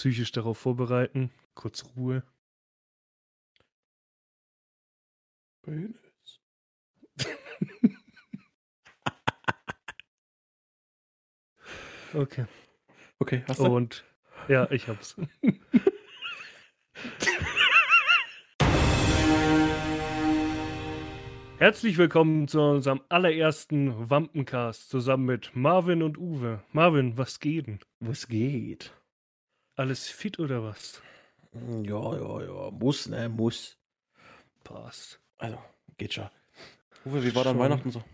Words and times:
psychisch 0.00 0.32
darauf 0.32 0.56
vorbereiten. 0.56 1.30
Kurz 1.54 1.84
Ruhe. 1.94 2.22
Penis. 5.60 6.00
Okay. 12.14 12.46
Okay, 13.18 13.44
hast 13.46 13.60
du? 13.60 13.66
Und 13.66 14.06
ja, 14.48 14.70
ich 14.70 14.88
hab's. 14.88 15.16
Herzlich 21.58 21.98
willkommen 21.98 22.48
zu 22.48 22.58
unserem 22.62 23.02
allerersten 23.10 24.08
Wampencast 24.08 24.88
zusammen 24.88 25.26
mit 25.26 25.54
Marvin 25.54 26.02
und 26.02 26.16
Uwe. 26.16 26.64
Marvin, 26.72 27.18
was 27.18 27.38
geht 27.38 27.66
denn? 27.66 27.80
Was 28.00 28.28
geht? 28.28 28.94
Alles 29.80 30.10
fit 30.10 30.38
oder 30.38 30.62
was? 30.62 31.00
Ja, 31.54 32.14
ja, 32.14 32.42
ja. 32.42 32.70
Muss, 32.70 33.08
ne? 33.08 33.30
Muss. 33.30 33.78
Passt. 34.62 35.18
Also, 35.38 35.56
geht 35.96 36.12
schon. 36.12 36.28
Uwe, 37.06 37.24
wie 37.24 37.34
war 37.34 37.44
Schon. 37.44 37.58
Weihnachten 37.58 37.90
so? 37.90 38.04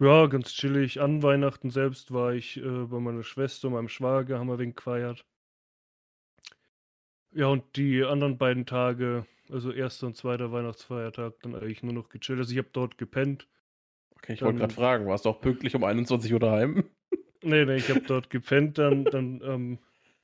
Ja, 0.00 0.26
ganz 0.26 0.52
chillig. 0.52 1.00
An 1.00 1.22
Weihnachten 1.22 1.70
selbst 1.70 2.12
war 2.12 2.32
ich 2.32 2.56
äh, 2.56 2.86
bei 2.86 2.98
meiner 2.98 3.22
Schwester 3.22 3.68
und 3.68 3.74
meinem 3.74 3.88
Schwager, 3.88 4.40
haben 4.40 4.48
wir 4.48 4.58
wegen 4.58 4.74
gefeiert. 4.74 5.24
Ja, 7.30 7.46
und 7.46 7.76
die 7.76 8.02
anderen 8.02 8.36
beiden 8.36 8.66
Tage, 8.66 9.26
also 9.48 9.70
erster 9.70 10.08
und 10.08 10.16
zweiter 10.16 10.50
Weihnachtsfeiertag, 10.50 11.34
dann 11.42 11.54
eigentlich 11.54 11.84
nur 11.84 11.92
noch 11.92 12.08
gechillt. 12.08 12.40
Also 12.40 12.50
ich 12.50 12.58
habe 12.58 12.70
dort 12.72 12.98
gepennt. 12.98 13.46
Okay, 14.16 14.32
ich 14.32 14.42
wollte 14.42 14.54
Dann- 14.58 14.68
gerade 14.70 14.74
fragen, 14.74 15.06
warst 15.06 15.24
du 15.24 15.28
auch 15.28 15.40
pünktlich 15.40 15.76
um 15.76 15.84
21 15.84 16.32
Uhr 16.32 16.40
daheim? 16.40 16.82
Nee, 17.42 17.64
nee, 17.64 17.76
ich 17.76 17.88
habe 17.90 18.00
dort 18.00 18.28
gepennt. 18.28 18.76
Dann, 18.76 19.04
dann 19.04 19.40
am 19.44 19.78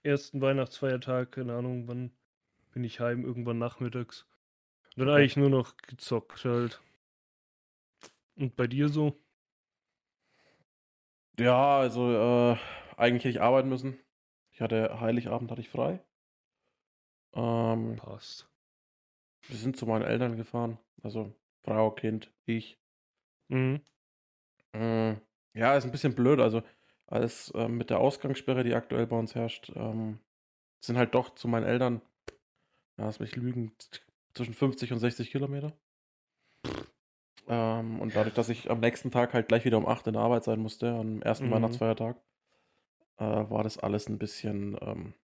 ersten 0.07 0.41
Weihnachtsfeiertag, 0.41 1.33
keine 1.33 1.55
Ahnung, 1.55 1.89
wann 1.89 2.13
bin 2.73 2.85
ich 2.85 3.01
heim, 3.01 3.25
irgendwann 3.25 3.59
nachmittags. 3.59 4.27
Und 4.97 5.07
dann 5.07 5.09
Okay. 5.09 5.17
eigentlich 5.17 5.37
nur 5.37 5.51
noch 5.51 5.77
gezockt 5.79 6.45
halt. 6.45 6.83
Und 8.37 8.57
bei 8.57 8.67
dir 8.67 8.89
so? 8.89 9.23
Ja, 11.39 11.79
also, 11.79 12.11
äh, 12.13 12.57
eigentlich 12.97 13.25
hätte 13.25 13.31
ich 13.31 13.41
arbeiten 13.41 13.69
müssen. 13.71 13.99
Ich 14.53 14.61
hatte 14.61 15.01
Heiligabend 15.01 15.51
hatte 15.51 15.61
ich 15.63 15.69
frei. 15.71 16.01
Ähm, 17.35 18.01
Passt. 18.01 18.49
wir 19.49 19.57
sind 19.57 19.77
zu 19.77 19.87
meinen 19.87 20.03
Eltern 20.05 20.37
gefahren. 20.37 20.79
Also 21.03 21.35
Frau, 21.65 21.91
Kind, 21.91 22.33
ich. 22.45 22.79
Mhm. 23.49 23.81
Mm, 24.75 25.15
Ja, 25.55 25.77
ist 25.77 25.85
ein 25.85 25.91
bisschen 25.93 26.15
blöd. 26.15 26.41
Also 26.41 26.63
alles 27.07 27.53
ähm, 27.55 27.77
mit 27.77 27.91
der 27.91 28.01
Ausgangssperre, 28.01 28.65
die 28.65 28.75
aktuell 28.75 29.07
bei 29.07 29.19
uns 29.19 29.35
herrscht, 29.35 29.73
ähm, 29.75 30.19
sind 30.81 30.97
halt 30.99 31.15
doch 31.15 31.35
zu 31.35 31.49
meinen 31.49 31.67
Eltern, 31.67 32.03
ja, 32.99 33.07
lass 33.07 33.21
mich 33.21 33.37
lügen, 33.37 33.73
zwischen 34.35 34.55
50 34.55 34.93
und 34.93 34.99
60 34.99 35.31
Kilometer. 35.31 35.73
Ähm, 37.49 38.01
und 38.01 38.15
dadurch, 38.17 38.35
dass 38.35 38.49
ich 38.49 38.71
am 38.71 38.81
nächsten 38.81 39.11
Tag 39.11 39.33
halt 39.35 39.49
gleich 39.49 39.65
wieder 39.65 39.79
um 39.79 39.87
8 39.87 40.07
in 40.09 40.15
der 40.15 40.23
Arbeit 40.23 40.45
sein 40.45 40.61
musste, 40.61 40.93
am 40.93 41.23
ersten 41.23 41.47
Mhm. 41.47 41.53
Weihnachtsfeiertag, 41.53 42.21
äh, 43.19 43.25
war 43.25 43.63
das 43.63 43.79
alles 43.79 44.09
ein 44.09 44.19
bisschen, 44.19 44.77
ähm, 44.81 45.15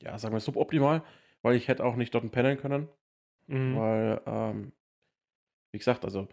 ja, 0.00 0.18
sagen 0.18 0.34
wir 0.34 0.40
suboptimal, 0.40 1.02
weil 1.42 1.56
ich 1.56 1.68
hätte 1.68 1.84
auch 1.84 1.96
nicht 1.96 2.14
dort 2.14 2.30
pennen 2.32 2.58
können. 2.58 2.88
Mhm. 3.46 3.76
Weil, 3.76 4.20
ähm, 4.26 4.72
wie 5.72 5.78
gesagt, 5.78 6.04
also 6.04 6.28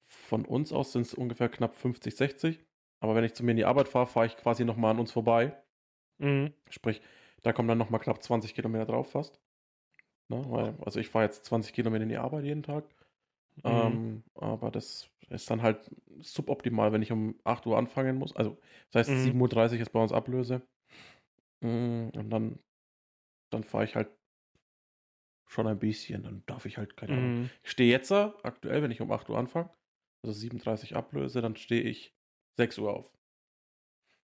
von 0.00 0.44
uns 0.44 0.72
aus 0.72 0.92
sind 0.92 1.02
es 1.02 1.14
ungefähr 1.14 1.48
knapp 1.48 1.74
50, 1.76 2.16
60. 2.16 2.60
Aber 3.00 3.14
wenn 3.14 3.24
ich 3.24 3.34
zu 3.34 3.44
mir 3.44 3.52
in 3.52 3.56
die 3.58 3.64
Arbeit 3.64 3.88
fahre, 3.88 4.06
fahre 4.06 4.26
ich 4.26 4.36
quasi 4.36 4.64
nochmal 4.64 4.92
an 4.92 5.00
uns 5.00 5.12
vorbei. 5.12 5.56
Mhm. 6.18 6.52
Sprich, 6.70 7.00
da 7.42 7.52
kommen 7.52 7.68
dann 7.68 7.78
nochmal 7.78 8.00
knapp 8.00 8.22
20 8.22 8.54
Kilometer 8.54 8.86
drauf 8.86 9.10
fast. 9.10 9.40
Ne? 10.28 10.44
Weil, 10.48 10.76
also 10.84 11.00
ich 11.00 11.08
fahre 11.08 11.26
jetzt 11.26 11.44
20 11.46 11.74
Kilometer 11.74 12.04
in 12.04 12.08
die 12.10 12.18
Arbeit 12.18 12.44
jeden 12.44 12.62
Tag. 12.62 12.84
Mhm. 13.64 13.64
Ähm, 13.66 14.24
aber 14.34 14.70
das 14.70 15.10
ist 15.30 15.50
dann 15.50 15.62
halt 15.62 15.90
suboptimal, 16.20 16.92
wenn 16.92 17.02
ich 17.02 17.12
um 17.12 17.38
8 17.44 17.66
Uhr 17.66 17.78
anfangen 17.78 18.16
muss. 18.18 18.34
Also 18.36 18.58
das 18.92 19.08
heißt, 19.08 19.10
Mhm. 19.10 19.26
7.30 19.26 19.78
Uhr 19.78 19.82
ist 19.82 19.92
bei 19.92 20.02
uns 20.02 20.12
Ablöse. 20.12 20.62
Mm, 21.62 22.10
Und 22.16 22.30
dann, 22.30 22.58
dann 23.50 23.64
fahre 23.64 23.84
ich 23.84 23.96
halt 23.96 24.10
schon 25.48 25.66
ein 25.66 25.78
bisschen. 25.78 26.22
Dann 26.22 26.42
darf 26.46 26.66
ich 26.66 26.78
halt, 26.78 26.96
keine 26.96 27.14
Ahnung, 27.14 27.32
Mhm. 27.32 27.50
ich 27.62 27.70
stehe 27.70 27.90
jetzt 27.90 28.10
aktuell, 28.12 28.82
wenn 28.82 28.90
ich 28.90 29.00
um 29.00 29.10
8 29.12 29.28
Uhr 29.30 29.38
anfange, 29.38 29.70
also 30.24 30.32
37 30.38 30.96
ablöse, 30.96 31.40
dann 31.42 31.56
stehe 31.56 31.82
ich 31.82 32.14
6 32.60 32.78
Uhr 32.78 32.92
auf. 32.94 33.10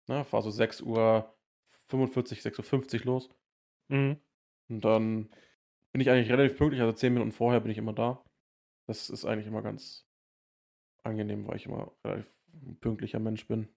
Na, 0.07 0.23
fahre 0.23 0.43
so 0.43 0.51
6 0.51 0.81
Uhr 0.81 1.33
45, 1.87 2.39
6.50 2.39 2.99
Uhr 3.01 3.05
los. 3.05 3.29
Mhm. 3.89 4.17
Und 4.69 4.85
dann 4.85 5.29
bin 5.91 6.01
ich 6.01 6.09
eigentlich 6.09 6.31
relativ 6.31 6.57
pünktlich, 6.57 6.81
also 6.81 6.93
10 6.93 7.13
Minuten 7.13 7.33
vorher 7.33 7.59
bin 7.59 7.71
ich 7.71 7.77
immer 7.77 7.93
da. 7.93 8.23
Das 8.87 9.09
ist 9.09 9.25
eigentlich 9.25 9.47
immer 9.47 9.61
ganz 9.61 10.07
angenehm, 11.03 11.45
weil 11.47 11.57
ich 11.57 11.65
immer 11.65 11.91
relativ 12.05 12.33
ein 12.53 12.77
pünktlicher 12.79 13.19
Mensch 13.19 13.45
bin. 13.47 13.67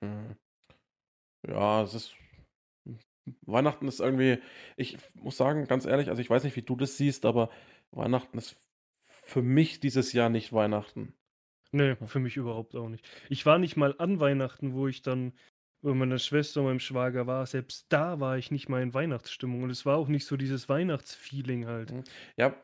Mhm. 0.00 0.36
Ja, 1.46 1.82
es 1.82 1.94
ist. 1.94 2.14
Weihnachten 3.44 3.88
ist 3.88 4.00
irgendwie, 4.00 4.40
ich 4.76 4.98
muss 5.14 5.36
sagen, 5.36 5.66
ganz 5.66 5.84
ehrlich, 5.84 6.08
also 6.08 6.22
ich 6.22 6.30
weiß 6.30 6.44
nicht, 6.44 6.54
wie 6.54 6.62
du 6.62 6.76
das 6.76 6.96
siehst, 6.96 7.24
aber 7.24 7.50
Weihnachten 7.90 8.38
ist 8.38 8.56
für 9.02 9.42
mich 9.42 9.80
dieses 9.80 10.12
Jahr 10.12 10.28
nicht 10.28 10.52
Weihnachten. 10.52 11.12
Nee, 11.76 11.96
für 12.06 12.20
mich 12.20 12.36
überhaupt 12.36 12.74
auch 12.74 12.88
nicht. 12.88 13.04
Ich 13.28 13.44
war 13.44 13.58
nicht 13.58 13.76
mal 13.76 13.94
an 13.98 14.18
Weihnachten, 14.20 14.72
wo 14.74 14.88
ich 14.88 15.02
dann 15.02 15.32
bei 15.82 15.92
meiner 15.94 16.18
Schwester 16.18 16.60
und 16.60 16.66
meinem 16.66 16.80
Schwager 16.80 17.26
war. 17.26 17.44
Selbst 17.46 17.86
da 17.92 18.18
war 18.20 18.38
ich 18.38 18.50
nicht 18.50 18.68
mal 18.68 18.82
in 18.82 18.94
Weihnachtsstimmung. 18.94 19.62
Und 19.62 19.70
es 19.70 19.84
war 19.84 19.96
auch 19.98 20.08
nicht 20.08 20.24
so 20.26 20.36
dieses 20.36 20.68
Weihnachtsfeeling 20.68 21.66
halt. 21.66 21.90
Mhm. 21.92 22.04
Ja, 22.36 22.54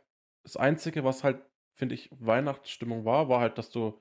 das 0.44 0.56
Einzige, 0.56 1.04
was 1.04 1.24
halt, 1.24 1.42
finde 1.74 1.94
ich, 1.94 2.08
Weihnachtsstimmung 2.12 3.04
war, 3.04 3.28
war 3.28 3.40
halt, 3.40 3.58
dass 3.58 3.70
du 3.70 4.00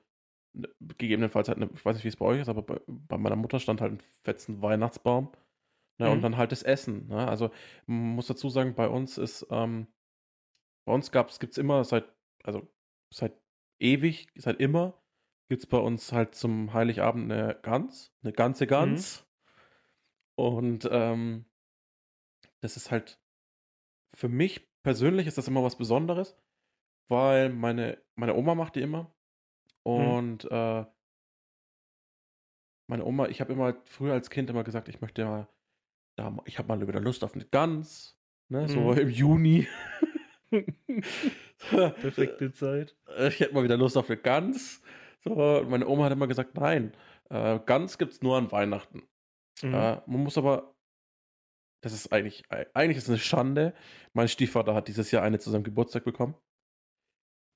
ne- 0.54 0.68
gegebenenfalls 0.80 1.48
halt, 1.48 1.58
ne, 1.58 1.68
ich 1.74 1.84
weiß 1.84 1.94
nicht, 1.96 2.04
wie 2.04 2.08
es 2.08 2.16
bei 2.16 2.26
euch 2.26 2.40
ist, 2.40 2.48
aber 2.48 2.62
bei, 2.62 2.80
bei 2.86 3.18
meiner 3.18 3.36
Mutter 3.36 3.60
stand 3.60 3.80
halt 3.80 3.92
ein 3.92 4.00
fetzen 4.00 4.62
Weihnachtsbaum. 4.62 5.32
Ne, 6.00 6.10
Und 6.10 6.20
Mhm. 6.20 6.22
dann 6.22 6.36
halt 6.38 6.52
das 6.52 6.62
Essen. 6.62 7.08
Ne? 7.08 7.28
Also, 7.28 7.50
man 7.86 8.16
muss 8.16 8.26
dazu 8.28 8.48
sagen, 8.50 8.74
bei 8.74 8.88
uns 8.88 9.18
ist, 9.18 9.46
ähm, 9.50 9.88
bei 10.86 10.92
uns 10.94 11.10
gab's, 11.12 11.38
gibt's 11.38 11.58
immer 11.58 11.84
seit, 11.84 12.06
also 12.44 12.68
seit 13.12 13.34
ewig, 13.80 14.28
seit 14.36 14.60
immer, 14.60 15.01
gibt's 15.52 15.66
bei 15.66 15.76
uns 15.76 16.12
halt 16.12 16.34
zum 16.34 16.72
Heiligabend 16.72 17.30
eine 17.30 17.54
Gans, 17.60 18.10
eine 18.22 18.32
ganze 18.32 18.66
Gans. 18.66 19.28
Und 20.34 20.88
ähm, 20.90 21.44
das 22.62 22.78
ist 22.78 22.90
halt, 22.90 23.20
für 24.14 24.30
mich 24.30 24.66
persönlich 24.82 25.26
ist 25.26 25.36
das 25.36 25.48
immer 25.48 25.62
was 25.62 25.76
Besonderes, 25.76 26.38
weil 27.08 27.50
meine, 27.50 28.02
meine 28.14 28.34
Oma 28.34 28.54
macht 28.54 28.76
die 28.76 28.80
immer. 28.80 29.14
Und 29.82 30.50
äh, 30.50 30.86
meine 32.86 33.04
Oma, 33.04 33.28
ich 33.28 33.42
habe 33.42 33.52
immer 33.52 33.76
früher 33.84 34.14
als 34.14 34.30
Kind 34.30 34.48
immer 34.48 34.64
gesagt, 34.64 34.88
ich 34.88 35.02
möchte 35.02 35.22
mal, 35.26 35.48
da, 36.16 36.34
ich 36.46 36.58
habe 36.58 36.68
mal 36.68 36.88
wieder 36.88 36.98
Lust 37.00 37.24
auf 37.24 37.34
eine 37.34 37.44
Gans, 37.44 38.18
ne, 38.48 38.66
so 38.70 38.92
Mhm. 38.92 38.98
im 38.98 39.10
Juni. 39.10 39.68
Perfekte 41.68 42.52
Zeit. 42.52 42.96
Ich 43.28 43.40
hätte 43.40 43.52
mal 43.52 43.64
wieder 43.64 43.76
Lust 43.76 43.98
auf 43.98 44.08
eine 44.08 44.16
Gans. 44.18 44.80
So, 45.24 45.64
meine 45.68 45.86
Oma 45.86 46.04
hat 46.04 46.12
immer 46.12 46.26
gesagt, 46.26 46.56
nein, 46.56 46.94
äh, 47.30 47.58
Gans 47.64 47.98
gibt 47.98 48.12
es 48.12 48.22
nur 48.22 48.36
an 48.36 48.50
Weihnachten. 48.50 49.02
Mhm. 49.62 49.74
Äh, 49.74 50.00
man 50.06 50.22
muss 50.22 50.36
aber, 50.36 50.74
das 51.80 51.92
ist 51.92 52.12
eigentlich, 52.12 52.44
eigentlich 52.74 52.96
ist 52.96 53.04
es 53.04 53.10
eine 53.10 53.18
Schande. 53.18 53.74
Mein 54.12 54.28
Stiefvater 54.28 54.74
hat 54.74 54.88
dieses 54.88 55.10
Jahr 55.10 55.22
eine 55.22 55.38
zu 55.38 55.50
seinem 55.50 55.64
Geburtstag 55.64 56.04
bekommen. 56.04 56.34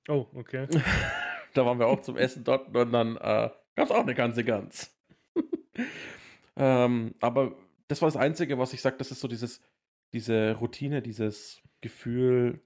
Oh, 0.07 0.27
okay. 0.33 0.67
da 1.53 1.65
waren 1.65 1.79
wir 1.79 1.87
auch 1.87 2.01
zum 2.01 2.17
Essen 2.17 2.43
dort 2.43 2.73
und 2.75 2.91
dann 2.91 3.17
äh, 3.17 3.49
gab 3.75 3.85
es 3.85 3.91
auch 3.91 4.01
eine 4.01 4.15
ganze 4.15 4.43
Gans. 4.43 4.97
ähm, 6.55 7.15
aber 7.19 7.55
das 7.89 8.01
war 8.01 8.07
das 8.07 8.17
Einzige, 8.17 8.57
was 8.57 8.73
ich 8.73 8.81
sage, 8.81 8.97
das 8.97 9.11
ist 9.11 9.19
so 9.19 9.27
dieses, 9.27 9.61
diese 10.13 10.53
Routine, 10.53 11.01
dieses 11.01 11.61
Gefühl, 11.81 12.61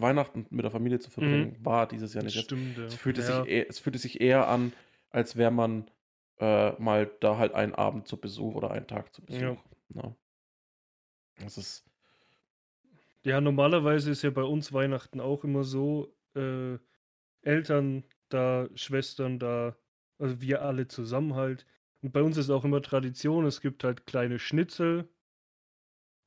Weihnachten 0.00 0.46
mit 0.50 0.64
der 0.64 0.70
Familie 0.70 0.98
zu 1.00 1.10
verbringen, 1.10 1.56
war 1.64 1.86
dieses 1.88 2.14
Jahr 2.14 2.24
nicht. 2.24 2.36
stimmt. 2.36 2.78
Es 2.78 2.94
fühlte, 2.94 3.22
ja. 3.22 3.42
sich, 3.42 3.46
eher, 3.52 3.68
es 3.68 3.78
fühlte 3.78 3.98
sich 3.98 4.20
eher 4.20 4.48
an, 4.48 4.72
als 5.10 5.36
wäre 5.36 5.50
man 5.50 5.90
äh, 6.38 6.72
mal 6.80 7.10
da 7.20 7.38
halt 7.38 7.54
einen 7.54 7.74
Abend 7.74 8.08
zu 8.08 8.20
Besuch 8.20 8.54
oder 8.54 8.70
einen 8.70 8.86
Tag 8.86 9.14
zu 9.14 9.22
Besuch. 9.24 9.40
Ja. 9.40 9.56
Ja. 9.94 10.16
Das 11.38 11.56
ist, 11.58 11.84
Ja, 13.24 13.40
normalerweise 13.40 14.10
ist 14.10 14.22
ja 14.22 14.30
bei 14.30 14.42
uns 14.42 14.72
Weihnachten 14.72 15.20
auch 15.20 15.44
immer 15.44 15.64
so, 15.64 16.14
äh, 16.34 16.78
Eltern 17.42 18.04
da, 18.30 18.68
Schwestern 18.74 19.38
da, 19.38 19.76
also 20.18 20.40
wir 20.40 20.62
alle 20.62 20.88
zusammen 20.88 21.34
halt. 21.34 21.66
Und 22.02 22.12
bei 22.12 22.22
uns 22.22 22.36
ist 22.36 22.50
auch 22.50 22.64
immer 22.64 22.82
Tradition, 22.82 23.46
es 23.46 23.60
gibt 23.60 23.84
halt 23.84 24.06
kleine 24.06 24.38
Schnitzel 24.38 25.08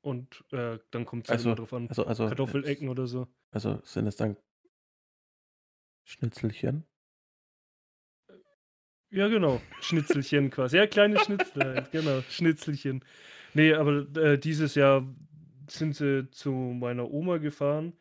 und 0.02 0.44
äh, 0.52 0.80
dann 0.92 1.06
kommt 1.06 1.26
es 1.26 1.30
halt 1.30 1.40
Also- 1.40 1.50
immer 1.50 1.56
drauf 1.56 1.74
an, 1.74 1.88
also, 1.90 2.06
also, 2.06 2.28
Kartoffelecken 2.28 2.90
oder 2.90 3.08
so. 3.08 3.28
also 3.52 3.80
sind 3.84 4.08
es 4.08 4.16
dann 4.16 4.38
Schnitzelchen? 6.06 6.86
Ja, 9.10 9.28
genau, 9.28 9.62
Schnitzelchen 9.82 10.50
quasi. 10.52 10.78
Ja, 10.78 10.88
kleine 10.88 11.20
Schnitzel 11.20 11.64
halt, 11.64 11.92
genau, 11.92 12.22
Schnitzelchen. 12.30 13.04
Nee, 13.54 13.74
aber 13.74 14.08
äh, 14.18 14.38
dieses 14.40 14.76
Jahr 14.76 15.06
sind 15.70 15.96
sie 15.96 16.30
zu 16.32 16.52
meiner 16.52 17.10
Oma 17.12 17.38
gefahren 17.38 17.94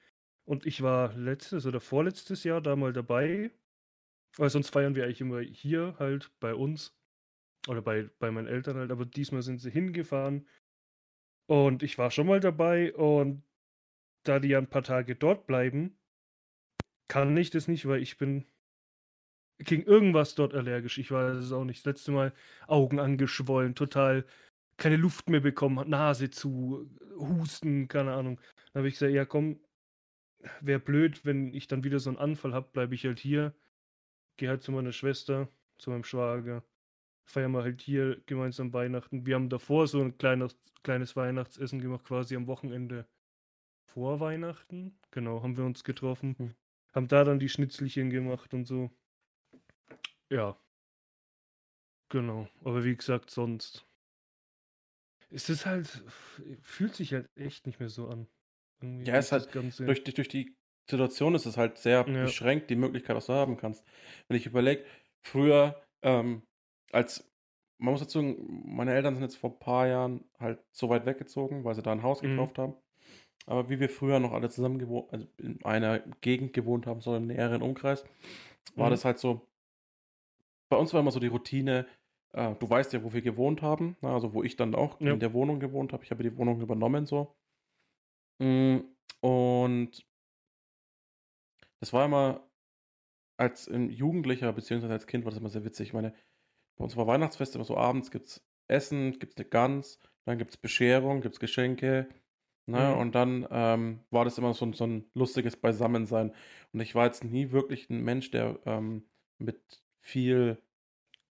und 0.44 0.66
ich 0.66 0.82
war 0.82 1.12
letztes 1.14 1.66
oder 1.66 1.80
vorletztes 1.80 2.44
Jahr 2.44 2.60
da 2.60 2.76
mal 2.76 2.92
dabei. 2.92 3.50
Weil 4.36 4.48
sonst 4.48 4.70
feiern 4.70 4.94
wir 4.94 5.02
eigentlich 5.04 5.20
immer 5.20 5.40
hier 5.40 5.96
halt 5.98 6.30
bei 6.38 6.54
uns 6.54 6.96
oder 7.66 7.82
bei, 7.82 8.08
bei 8.20 8.30
meinen 8.30 8.46
Eltern 8.46 8.76
halt, 8.76 8.92
aber 8.92 9.04
diesmal 9.04 9.42
sind 9.42 9.58
sie 9.58 9.70
hingefahren 9.72 10.46
und 11.50 11.82
ich 11.82 11.98
war 11.98 12.12
schon 12.12 12.28
mal 12.28 12.38
dabei 12.38 12.94
und 12.94 13.42
da 14.22 14.38
die 14.38 14.50
ja 14.50 14.58
ein 14.58 14.70
paar 14.70 14.84
Tage 14.84 15.16
dort 15.16 15.48
bleiben, 15.48 15.98
kann 17.08 17.36
ich 17.36 17.50
das 17.50 17.66
nicht, 17.66 17.88
weil 17.88 18.00
ich 18.00 18.18
bin 18.18 18.46
gegen 19.58 19.82
irgendwas 19.82 20.36
dort 20.36 20.54
allergisch. 20.54 20.98
Ich 20.98 21.10
weiß 21.10 21.38
es 21.38 21.50
auch 21.50 21.64
nicht. 21.64 21.80
Das 21.80 21.86
letzte 21.86 22.12
Mal 22.12 22.32
Augen 22.68 23.00
angeschwollen, 23.00 23.74
total 23.74 24.24
keine 24.76 24.94
Luft 24.94 25.28
mehr 25.28 25.40
bekommen, 25.40 25.90
Nase 25.90 26.30
zu, 26.30 26.88
Husten, 27.16 27.88
keine 27.88 28.12
Ahnung. 28.12 28.40
Dann 28.72 28.82
habe 28.82 28.88
ich 28.88 28.94
gesagt, 28.94 29.12
ja 29.12 29.24
komm, 29.24 29.58
wäre 30.60 30.78
blöd, 30.78 31.24
wenn 31.24 31.52
ich 31.52 31.66
dann 31.66 31.82
wieder 31.82 31.98
so 31.98 32.10
einen 32.10 32.18
Anfall 32.18 32.54
habe, 32.54 32.70
bleibe 32.70 32.94
ich 32.94 33.04
halt 33.04 33.18
hier, 33.18 33.56
gehe 34.36 34.50
halt 34.50 34.62
zu 34.62 34.70
meiner 34.70 34.92
Schwester, 34.92 35.48
zu 35.78 35.90
meinem 35.90 36.04
Schwager, 36.04 36.62
feiern 37.30 37.52
wir 37.52 37.62
halt 37.62 37.80
hier 37.80 38.20
gemeinsam 38.26 38.72
Weihnachten. 38.72 39.24
Wir 39.24 39.36
haben 39.36 39.48
davor 39.48 39.86
so 39.86 40.00
ein 40.00 40.18
kleines, 40.18 40.56
kleines 40.82 41.16
Weihnachtsessen 41.16 41.80
gemacht, 41.80 42.04
quasi 42.04 42.36
am 42.36 42.46
Wochenende 42.46 43.06
vor 43.86 44.20
Weihnachten. 44.20 44.98
Genau, 45.10 45.42
haben 45.42 45.56
wir 45.56 45.64
uns 45.64 45.84
getroffen. 45.84 46.36
Hm. 46.38 46.54
Haben 46.92 47.08
da 47.08 47.24
dann 47.24 47.38
die 47.38 47.48
Schnitzelchen 47.48 48.10
gemacht 48.10 48.52
und 48.52 48.66
so. 48.66 48.90
Ja. 50.28 50.58
Genau. 52.08 52.48
Aber 52.64 52.84
wie 52.84 52.96
gesagt, 52.96 53.30
sonst. 53.30 53.86
Es 55.30 55.48
ist 55.48 55.66
halt. 55.66 56.04
Fühlt 56.60 56.94
sich 56.96 57.12
halt 57.12 57.30
echt 57.36 57.66
nicht 57.66 57.78
mehr 57.78 57.88
so 57.88 58.08
an. 58.08 58.26
Irgendwie 58.80 59.08
ja, 59.08 59.16
es 59.16 59.26
ist 59.26 59.32
halt. 59.32 59.52
Ganze... 59.52 59.86
Durch, 59.86 60.02
durch 60.02 60.28
die 60.28 60.56
Situation 60.90 61.36
ist 61.36 61.46
es 61.46 61.56
halt 61.56 61.78
sehr 61.78 62.04
ja. 62.08 62.24
beschränkt, 62.24 62.70
die 62.70 62.76
Möglichkeit, 62.76 63.14
was 63.14 63.26
du 63.26 63.34
haben 63.34 63.56
kannst. 63.56 63.84
Wenn 64.26 64.36
ich 64.36 64.46
überlege, 64.46 64.84
früher, 65.22 65.80
ähm, 66.02 66.42
als. 66.92 67.26
Man 67.78 67.92
muss 67.92 68.02
dazu 68.02 68.20
sagen, 68.20 68.62
meine 68.66 68.92
Eltern 68.92 69.14
sind 69.14 69.22
jetzt 69.22 69.38
vor 69.38 69.52
ein 69.52 69.58
paar 69.58 69.86
Jahren 69.86 70.24
halt 70.38 70.62
so 70.70 70.90
weit 70.90 71.06
weggezogen, 71.06 71.64
weil 71.64 71.74
sie 71.74 71.82
da 71.82 71.92
ein 71.92 72.02
Haus 72.02 72.20
mhm. 72.20 72.28
gekauft 72.28 72.58
haben. 72.58 72.74
Aber 73.46 73.70
wie 73.70 73.80
wir 73.80 73.88
früher 73.88 74.20
noch 74.20 74.32
alle 74.32 74.50
zusammen 74.50 74.78
gewohnt, 74.78 75.10
also 75.12 75.26
in 75.38 75.64
einer 75.64 76.00
Gegend 76.20 76.52
gewohnt 76.52 76.86
haben, 76.86 77.00
so 77.00 77.16
im 77.16 77.26
näheren 77.26 77.62
Umkreis, 77.62 78.04
war 78.74 78.88
mhm. 78.88 78.90
das 78.90 79.04
halt 79.04 79.18
so. 79.18 79.48
Bei 80.68 80.76
uns 80.76 80.92
war 80.92 81.00
immer 81.00 81.10
so 81.10 81.20
die 81.20 81.26
Routine, 81.26 81.86
äh, 82.32 82.54
du 82.54 82.68
weißt 82.68 82.92
ja, 82.92 83.02
wo 83.02 83.12
wir 83.12 83.22
gewohnt 83.22 83.62
haben, 83.62 83.96
na, 84.02 84.10
ne, 84.10 84.14
also 84.14 84.34
wo 84.34 84.42
ich 84.42 84.56
dann 84.56 84.74
auch 84.74 85.00
ja. 85.00 85.12
in 85.12 85.20
der 85.20 85.32
Wohnung 85.32 85.58
gewohnt 85.58 85.92
habe. 85.92 86.04
Ich 86.04 86.10
habe 86.10 86.22
die 86.22 86.36
Wohnung 86.36 86.60
übernommen 86.60 87.06
so. 87.06 87.34
Mm, 88.38 88.80
und 89.20 90.06
das 91.80 91.92
war 91.92 92.04
immer 92.04 92.46
als 93.36 93.70
Jugendlicher 93.72 94.52
beziehungsweise 94.52 94.92
als 94.92 95.06
Kind 95.06 95.24
war 95.24 95.30
das 95.30 95.40
immer 95.40 95.48
sehr 95.48 95.64
witzig. 95.64 95.88
Ich 95.88 95.94
meine, 95.94 96.14
bei 96.80 96.84
uns 96.84 96.96
war 96.96 97.06
Weihnachtsfest 97.06 97.54
immer 97.54 97.64
so 97.64 97.76
abends 97.76 98.10
gibt 98.10 98.26
es 98.26 98.42
Essen, 98.68 99.18
gibt 99.18 99.34
es 99.34 99.36
eine 99.36 99.48
Gans, 99.48 99.98
dann 100.24 100.38
gibt 100.38 100.50
es 100.50 100.56
Bescherung, 100.56 101.20
gibt 101.20 101.34
es 101.34 101.40
Geschenke, 101.40 102.08
Ne? 102.70 102.94
Mhm. 102.94 103.00
Und 103.00 103.14
dann 103.14 103.48
ähm, 103.50 104.00
war 104.10 104.24
das 104.24 104.38
immer 104.38 104.54
so, 104.54 104.72
so, 104.72 104.86
ein 104.86 105.04
lustiges 105.14 105.56
Beisammensein. 105.56 106.32
Und 106.72 106.80
ich 106.80 106.94
war 106.94 107.06
jetzt 107.06 107.24
nie 107.24 107.50
wirklich 107.50 107.90
ein 107.90 108.02
Mensch, 108.02 108.30
der 108.30 108.58
ähm, 108.64 109.04
mit 109.38 109.82
viel 110.00 110.58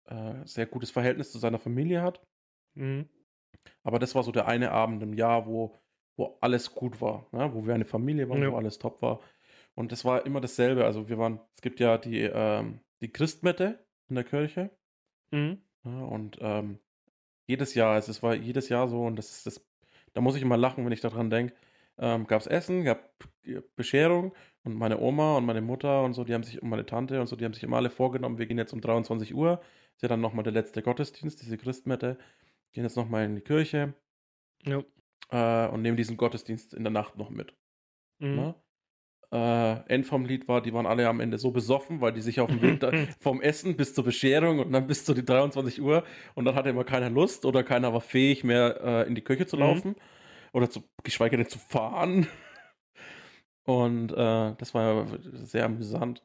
äh, 0.06 0.34
sehr 0.46 0.66
gutes 0.66 0.92
Verhältnis 0.92 1.32
zu 1.32 1.40
seiner 1.40 1.60
Familie 1.60 2.02
hat. 2.02 2.22
Mhm. 2.74 3.08
Aber 3.84 4.00
das 4.00 4.16
war 4.16 4.24
so 4.24 4.32
der 4.32 4.48
eine 4.48 4.72
Abend 4.72 5.02
im 5.02 5.14
Jahr, 5.14 5.48
wo, 5.48 5.78
wo 6.18 6.38
alles 6.42 6.76
gut 6.76 7.00
war, 7.00 7.28
ne? 7.32 7.54
wo 7.54 7.66
wir 7.66 7.74
eine 7.74 7.86
Familie 7.86 8.30
waren, 8.30 8.42
ja. 8.42 8.52
wo 8.52 8.58
alles 8.58 8.78
top 8.78 9.02
war. 9.02 9.22
Und 9.76 9.92
das 9.94 10.04
war 10.04 10.26
immer 10.26 10.42
dasselbe. 10.42 10.84
Also 10.84 11.08
wir 11.08 11.18
waren, 11.18 11.40
es 11.56 11.62
gibt 11.62 11.80
ja 11.80 11.98
die, 11.98 12.22
ähm, 12.22 12.82
die 13.02 13.12
Christmette 13.12 13.86
in 14.10 14.16
der 14.16 14.26
Kirche. 14.26 14.72
Mhm. 15.32 15.62
Ja, 15.84 16.02
und 16.04 16.38
ähm, 16.42 16.80
jedes 17.48 17.74
Jahr, 17.74 17.98
es 17.98 18.22
war 18.22 18.36
jedes 18.36 18.70
Jahr 18.70 18.88
so, 18.88 19.06
und 19.06 19.16
das 19.16 19.32
ist 19.32 19.46
das 19.46 19.70
da 20.14 20.22
muss 20.22 20.36
ich 20.36 20.42
immer 20.42 20.58
lachen, 20.58 20.86
wenn 20.86 20.92
ich 20.92 21.02
daran 21.02 21.30
denke. 21.30 21.54
Ähm, 21.98 22.28
gab 22.28 22.42
es 22.42 22.48
Essen, 22.48 22.84
gab 22.84 23.10
Bescherung 23.76 24.34
und 24.64 24.76
meine 24.76 25.00
Oma 25.00 25.38
und 25.38 25.46
meine 25.46 25.62
Mutter 25.62 26.04
und 26.04 26.14
so, 26.14 26.24
die 26.24 26.34
haben 26.34 26.44
sich, 26.44 26.62
und 26.62 26.70
meine 26.70 26.86
Tante 26.86 27.20
und 27.20 27.28
so, 27.28 27.36
die 27.36 27.46
haben 27.46 27.54
sich 27.54 27.64
immer 27.64 27.78
alle 27.78 27.90
vorgenommen, 27.90 28.38
wir 28.38 28.46
gehen 28.46 28.58
jetzt 28.58 28.74
um 28.74 28.82
23 28.82 29.34
Uhr. 29.34 29.62
Ist 29.96 30.04
ja 30.04 30.08
dann 30.08 30.22
nochmal 30.22 30.44
der 30.44 30.54
letzte 30.54 30.82
Gottesdienst, 30.82 31.42
diese 31.42 31.58
Christmette. 31.58 32.18
Gehen 32.72 32.84
jetzt 32.84 32.96
nochmal 32.96 33.26
in 33.26 33.36
die 33.36 33.42
Kirche. 33.42 33.94
Ja. 34.66 34.84
Äh, 35.32 35.70
und 35.70 35.82
nehmen 35.82 35.98
diesen 35.98 36.16
Gottesdienst 36.16 36.74
in 36.74 36.84
der 36.84 36.92
Nacht 36.92 37.18
noch 37.18 37.30
mit. 37.30 37.54
Mhm. 38.20 38.54
Äh, 39.32 39.94
End 39.94 40.08
vom 40.08 40.26
Lied 40.26 40.48
war, 40.48 40.60
die 40.60 40.74
waren 40.74 40.88
alle 40.88 41.08
am 41.08 41.20
Ende 41.20 41.38
so 41.38 41.52
besoffen, 41.52 42.02
weil 42.02 42.14
die 42.14 42.22
sich 42.22 42.40
auf 42.40 42.50
dem 42.50 42.62
Weg 42.64 42.82
vom 43.20 43.42
Essen 43.42 43.78
bis 43.78 43.94
zur 43.94 44.04
Bescherung 44.04 44.58
und 44.58 44.72
dann 44.72 44.88
bis 44.88 45.06
zu 45.06 45.14
die 45.14 45.24
23 45.24 45.82
Uhr 45.82 46.04
und 46.34 46.46
dann 46.46 46.56
hatte 46.56 46.70
immer 46.70 46.84
keiner 46.84 47.12
Lust 47.12 47.46
oder 47.46 47.64
keiner 47.64 47.94
war 47.94 48.02
fähig 48.02 48.44
mehr 48.44 48.82
äh, 48.84 49.08
in 49.08 49.14
die 49.14 49.24
Küche 49.24 49.46
zu 49.46 49.56
mhm. 49.56 49.62
laufen 49.62 49.90
mhm. 49.92 49.96
oder 50.54 50.70
zu, 50.70 50.84
geschweige 51.04 51.38
denn 51.38 51.48
zu 51.48 51.60
fahren. 51.60 52.28
Und 53.66 54.12
äh, 54.14 54.56
das 54.58 54.74
war 54.74 55.06
sehr 55.32 55.66
amüsant. 55.66 56.24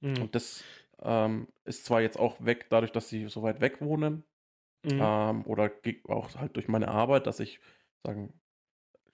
Mhm. 0.00 0.20
Und 0.20 0.34
das 0.34 0.62
ähm, 1.00 1.48
ist 1.64 1.86
zwar 1.86 2.02
jetzt 2.02 2.18
auch 2.18 2.44
weg, 2.44 2.66
dadurch, 2.68 2.92
dass 2.92 3.08
sie 3.08 3.28
so 3.28 3.42
weit 3.42 3.62
weg 3.62 3.80
wohnen. 3.80 4.24
Mhm. 4.82 5.00
Ähm, 5.00 5.46
oder 5.46 5.70
auch 6.08 6.34
halt 6.34 6.54
durch 6.56 6.68
meine 6.68 6.88
Arbeit, 6.88 7.26
dass 7.26 7.40
ich 7.40 7.60
sagen, 8.04 8.38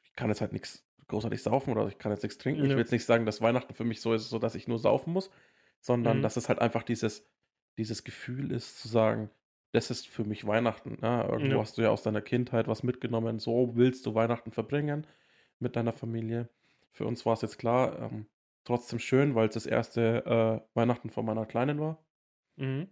ich 0.02 0.12
kann 0.16 0.28
jetzt 0.28 0.40
halt 0.40 0.52
nichts 0.52 0.84
großartig 1.12 1.42
saufen 1.42 1.70
oder 1.70 1.86
ich 1.86 1.98
kann 1.98 2.12
jetzt 2.12 2.22
nichts 2.22 2.38
trinken. 2.38 2.62
Ja. 2.62 2.66
Ich 2.66 2.72
will 2.72 2.80
jetzt 2.80 2.92
nicht 2.92 3.04
sagen, 3.04 3.26
dass 3.26 3.40
Weihnachten 3.40 3.74
für 3.74 3.84
mich 3.84 4.00
so 4.00 4.12
ist, 4.12 4.28
so 4.28 4.38
dass 4.38 4.54
ich 4.54 4.66
nur 4.66 4.78
saufen 4.78 5.12
muss, 5.12 5.30
sondern 5.80 6.18
mhm. 6.18 6.22
dass 6.22 6.36
es 6.36 6.48
halt 6.48 6.58
einfach 6.58 6.82
dieses, 6.82 7.28
dieses 7.78 8.04
Gefühl 8.04 8.50
ist, 8.50 8.80
zu 8.80 8.88
sagen, 8.88 9.30
das 9.72 9.90
ist 9.90 10.08
für 10.08 10.24
mich 10.24 10.46
Weihnachten. 10.46 10.98
Ne? 11.00 11.26
Irgendwo 11.30 11.56
ja. 11.56 11.60
hast 11.60 11.78
du 11.78 11.82
ja 11.82 11.90
aus 11.90 12.02
deiner 12.02 12.20
Kindheit 12.20 12.68
was 12.68 12.82
mitgenommen, 12.82 13.38
so 13.38 13.76
willst 13.76 14.04
du 14.06 14.14
Weihnachten 14.14 14.52
verbringen 14.52 15.06
mit 15.58 15.76
deiner 15.76 15.92
Familie. 15.92 16.48
Für 16.92 17.06
uns 17.06 17.24
war 17.24 17.34
es 17.34 17.42
jetzt 17.42 17.58
klar, 17.58 17.98
ähm, 17.98 18.26
trotzdem 18.64 18.98
schön, 18.98 19.34
weil 19.34 19.48
es 19.48 19.54
das 19.54 19.66
erste 19.66 20.24
äh, 20.26 20.76
Weihnachten 20.78 21.10
von 21.10 21.24
meiner 21.24 21.46
Kleinen 21.46 21.80
war. 21.80 22.04
Mhm. 22.56 22.88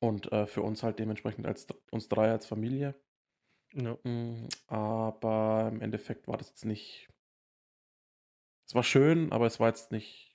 Und 0.00 0.30
äh, 0.32 0.46
für 0.46 0.62
uns 0.62 0.82
halt 0.82 0.98
dementsprechend 0.98 1.46
als 1.46 1.66
uns 1.90 2.08
drei 2.08 2.30
als 2.30 2.46
Familie. 2.46 2.94
Ja. 3.72 3.96
Mm, 4.04 4.48
aber 4.66 5.70
im 5.72 5.80
Endeffekt 5.80 6.28
war 6.28 6.36
das 6.36 6.50
jetzt 6.50 6.64
nicht 6.64 7.08
es 8.66 8.74
war 8.74 8.82
schön, 8.82 9.32
aber 9.32 9.46
es 9.46 9.60
war 9.60 9.68
jetzt 9.68 9.92
nicht 9.92 10.34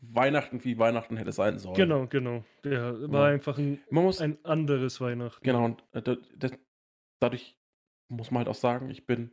Weihnachten, 0.00 0.64
wie 0.64 0.78
Weihnachten 0.78 1.16
hätte 1.16 1.32
sein 1.32 1.58
sollen. 1.58 1.74
Genau, 1.74 2.06
genau. 2.06 2.44
Ja, 2.64 2.94
war 3.10 3.28
ja. 3.28 3.34
einfach 3.34 3.58
ein, 3.58 3.82
muss, 3.90 4.20
ein 4.20 4.42
anderes 4.44 5.00
Weihnachten. 5.00 5.42
Genau, 5.42 5.64
und 5.64 5.84
äh, 5.92 6.16
das, 6.36 6.52
dadurch 7.20 7.58
muss 8.08 8.30
man 8.30 8.40
halt 8.40 8.48
auch 8.48 8.58
sagen, 8.58 8.90
ich 8.90 9.06
bin, 9.06 9.32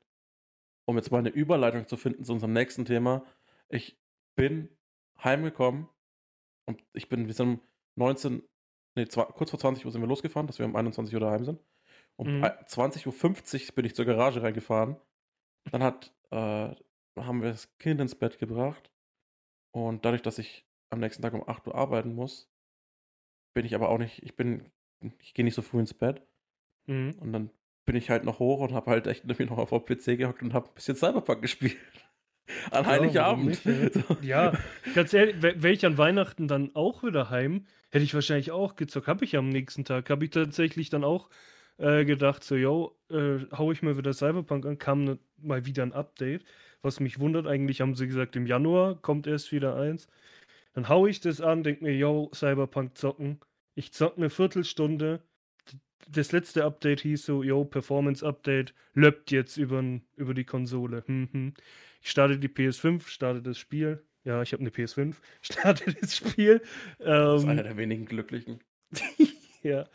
um 0.85 0.97
jetzt 0.97 1.11
mal 1.11 1.19
eine 1.19 1.29
Überleitung 1.29 1.87
zu 1.87 1.97
finden 1.97 2.23
zu 2.23 2.33
unserem 2.33 2.53
nächsten 2.53 2.85
Thema, 2.85 3.25
ich 3.69 3.97
bin 4.35 4.69
heimgekommen 5.23 5.87
und 6.65 6.83
ich 6.93 7.09
bin, 7.09 7.27
wir 7.27 7.33
sind 7.33 7.47
um 7.47 7.61
19, 7.95 8.43
nee, 8.95 9.05
kurz 9.05 9.49
vor 9.49 9.59
20 9.59 9.85
Uhr 9.85 9.91
sind 9.91 10.01
wir 10.01 10.07
losgefahren, 10.07 10.47
dass 10.47 10.59
wir 10.59 10.65
um 10.65 10.75
21 10.75 11.13
Uhr 11.13 11.21
daheim 11.21 11.45
sind. 11.45 11.59
Um 12.15 12.39
mhm. 12.39 12.43
20.50 12.43 13.07
Uhr 13.69 13.75
bin 13.75 13.85
ich 13.85 13.95
zur 13.95 14.05
Garage 14.05 14.41
reingefahren. 14.41 14.97
Dann 15.71 15.83
hat 15.83 16.13
äh, 16.31 16.75
haben 17.17 17.41
wir 17.41 17.51
das 17.51 17.75
Kind 17.77 18.01
ins 18.01 18.15
Bett 18.15 18.39
gebracht. 18.39 18.91
Und 19.71 20.05
dadurch, 20.05 20.21
dass 20.21 20.39
ich 20.39 20.65
am 20.89 20.99
nächsten 20.99 21.21
Tag 21.21 21.33
um 21.33 21.47
8 21.47 21.67
Uhr 21.67 21.75
arbeiten 21.75 22.13
muss, 22.13 22.49
bin 23.53 23.65
ich 23.65 23.75
aber 23.75 23.89
auch 23.89 23.97
nicht, 23.97 24.23
ich 24.23 24.35
bin, 24.35 24.71
ich 25.19 25.33
gehe 25.33 25.45
nicht 25.45 25.55
so 25.55 25.61
früh 25.61 25.79
ins 25.79 25.93
Bett. 25.93 26.21
Mhm. 26.85 27.15
Und 27.19 27.33
dann 27.33 27.49
bin 27.85 27.95
ich 27.95 28.09
halt 28.09 28.23
noch 28.23 28.39
hoch 28.39 28.59
und 28.59 28.73
habe 28.73 28.91
halt 28.91 29.07
echt 29.07 29.25
irgendwie 29.25 29.45
noch 29.45 29.57
auf 29.57 29.69
dem 29.69 29.85
PC 29.85 30.17
gehockt 30.17 30.41
und 30.41 30.53
habe 30.53 30.69
ein 30.69 30.73
bisschen 30.73 30.95
Cyberpunk 30.95 31.41
gespielt. 31.41 31.77
An 32.71 32.83
ja, 32.83 32.91
Heiligabend. 32.91 33.65
Nicht, 33.65 33.95
ja. 33.95 34.17
ja, 34.21 34.59
ganz 34.95 35.13
ehrlich, 35.13 35.41
wäre 35.41 35.69
ich 35.69 35.85
an 35.85 35.97
Weihnachten 35.97 36.49
dann 36.49 36.75
auch 36.75 37.01
wieder 37.01 37.29
heim, 37.29 37.65
hätte 37.89 38.03
ich 38.03 38.13
wahrscheinlich 38.13 38.51
auch 38.51 38.75
gezockt. 38.75 39.07
Habe 39.07 39.23
ich 39.23 39.37
am 39.37 39.47
nächsten 39.47 39.85
Tag. 39.85 40.09
Habe 40.09 40.25
ich 40.25 40.31
tatsächlich 40.31 40.89
dann 40.89 41.05
auch 41.05 41.29
äh, 41.77 42.03
gedacht, 42.03 42.43
so, 42.43 42.55
yo, 42.55 42.99
äh, 43.09 43.39
hau 43.53 43.71
ich 43.71 43.81
mal 43.81 43.97
wieder 43.97 44.11
Cyberpunk 44.11 44.65
an, 44.65 44.77
kam 44.77 45.05
ne, 45.05 45.19
mal 45.37 45.65
wieder 45.65 45.83
ein 45.83 45.93
Update 45.93 46.43
was 46.83 46.99
mich 46.99 47.19
wundert. 47.19 47.47
Eigentlich 47.47 47.81
haben 47.81 47.95
sie 47.95 48.07
gesagt, 48.07 48.35
im 48.35 48.45
Januar 48.45 49.01
kommt 49.01 49.25
erst 49.25 49.51
wieder 49.51 49.75
eins. 49.75 50.07
Dann 50.73 50.89
haue 50.89 51.09
ich 51.09 51.21
das 51.21 51.41
an, 51.41 51.63
denke 51.63 51.83
mir, 51.83 51.95
yo, 51.95 52.29
Cyberpunk 52.33 52.97
zocken. 52.97 53.39
Ich 53.75 53.93
zocke 53.93 54.17
eine 54.17 54.29
Viertelstunde. 54.29 55.21
Das 56.07 56.31
letzte 56.31 56.65
Update 56.65 57.01
hieß 57.01 57.25
so, 57.25 57.43
yo, 57.43 57.63
Performance 57.63 58.25
Update, 58.25 58.73
löppt 58.93 59.31
jetzt 59.31 59.57
über, 59.57 59.83
über 60.15 60.33
die 60.33 60.43
Konsole. 60.43 61.03
Hm, 61.07 61.29
hm. 61.31 61.53
Ich 62.01 62.11
starte 62.11 62.37
die 62.37 62.49
PS5, 62.49 63.07
starte 63.07 63.41
das 63.41 63.57
Spiel. 63.57 64.03
Ja, 64.25 64.41
ich 64.41 64.53
habe 64.53 64.61
eine 64.61 64.69
PS5, 64.69 65.15
starte 65.41 65.93
das 65.93 66.17
Spiel. 66.17 66.61
Ähm, 66.99 67.05
das 67.05 67.43
ist 67.43 67.49
einer 67.49 67.63
der 67.63 67.77
wenigen 67.77 68.05
Glücklichen. 68.05 68.59
ja. 69.63 69.85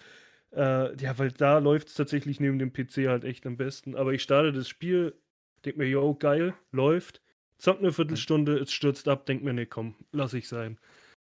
Äh, 0.50 0.97
ja, 0.97 1.18
weil 1.18 1.30
da 1.33 1.59
läuft 1.59 1.88
es 1.88 1.95
tatsächlich 1.95 2.40
neben 2.40 2.59
dem 2.59 2.73
PC 2.73 3.09
halt 3.09 3.25
echt 3.25 3.47
am 3.47 3.57
besten. 3.57 3.95
Aber 3.95 4.12
ich 4.12 4.23
starte 4.23 4.52
das 4.52 4.68
Spiel, 4.68 5.14
denk 5.65 5.77
mir, 5.77 5.88
yo, 5.88 6.15
geil, 6.15 6.55
läuft. 6.73 7.21
Zock 7.59 7.79
eine 7.79 7.93
Viertelstunde, 7.93 8.59
es 8.59 8.73
stürzt 8.73 9.09
ab, 9.09 9.27
denk 9.27 9.43
mir, 9.43 9.53
nee, 9.53 9.67
komm, 9.67 9.97
lass 10.12 10.35
ich 10.35 10.49
sein. 10.49 10.79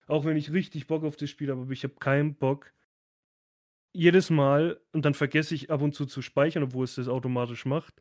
Auch 0.08 0.26
wenn 0.26 0.38
ich 0.38 0.52
richtig 0.52 0.88
Bock 0.88 1.04
auf 1.04 1.16
das 1.16 1.30
Spiel 1.30 1.52
habe, 1.52 1.62
aber 1.62 1.72
ich 1.72 1.84
habe 1.84 1.96
keinen 2.00 2.36
Bock, 2.36 2.72
jedes 3.94 4.30
Mal 4.30 4.80
und 4.92 5.06
dann 5.06 5.14
vergesse 5.14 5.56
ich 5.56 5.72
ab 5.72 5.82
und 5.82 5.96
zu 5.96 6.06
zu 6.06 6.22
speichern, 6.22 6.64
obwohl 6.64 6.84
es 6.84 6.96
das 6.96 7.08
automatisch 7.08 7.66
macht. 7.66 7.94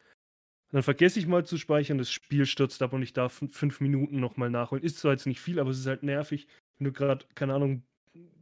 Dann 0.72 0.82
vergesse 0.82 1.20
ich 1.20 1.28
mal 1.28 1.46
zu 1.46 1.56
speichern, 1.56 1.98
das 1.98 2.10
Spiel 2.10 2.46
stürzt 2.46 2.82
ab 2.82 2.92
und 2.92 3.02
ich 3.02 3.12
darf 3.12 3.44
fünf 3.52 3.80
Minuten 3.80 4.18
nochmal 4.18 4.50
nachholen. 4.50 4.82
Ist 4.82 4.98
zwar 4.98 5.12
jetzt 5.12 5.26
nicht 5.26 5.40
viel, 5.40 5.60
aber 5.60 5.70
es 5.70 5.78
ist 5.78 5.86
halt 5.86 6.02
nervig, 6.02 6.48
wenn 6.78 6.86
du 6.86 6.92
gerade, 6.92 7.24
keine 7.36 7.54
Ahnung, 7.54 7.84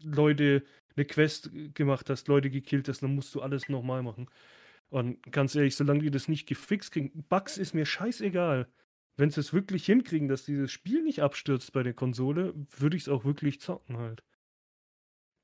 Leute 0.02 0.62
eine 0.96 1.04
Quest 1.04 1.50
gemacht 1.74 2.08
hast, 2.08 2.28
Leute 2.28 2.48
gekillt 2.48 2.88
hast, 2.88 3.02
dann 3.02 3.14
musst 3.14 3.34
du 3.34 3.42
alles 3.42 3.68
nochmal 3.68 4.02
machen. 4.02 4.28
Und 4.92 5.32
ganz 5.32 5.54
ehrlich, 5.54 5.74
solange 5.74 6.00
die 6.00 6.10
das 6.10 6.28
nicht 6.28 6.46
gefixt 6.46 6.92
kriegen, 6.92 7.24
Bugs 7.30 7.56
ist 7.56 7.72
mir 7.72 7.86
scheißegal. 7.86 8.68
Wenn 9.16 9.30
sie 9.30 9.40
es 9.40 9.54
wirklich 9.54 9.86
hinkriegen, 9.86 10.28
dass 10.28 10.44
dieses 10.44 10.70
Spiel 10.70 11.02
nicht 11.02 11.22
abstürzt 11.22 11.72
bei 11.72 11.82
der 11.82 11.94
Konsole, 11.94 12.52
würde 12.76 12.98
ich 12.98 13.04
es 13.04 13.08
auch 13.08 13.24
wirklich 13.24 13.58
zocken 13.58 13.96
halt. 13.96 14.22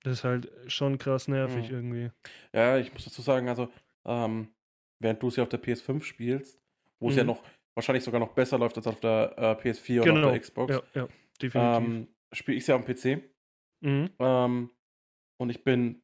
Das 0.03 0.19
ist 0.19 0.25
halt 0.25 0.53
schon 0.67 0.99
krass 0.99 1.29
nervig 1.29 1.71
mhm. 1.71 1.75
irgendwie. 1.75 2.11
Ja, 2.53 2.77
ich 2.77 2.93
muss 2.93 3.05
dazu 3.05 3.23
sagen, 3.23 3.49
also, 3.49 3.73
ähm, 4.05 4.49
während 4.99 5.23
du 5.23 5.29
es 5.29 5.37
ja 5.37 5.45
auf 5.45 5.49
der 5.49 5.63
PS5 5.63 6.03
spielst, 6.03 6.61
wo 7.01 7.07
mhm. 7.07 7.11
es 7.11 7.17
ja 7.17 7.25
mhm. 7.25 7.29
noch 7.29 7.43
wahrscheinlich 7.75 8.05
sogar 8.05 8.21
noch 8.21 8.35
besser 8.35 8.59
läuft 8.59 8.77
als 8.77 8.87
auf 8.87 9.01
der 9.01 9.33
äh, 9.39 9.43
PS4 9.67 10.03
genau. 10.03 10.19
oder 10.19 10.27
auf 10.27 10.33
der 10.33 10.41
Xbox, 10.41 10.75
ja, 10.75 10.83
ja, 10.95 11.09
definitiv. 11.41 11.89
Ähm, 11.89 12.09
spiele 12.33 12.59
ich 12.59 12.65
es 12.65 12.67
ja 12.67 12.75
am 12.75 12.85
PC. 12.85 13.23
Mhm. 13.81 14.11
Ähm, 14.19 14.71
und 15.39 15.49
ich 15.49 15.65
bin 15.65 16.03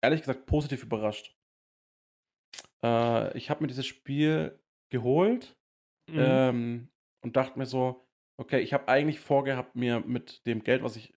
ehrlich 0.00 0.20
gesagt 0.20 0.46
positiv 0.46 0.84
überrascht. 0.84 1.36
Äh, 2.84 3.36
ich 3.36 3.50
habe 3.50 3.62
mir 3.62 3.68
dieses 3.68 3.86
Spiel 3.86 4.58
geholt 4.90 5.56
mhm. 6.08 6.18
ähm, 6.18 6.88
und 7.22 7.36
dachte 7.36 7.58
mir 7.58 7.66
so, 7.66 8.06
okay, 8.36 8.60
ich 8.60 8.72
habe 8.72 8.88
eigentlich 8.88 9.20
vorgehabt, 9.20 9.76
mir 9.76 10.00
mit 10.00 10.46
dem 10.46 10.64
Geld, 10.64 10.82
was 10.82 10.96
ich 10.96 11.14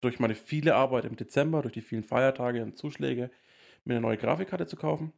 durch 0.00 0.18
meine 0.18 0.34
viele 0.34 0.74
Arbeit 0.74 1.04
im 1.04 1.16
Dezember, 1.16 1.62
durch 1.62 1.74
die 1.74 1.80
vielen 1.80 2.02
Feiertage 2.02 2.62
und 2.62 2.76
Zuschläge, 2.76 3.30
mir 3.84 3.94
eine 3.94 4.00
neue 4.00 4.16
Grafikkarte 4.16 4.66
zu 4.66 4.76
kaufen. 4.76 5.12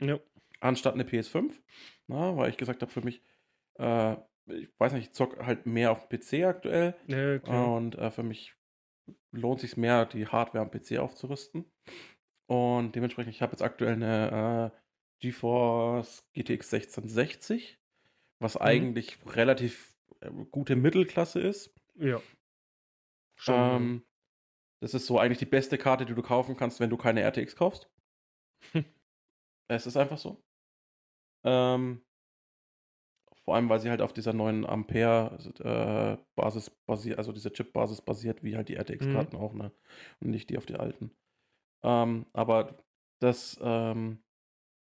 Ja. 0.00 0.18
Anstatt 0.60 0.94
eine 0.94 1.04
PS5. 1.04 1.52
Na, 2.08 2.36
weil 2.36 2.50
ich 2.50 2.56
gesagt 2.56 2.82
habe, 2.82 2.90
für 2.90 3.02
mich, 3.02 3.22
äh, 3.78 4.14
ich 4.46 4.68
weiß 4.78 4.92
nicht, 4.92 5.08
ich 5.08 5.12
zocke 5.12 5.44
halt 5.46 5.66
mehr 5.66 5.92
auf 5.92 6.08
dem 6.08 6.18
PC 6.18 6.44
aktuell. 6.44 6.96
Ja, 7.46 7.64
und 7.64 7.96
äh, 7.96 8.10
für 8.10 8.22
mich 8.22 8.54
lohnt 9.32 9.60
sich 9.60 9.76
mehr, 9.76 10.06
die 10.06 10.26
Hardware 10.26 10.64
am 10.64 10.70
PC 10.70 10.98
aufzurüsten. 10.98 11.64
Und 12.46 12.94
dementsprechend, 12.94 13.34
ich 13.34 13.42
habe 13.42 13.52
jetzt 13.52 13.62
aktuell 13.62 13.94
eine 13.94 14.72
äh, 14.72 14.85
GeForce 15.20 16.24
GTX 16.34 16.72
1660, 16.72 17.78
was 18.40 18.54
mhm. 18.54 18.62
eigentlich 18.62 19.18
relativ 19.26 19.94
äh, 20.20 20.30
gute 20.50 20.76
Mittelklasse 20.76 21.40
ist. 21.40 21.74
Ja. 21.96 22.20
Ähm, 23.48 24.04
das 24.80 24.94
ist 24.94 25.06
so 25.06 25.18
eigentlich 25.18 25.38
die 25.38 25.46
beste 25.46 25.78
Karte, 25.78 26.06
die 26.06 26.14
du 26.14 26.22
kaufen 26.22 26.56
kannst, 26.56 26.80
wenn 26.80 26.90
du 26.90 26.96
keine 26.96 27.22
RTX 27.22 27.56
kaufst. 27.56 27.90
es 29.68 29.86
ist 29.86 29.96
einfach 29.96 30.18
so. 30.18 30.42
Ähm, 31.44 32.02
vor 33.44 33.54
allem, 33.54 33.68
weil 33.68 33.78
sie 33.78 33.90
halt 33.90 34.02
auf 34.02 34.12
dieser 34.12 34.32
neuen 34.32 34.66
Ampere-Basis 34.66 36.68
äh, 36.68 36.72
basiert, 36.84 37.18
also 37.18 37.30
dieser 37.30 37.52
Chip-Basis 37.52 38.02
basiert, 38.02 38.42
wie 38.42 38.56
halt 38.56 38.68
die 38.68 38.74
RTX-Karten 38.74 39.36
mhm. 39.36 39.42
auch, 39.42 39.54
ne? 39.54 39.70
Und 40.20 40.30
nicht 40.30 40.50
die 40.50 40.58
auf 40.58 40.66
die 40.66 40.74
alten. 40.74 41.12
Ähm, 41.84 42.26
aber 42.32 42.84
das, 43.20 43.56
ähm, 43.62 44.18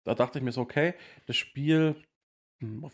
da 0.05 0.15
dachte 0.15 0.39
ich 0.39 0.45
mir 0.45 0.51
so, 0.51 0.61
okay, 0.61 0.93
das 1.25 1.35
Spiel 1.35 1.95
hm, 2.61 2.89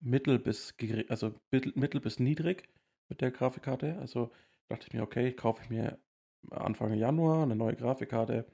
mittel 0.00 0.38
bis 0.38 0.74
also 1.08 1.34
mittel 1.50 2.00
bis 2.00 2.18
niedrig 2.18 2.68
mit 3.08 3.20
der 3.20 3.30
Grafikkarte. 3.30 3.98
Also 3.98 4.30
dachte 4.68 4.86
ich 4.88 4.94
mir, 4.94 5.02
okay, 5.02 5.32
kaufe 5.32 5.62
ich 5.62 5.70
mir 5.70 5.98
Anfang 6.50 6.94
Januar 6.94 7.42
eine 7.42 7.56
neue 7.56 7.76
Grafikkarte. 7.76 8.46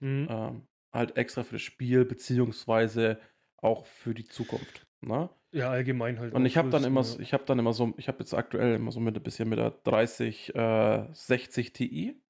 Mhm. 0.00 0.28
Ähm, 0.30 0.66
halt 0.92 1.16
extra 1.16 1.44
für 1.44 1.56
das 1.56 1.62
Spiel, 1.62 2.04
beziehungsweise 2.04 3.20
auch 3.58 3.84
für 3.86 4.14
die 4.14 4.26
Zukunft. 4.26 4.86
Ne? 5.00 5.28
Ja, 5.52 5.70
allgemein 5.70 6.18
halt. 6.18 6.34
Und 6.34 6.46
ich 6.46 6.56
habe 6.56 6.70
dann 6.70 6.84
immer, 6.84 7.02
ja. 7.02 7.18
ich 7.20 7.32
habe 7.32 7.44
dann 7.44 7.58
immer 7.58 7.72
so, 7.72 7.94
ich 7.96 8.08
habe 8.08 8.18
jetzt 8.20 8.34
aktuell 8.34 8.74
immer 8.74 8.92
so 8.92 9.00
mit 9.00 9.16
ein 9.16 9.22
bisschen 9.22 9.48
mit 9.48 9.58
der 9.58 9.70
30, 9.70 10.54
äh, 10.54 11.06
60 11.12 11.72
Ti. 11.72 12.22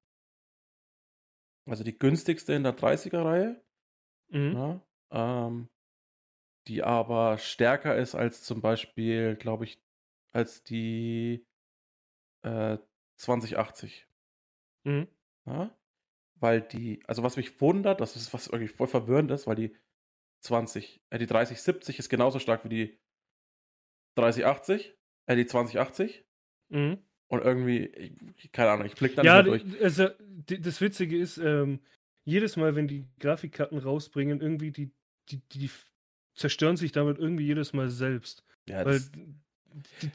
Also 1.65 1.83
die 1.83 1.97
günstigste 1.97 2.53
in 2.53 2.63
der 2.63 2.77
30er-Reihe. 2.77 3.61
Mhm. 4.29 4.53
Ja, 4.53 4.86
ähm, 5.11 5.69
die 6.67 6.83
aber 6.83 7.37
stärker 7.37 7.95
ist 7.95 8.15
als 8.15 8.43
zum 8.43 8.61
Beispiel, 8.61 9.35
glaube 9.35 9.65
ich, 9.65 9.79
als 10.33 10.63
die 10.63 11.45
äh, 12.43 12.77
2080. 13.17 14.07
Mhm. 14.83 15.07
Ja? 15.45 15.75
Weil 16.35 16.61
die, 16.61 17.01
also 17.07 17.23
was 17.23 17.37
mich 17.37 17.59
wundert, 17.61 18.01
das 18.01 18.15
ist 18.15 18.33
was 18.33 18.47
irgendwie 18.47 18.67
voll 18.67 18.87
verwirrend 18.87 19.31
ist, 19.31 19.47
weil 19.47 19.55
die 19.55 19.75
20, 20.41 21.01
äh, 21.09 21.17
die 21.17 21.25
3070 21.25 21.99
ist 21.99 22.09
genauso 22.09 22.39
stark 22.39 22.63
wie 22.63 22.69
die 22.69 22.99
3080, 24.15 24.95
äh, 25.25 25.35
die 25.35 25.45
2080. 25.45 26.25
Mhm. 26.69 26.99
Und 27.29 27.43
irgendwie, 27.43 27.85
ich, 28.37 28.51
keine 28.51 28.71
Ahnung, 28.71 28.85
ich 28.85 28.95
blick 28.95 29.15
da 29.15 29.23
ja, 29.23 29.41
nicht 29.41 29.65
durch. 29.65 29.81
Also, 29.81 30.09
das 30.45 30.79
Witzige 30.79 31.17
ist, 31.17 31.37
ähm, 31.37 31.81
jedes 32.27 32.57
Mal, 32.57 32.75
wenn 32.75 32.89
die 32.89 33.07
Grafikkarten 33.19 33.77
rausbringen, 33.77 34.41
irgendwie 34.41 34.71
die, 34.71 34.91
die, 35.29 35.39
die 35.53 35.69
zerstören 36.35 36.75
sich 36.75 36.91
damit 36.91 37.17
irgendwie 37.17 37.45
jedes 37.45 37.71
Mal 37.71 37.89
selbst. 37.89 38.43
Ja, 38.67 38.85
Weil, 38.85 38.99
die, 40.01 40.11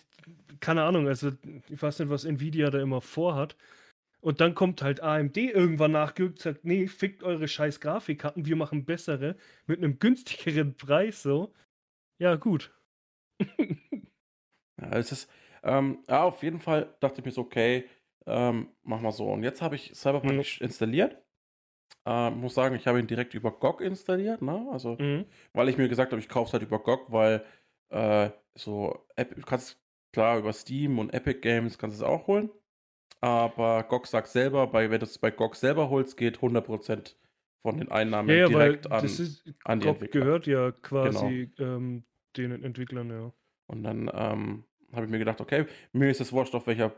keine 0.60 0.84
Ahnung, 0.84 1.08
also 1.08 1.32
ich 1.70 1.82
weiß 1.82 2.00
nicht, 2.00 2.10
was 2.10 2.26
Nvidia 2.26 2.68
da 2.68 2.80
immer 2.80 3.00
vorhat. 3.00 3.56
Und 4.20 4.40
dann 4.40 4.54
kommt 4.54 4.82
halt 4.82 5.00
AMD 5.00 5.38
irgendwann 5.38 5.92
nachgerückt 5.92 6.34
und 6.34 6.42
sagt, 6.42 6.64
nee, 6.66 6.86
fickt 6.86 7.22
eure 7.22 7.48
scheiß 7.48 7.80
Grafikkarten, 7.80 8.44
wir 8.44 8.56
machen 8.56 8.84
bessere 8.84 9.36
mit 9.66 9.78
einem 9.78 9.98
günstigeren 9.98 10.74
Preis 10.76 11.22
so. 11.22 11.54
Ja, 12.18 12.36
gut. 12.36 12.72
ja, 13.40 14.92
es 14.92 15.12
ist, 15.12 15.30
ähm, 15.62 16.04
ja, 16.08 16.24
auf 16.24 16.42
jeden 16.42 16.60
Fall 16.60 16.94
dachte 17.00 17.20
ich 17.20 17.24
mir 17.24 17.32
so, 17.32 17.40
okay, 17.40 17.88
ähm, 18.26 18.68
mach 18.82 19.00
mal 19.00 19.12
so. 19.12 19.32
Und 19.32 19.44
jetzt 19.44 19.62
habe 19.62 19.76
ich 19.76 19.94
Cyberpunk 19.94 20.34
mhm. 20.34 20.44
installiert. 20.60 21.16
Ähm, 22.04 22.40
muss 22.40 22.54
sagen, 22.54 22.74
ich 22.74 22.86
habe 22.86 22.98
ihn 22.98 23.06
direkt 23.06 23.34
über 23.34 23.52
GOG 23.52 23.80
installiert, 23.80 24.42
ne? 24.42 24.68
Also, 24.72 24.96
mhm. 24.98 25.24
weil 25.52 25.68
ich 25.68 25.78
mir 25.78 25.88
gesagt 25.88 26.12
habe, 26.12 26.20
ich 26.20 26.28
kaufe 26.28 26.48
es 26.48 26.52
halt 26.52 26.64
über 26.64 26.80
GOG, 26.80 27.12
weil 27.12 27.44
äh, 27.90 28.30
so, 28.54 29.06
App, 29.14 29.34
du 29.34 29.42
kannst 29.42 29.78
klar 30.12 30.38
über 30.38 30.52
Steam 30.52 30.98
und 30.98 31.14
Epic 31.14 31.40
Games 31.40 31.78
kannst 31.78 32.00
du 32.00 32.04
es 32.04 32.10
auch 32.10 32.26
holen. 32.26 32.50
Aber 33.20 33.84
GOG 33.84 34.06
sagt 34.06 34.28
selber, 34.28 34.66
bei, 34.66 34.90
wenn 34.90 34.98
du 34.98 35.06
es 35.06 35.18
bei 35.18 35.30
GOG 35.30 35.54
selber 35.54 35.90
holst, 35.90 36.16
geht 36.16 36.38
100% 36.38 37.14
von 37.62 37.78
den 37.78 37.90
Einnahmen 37.92 38.28
ja, 38.28 38.34
ja, 38.34 38.48
direkt 38.48 38.90
an, 38.90 39.04
ist, 39.04 39.44
an 39.64 39.78
die 39.78 39.86
GOG 39.86 39.94
Entwickler. 39.94 40.20
gehört 40.20 40.46
ja 40.46 40.72
quasi 40.72 41.52
genau. 41.56 41.76
ähm, 41.76 42.04
den 42.36 42.64
Entwicklern, 42.64 43.10
ja. 43.10 43.32
Und 43.66 43.84
dann 43.84 44.10
ähm, 44.12 44.64
habe 44.92 45.04
ich 45.04 45.10
mir 45.10 45.18
gedacht, 45.18 45.40
okay, 45.40 45.66
mir 45.92 46.10
ist 46.10 46.20
es 46.20 46.32
wurscht, 46.32 46.54
auf 46.54 46.66
welcher 46.66 46.92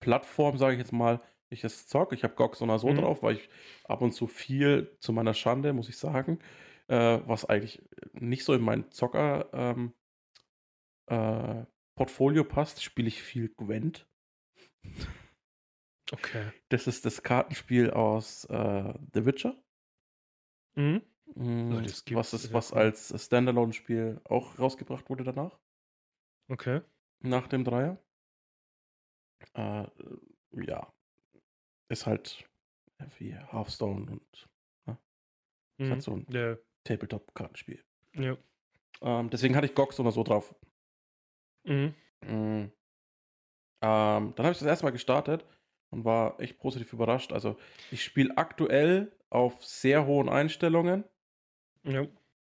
Plattform, 0.00 0.58
sage 0.58 0.74
ich 0.74 0.80
jetzt 0.80 0.92
mal, 0.92 1.20
ich 1.50 1.64
es 1.64 1.86
zocke. 1.86 2.14
Ich 2.14 2.24
habe 2.24 2.34
GOG 2.34 2.56
so 2.56 2.64
oder 2.64 2.78
so 2.78 2.88
mhm. 2.88 2.96
drauf, 2.96 3.22
weil 3.22 3.36
ich 3.36 3.48
ab 3.84 4.02
und 4.02 4.12
zu 4.12 4.26
viel 4.26 4.96
zu 5.00 5.12
meiner 5.12 5.34
Schande, 5.34 5.72
muss 5.72 5.88
ich 5.88 5.98
sagen, 5.98 6.38
äh, 6.88 7.20
was 7.26 7.44
eigentlich 7.44 7.82
nicht 8.12 8.44
so 8.44 8.54
in 8.54 8.62
mein 8.62 8.90
Zocker 8.90 9.48
ähm, 9.52 9.92
äh, 11.06 11.64
Portfolio 11.96 12.44
passt, 12.44 12.82
spiele 12.82 13.08
ich 13.08 13.22
viel 13.22 13.48
Gwent. 13.50 14.06
Okay. 16.12 16.52
Das 16.68 16.86
ist 16.86 17.04
das 17.04 17.22
Kartenspiel 17.22 17.90
aus 17.90 18.44
äh, 18.46 18.94
The 19.14 19.24
Witcher. 19.24 19.56
Mhm. 20.74 21.02
Mhm, 21.36 21.86
was, 22.10 22.32
ist, 22.32 22.52
was 22.52 22.72
als 22.72 23.12
Standalone-Spiel 23.24 24.20
auch 24.24 24.58
rausgebracht 24.58 25.08
wurde 25.08 25.24
danach. 25.24 25.58
Okay. 26.48 26.82
Nach 27.20 27.48
dem 27.48 27.64
Dreier. 27.64 27.98
Äh, 29.54 29.86
ja. 30.52 30.93
Ist 31.88 32.06
halt 32.06 32.48
wie 33.18 33.34
Hearthstone 33.34 34.10
und 34.10 34.48
ne? 34.86 34.98
mhm. 35.78 35.84
ist 35.84 35.90
halt 35.90 35.96
mhm. 35.96 36.00
so 36.00 36.12
ein 36.12 36.26
yeah. 36.32 36.58
Tabletop-Kartenspiel. 36.84 37.82
Ja. 38.14 38.36
Ähm, 39.02 39.30
deswegen 39.30 39.56
hatte 39.56 39.66
ich 39.66 39.74
so 39.94 40.02
oder 40.02 40.12
so 40.12 40.22
drauf. 40.22 40.54
Mhm. 41.64 41.94
Mhm. 42.22 42.72
Ähm, 43.82 44.32
dann 44.34 44.46
habe 44.46 44.52
ich 44.52 44.58
das 44.58 44.68
erstmal 44.68 44.92
gestartet 44.92 45.44
und 45.90 46.04
war 46.04 46.40
echt 46.40 46.58
positiv 46.58 46.92
überrascht. 46.92 47.32
Also 47.32 47.56
ich 47.90 48.02
spiele 48.02 48.36
aktuell 48.36 49.12
auf 49.30 49.64
sehr 49.64 50.06
hohen 50.06 50.28
Einstellungen. 50.28 51.04
Ja. 51.82 52.06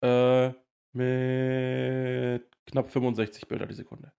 Äh, 0.02 0.54
mit 0.94 2.50
knapp 2.66 2.90
65 2.90 3.48
Bilder 3.48 3.68
die 3.68 3.76
Sekunde. 3.76 4.12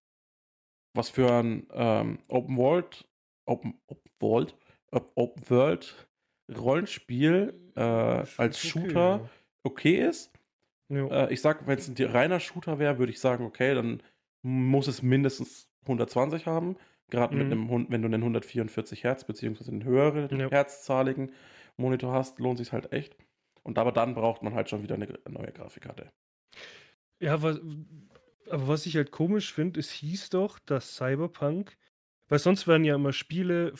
Was 0.95 1.11
für 1.11 1.33
ein 1.33 1.67
ähm, 1.73 2.19
Open 2.29 2.57
World, 2.57 3.09
Open, 3.45 3.81
Open 3.87 4.13
World, 4.21 4.57
Open 4.91 5.49
World 5.51 6.09
Rollenspiel 6.53 7.55
äh, 7.77 7.81
als 7.81 8.59
okay, 8.59 8.69
Shooter 8.69 9.31
okay 9.63 9.97
ist. 10.09 10.33
ja. 10.89 11.07
Ja. 11.07 11.27
Äh, 11.27 11.33
ich 11.33 11.41
sag, 11.41 11.67
wenn 11.67 11.79
es 11.79 11.89
ein 11.89 12.07
reiner 12.07 12.41
Shooter 12.41 12.79
wäre, 12.79 12.99
würde 12.99 13.13
ich 13.13 13.21
sagen, 13.21 13.45
okay, 13.45 13.75
dann 13.75 14.03
muss 14.43 14.89
es 14.89 15.03
mindestens 15.03 15.69
120 15.83 16.47
haben. 16.47 16.77
Gerade 17.11 17.35
mit 17.37 17.47
Mhm. 17.47 17.53
einem, 17.53 17.71
Hund- 17.71 17.91
wenn 17.91 18.03
du 18.03 18.07
einen 18.07 18.23
144 18.25 19.05
Hertz 19.05 19.25
beziehungsweise 19.25 19.71
einen 19.71 19.85
höheren 19.85 20.29
Ja. 20.39 20.51
herzzahligen 20.51 21.33
Monitor 21.77 22.13
hast, 22.13 22.39
lohnt 22.39 22.59
sich 22.59 22.73
halt 22.73 22.93
echt. 22.93 23.17
Und 23.63 23.79
aber 23.79 23.93
dann 23.93 24.15
braucht 24.15 24.43
man 24.43 24.55
halt 24.55 24.69
schon 24.71 24.83
wieder 24.83 24.95
eine 24.97 25.07
neue 25.29 25.53
Grafikkarte. 25.53 26.11
Ja, 27.21 27.43
was, 27.43 27.61
aber 28.49 28.69
was 28.69 28.87
ich 28.87 28.97
halt 28.97 29.11
komisch 29.11 29.53
finde, 29.53 29.79
es 29.81 29.91
hieß 29.91 30.31
doch, 30.31 30.59
dass 30.61 30.97
Cyberpunk, 30.97 31.77
weil 32.29 32.39
sonst 32.39 32.67
werden 32.67 32.85
ja 32.85 32.95
immer 32.95 33.13
Spiele 33.13 33.73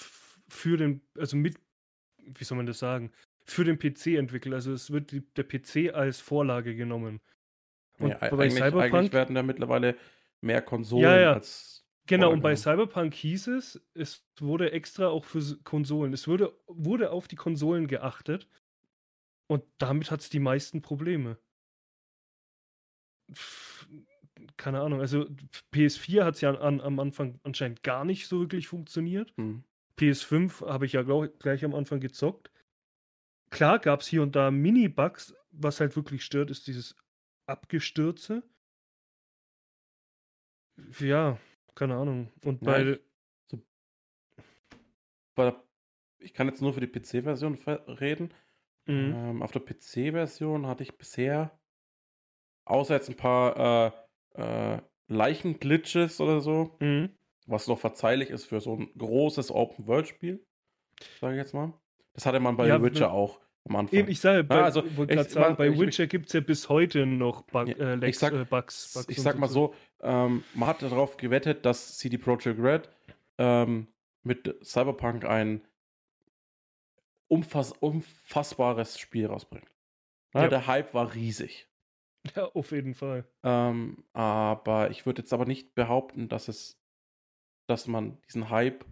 für 0.51 0.77
den, 0.77 1.03
also 1.17 1.37
mit, 1.37 1.57
wie 2.19 2.45
soll 2.45 2.57
man 2.57 2.67
das 2.67 2.79
sagen, 2.79 3.13
für 3.45 3.65
den 3.65 3.79
PC 3.79 4.19
entwickelt. 4.19 4.55
Also 4.55 4.73
es 4.73 4.91
wird 4.91 5.13
die, 5.13 5.23
der 5.35 5.45
PC 5.45 5.95
als 5.95 6.21
Vorlage 6.21 6.75
genommen. 6.75 7.21
Und 7.99 8.11
Ja, 8.11 8.17
bei 8.19 8.27
eigentlich, 8.27 8.63
eigentlich 8.63 8.73
Cyberpunk, 8.73 9.13
werden 9.13 9.35
da 9.35 9.43
mittlerweile 9.43 9.97
mehr 10.41 10.63
Konsolen 10.63 11.05
Ja, 11.05 11.19
ja. 11.19 11.33
als. 11.35 11.85
genau, 12.07 12.33
und 12.33 12.41
bei. 12.41 12.57
Cyberpunk 12.57 13.15
hieß 13.15 13.49
es, 13.49 13.81
es 13.95 14.27
wurde 14.39 14.73
extra 14.73 15.09
auch 15.09 15.25
für 15.25 15.59
Konsolen, 15.65 16.13
es 16.13 16.27
wurde, 16.29 16.53
wurde 16.67 17.11
auf 17.11 17.29
die 17.29 17.37
Konsolen 17.37 17.87
geachtet 17.89 18.49
und 19.49 19.65
damit 19.79 20.11
hat 20.11 20.21
es 20.21 20.31
die 20.31 20.39
meisten 20.39 20.81
Probleme. 20.81 21.39
Keine 24.57 24.81
Ahnung, 24.81 25.01
also 25.01 25.27
PS4 25.73 26.25
hat 26.25 26.37
es 26.37 26.41
ja 26.41 26.55
an, 26.55 26.81
am 26.81 26.99
Anfang 26.99 27.39
anscheinend 27.43 27.83
gar 27.83 28.05
nicht 28.05 28.27
so 28.27 28.41
wirklich 28.41 28.69
funktioniert. 28.69 29.33
Hm. 29.37 29.65
PS5 30.01 30.63
habe 30.63 30.87
ich 30.87 30.93
ja 30.93 31.03
glaub, 31.03 31.39
gleich 31.41 31.65
am 31.65 31.75
Anfang 31.75 32.01
gezockt. 32.01 32.51
Klar 33.51 33.79
gab 33.79 34.01
es 34.01 34.07
hier 34.07 34.23
und 34.23 34.37
da 34.37 34.51
Mini-Bugs, 34.51 35.35
was 35.51 35.81
halt 35.81 35.97
wirklich 35.97 36.25
stört, 36.25 36.51
ist 36.51 36.67
dieses 36.67 36.95
Abgestürze. 37.47 38.43
Ja, 41.01 41.39
keine 41.75 41.97
Ahnung. 41.97 42.33
Und 42.45 42.63
Ja, 42.63 42.73
bei, 42.73 42.83
ich- 42.93 43.01
Bei 45.35 45.45
der, 45.51 45.65
ich 46.19 46.35
kann 46.35 46.49
jetzt 46.49 46.61
nur 46.63 46.73
für 46.75 46.81
die 46.81 46.87
PC-Version 46.87 47.57
ver- 47.57 47.85
reden. 48.01 48.33
Mhm. 48.87 49.13
Ähm, 49.15 49.43
auf 49.43 49.53
der 49.53 49.61
PC-Version 49.61 50.67
hatte 50.67 50.83
ich 50.83 50.97
bisher, 50.97 51.59
außer 52.65 52.95
jetzt 52.95 53.09
ein 53.09 53.17
paar 53.17 53.95
äh, 54.37 54.75
äh, 54.77 54.83
Leichen-Glitches 55.09 56.21
oder 56.21 56.41
so, 56.41 56.77
Mhm. 56.81 57.17
Was 57.51 57.67
noch 57.67 57.79
verzeihlich 57.79 58.31
ist 58.31 58.45
für 58.47 58.61
so 58.61 58.75
ein 58.77 58.91
großes 58.97 59.51
Open-World-Spiel, 59.51 60.45
sage 61.21 61.35
ich 61.35 61.39
jetzt 61.39 61.55
mal. 61.55 61.73
Das 62.15 62.27
hatte 62.27 62.41
man 62.41 62.57
bei 62.57 62.67
Ja, 62.69 62.83
Witcher 62.83 63.09
ne- 63.09 63.13
auch 63.13 63.41
am 63.69 63.77
Anfang. 63.77 63.99
Eben, 63.99 64.09
ich 64.09 64.21
sage, 64.21 64.43
bei, 64.45 64.63
also, 64.63 64.83
wollte 64.97 65.15
ich- 65.15 65.29
sagen, 65.29 65.57
bei 65.57 65.69
ich- 65.69 65.75
ich- 65.75 65.81
Witcher 65.81 66.07
gibt 66.07 66.27
es 66.27 66.33
ja 66.33 66.41
bis 66.41 66.69
heute 66.69 67.07
noch 67.07 67.43
Bug, 67.43 67.69
Ja, 67.69 67.77
äh, 67.77 67.95
ich 67.97 68.01
Lex, 68.01 68.19
sag- 68.21 68.33
äh, 68.33 68.45
Bugs, 68.45 68.95
Bugs. 68.95 69.07
ich 69.09 69.21
sag 69.21 69.39
mal 69.39 69.49
so. 69.49 69.75
so, 70.01 70.07
ähm, 70.07 70.45
man 70.55 70.69
hat 70.69 70.83
darauf 70.83 71.17
gewettet, 71.17 71.65
dass 71.67 71.99
CD 71.99 72.17
Projekt 72.19 72.47
Red 72.47 72.89
ähm, 73.39 73.87
mit 74.23 74.55
Cyberpunk 74.65 75.25
ein 75.25 75.63
umfass 77.29 77.73
unfassbares 77.73 78.99
Spiel 78.99 79.27
rausbringt. 79.27 79.67
Ja, 80.35 80.43
Ja. 80.43 80.49
Der 80.49 80.67
Hype 80.67 80.95
war 80.95 81.15
riesig. 81.15 81.67
Ja, 82.37 82.47
auf 82.47 82.71
jeden 82.73 82.95
Fall. 82.95 83.25
Ähm, 83.43 84.05
aber 84.13 84.91
ich 84.91 85.07
würde 85.07 85.23
jetzt 85.23 85.33
aber 85.33 85.47
nicht 85.47 85.75
behaupten, 85.75 86.29
dass 86.29 86.49
es, 86.49 86.79
dass 87.71 87.87
man 87.87 88.21
diesen 88.23 88.51
Hype 88.51 88.85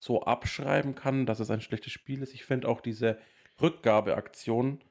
so 0.00 0.22
abschreiben 0.22 0.94
kann, 0.94 1.26
dass 1.26 1.40
es 1.40 1.50
ein 1.50 1.60
schlechtes 1.60 1.92
Spiel 1.92 2.22
ist. 2.22 2.34
Ich 2.34 2.44
finde 2.44 2.68
auch 2.68 2.80
diese 2.80 3.18
Rückgabeaktion, 3.60 4.82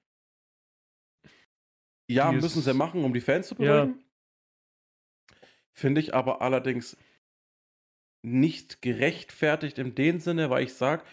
ja, 2.10 2.30
Die 2.32 2.38
müssen 2.38 2.60
ist- 2.60 2.66
sie 2.66 2.74
machen, 2.74 3.04
um 3.04 3.14
die 3.14 3.22
Fans 3.22 3.48
zu 3.48 3.56
Ja. 3.56 3.84
beruhigen. 3.86 4.04
Finde 5.74 6.02
ich 6.02 6.14
aber 6.16 6.42
allerdings 6.42 6.98
nicht 8.24 8.82
gerechtfertigt 8.82 9.78
in 9.78 9.94
dem 9.96 10.20
Sinne, 10.20 10.50
weil 10.50 10.64
ich 10.64 10.74
sage, 10.74 11.04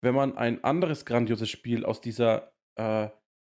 wenn 0.00 0.14
man 0.14 0.36
ein 0.36 0.62
anderes 0.62 1.04
grandioses 1.04 1.50
Spiel 1.50 1.84
aus 1.84 2.00
dieser, 2.00 2.52
äh, 2.76 3.08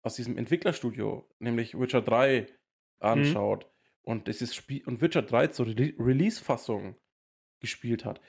aus 0.03 0.15
diesem 0.15 0.37
Entwicklerstudio, 0.37 1.29
nämlich 1.39 1.77
Witcher 1.77 2.01
3, 2.01 2.47
anschaut 2.99 3.69
und 4.03 4.27
dieses 4.27 4.55
Spiel 4.55 4.83
und 4.85 5.01
Witcher 5.01 5.21
3 5.21 5.47
zur 5.47 5.67
Re 5.67 5.93
Release-Fassung 5.99 6.95
gespielt 7.59 8.05
hat. 8.05 8.21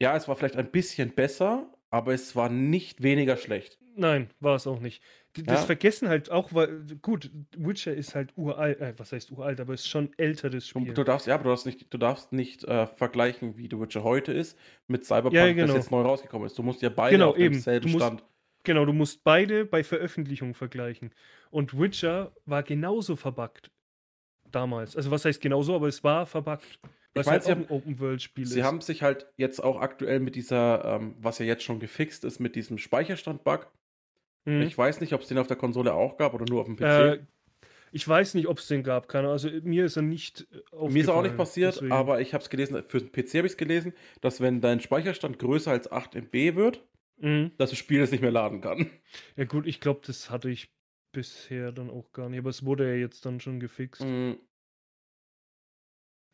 Ja, 0.00 0.16
es 0.16 0.28
war 0.28 0.36
vielleicht 0.36 0.56
ein 0.56 0.70
bisschen 0.70 1.10
besser, 1.14 1.72
aber 1.90 2.14
es 2.14 2.36
war 2.36 2.48
nicht 2.48 3.02
weniger 3.02 3.36
schlecht. 3.36 3.78
Nein, 3.96 4.30
war 4.38 4.54
es 4.54 4.68
auch 4.68 4.78
nicht. 4.78 5.02
D- 5.36 5.42
Das 5.42 5.60
Ja. 5.62 5.66
vergessen 5.66 6.08
halt 6.08 6.30
auch, 6.30 6.52
weil, 6.54 6.84
gut, 7.02 7.32
Witcher 7.56 7.92
ist 7.94 8.14
halt 8.14 8.32
uralt, 8.36 8.80
äh, 8.80 8.94
was 8.96 9.10
heißt 9.10 9.32
uralt, 9.32 9.58
aber 9.58 9.74
ist 9.74 9.88
schon 9.88 10.12
älteres 10.18 10.68
Spiel. 10.68 10.94
du 10.94 11.02
darfst, 11.02 11.26
ja, 11.26 11.34
aber 11.34 11.42
du 11.44 11.50
darfst 11.50 11.66
nicht, 11.66 11.92
du 11.92 11.98
darfst 11.98 12.32
nicht 12.32 12.62
äh, 12.62 12.86
vergleichen, 12.86 13.56
wie 13.56 13.64
The 13.68 13.80
Witcher 13.80 14.04
heute 14.04 14.32
ist, 14.32 14.56
mit 14.86 15.04
Cyberpunk, 15.04 15.34
Ja, 15.34 15.52
genau. 15.52 15.66
das 15.66 15.76
jetzt 15.76 15.90
neu 15.90 16.02
rausgekommen 16.02 16.46
ist. 16.46 16.56
Du 16.56 16.62
musst 16.62 16.80
ja 16.80 16.90
beide 16.90 17.16
Genau, 17.16 17.30
auf 17.30 17.38
eben. 17.38 17.54
demselben 17.54 17.90
musst- 17.90 18.04
Stand. 18.06 18.24
Genau, 18.62 18.84
du 18.84 18.92
musst 18.92 19.24
beide 19.24 19.64
bei 19.64 19.82
Veröffentlichung 19.82 20.54
vergleichen. 20.54 21.12
Und 21.50 21.76
Witcher 21.78 22.32
war 22.44 22.62
genauso 22.62 23.16
verbuggt 23.16 23.70
damals. 24.50 24.94
Also 24.96 25.10
was 25.10 25.24
heißt 25.24 25.40
genauso, 25.40 25.74
aber 25.74 25.88
es 25.88 26.04
war 26.04 26.26
verbuggt. 26.26 26.78
Weil 27.18 27.20
es 27.20 27.26
mein, 27.26 27.32
halt 27.34 27.44
sie 27.44 27.52
auch 27.52 27.56
ein 27.56 27.68
Open-World-Spiel 27.68 28.44
ist. 28.44 28.50
Sie 28.52 28.62
haben 28.64 28.80
sich 28.80 29.02
halt 29.02 29.26
jetzt 29.36 29.62
auch 29.62 29.80
aktuell 29.80 30.20
mit 30.20 30.34
dieser, 30.34 30.84
ähm, 30.84 31.14
was 31.20 31.38
ja 31.38 31.46
jetzt 31.46 31.62
schon 31.62 31.80
gefixt 31.80 32.24
ist, 32.24 32.38
mit 32.40 32.56
diesem 32.56 32.78
Speicherstand-Bug. 32.78 33.70
Mhm. 34.44 34.62
Ich 34.62 34.76
weiß 34.78 35.00
nicht, 35.00 35.12
ob 35.12 35.22
es 35.22 35.28
den 35.28 35.38
auf 35.38 35.46
der 35.46 35.56
Konsole 35.56 35.92
auch 35.94 36.16
gab 36.16 36.34
oder 36.34 36.44
nur 36.48 36.60
auf 36.60 36.66
dem 36.66 36.76
PC. 36.76 36.82
Äh, 36.82 37.18
ich 37.90 38.06
weiß 38.06 38.34
nicht, 38.34 38.48
ob 38.48 38.58
es 38.58 38.66
den 38.68 38.82
gab. 38.82 39.08
Keine 39.08 39.28
Ahnung. 39.28 39.32
Also 39.32 39.48
mir 39.62 39.86
ist 39.86 39.96
er 39.96 40.02
nicht 40.02 40.42
äh, 40.52 40.54
Mir 40.54 40.60
ist 40.60 40.72
auch 40.72 40.80
aufgefallen, 40.82 41.22
nicht 41.22 41.36
passiert, 41.36 41.74
deswegen. 41.76 41.92
aber 41.92 42.20
ich 42.20 42.34
habe 42.34 42.42
es 42.44 42.50
gelesen, 42.50 42.82
für 42.82 42.98
den 43.00 43.10
PC 43.12 43.34
habe 43.38 43.46
ich 43.46 43.52
es 43.52 43.56
gelesen, 43.56 43.94
dass 44.20 44.40
wenn 44.40 44.60
dein 44.60 44.80
Speicherstand 44.80 45.38
größer 45.38 45.70
als 45.70 45.90
8 45.90 46.14
MB 46.16 46.54
wird, 46.56 46.84
Mhm. 47.20 47.50
dass 47.58 47.70
das 47.70 47.78
Spiel 47.80 48.00
es 48.00 48.12
nicht 48.12 48.20
mehr 48.20 48.30
laden 48.30 48.60
kann. 48.60 48.90
Ja 49.36 49.44
gut, 49.44 49.66
ich 49.66 49.80
glaube, 49.80 50.02
das 50.06 50.30
hatte 50.30 50.50
ich 50.50 50.70
bisher 51.12 51.72
dann 51.72 51.90
auch 51.90 52.12
gar 52.12 52.28
nicht. 52.28 52.38
Aber 52.38 52.50
es 52.50 52.64
wurde 52.64 52.86
ja 52.88 52.94
jetzt 52.94 53.26
dann 53.26 53.40
schon 53.40 53.58
gefixt. 53.58 54.04
Mm, 54.04 54.34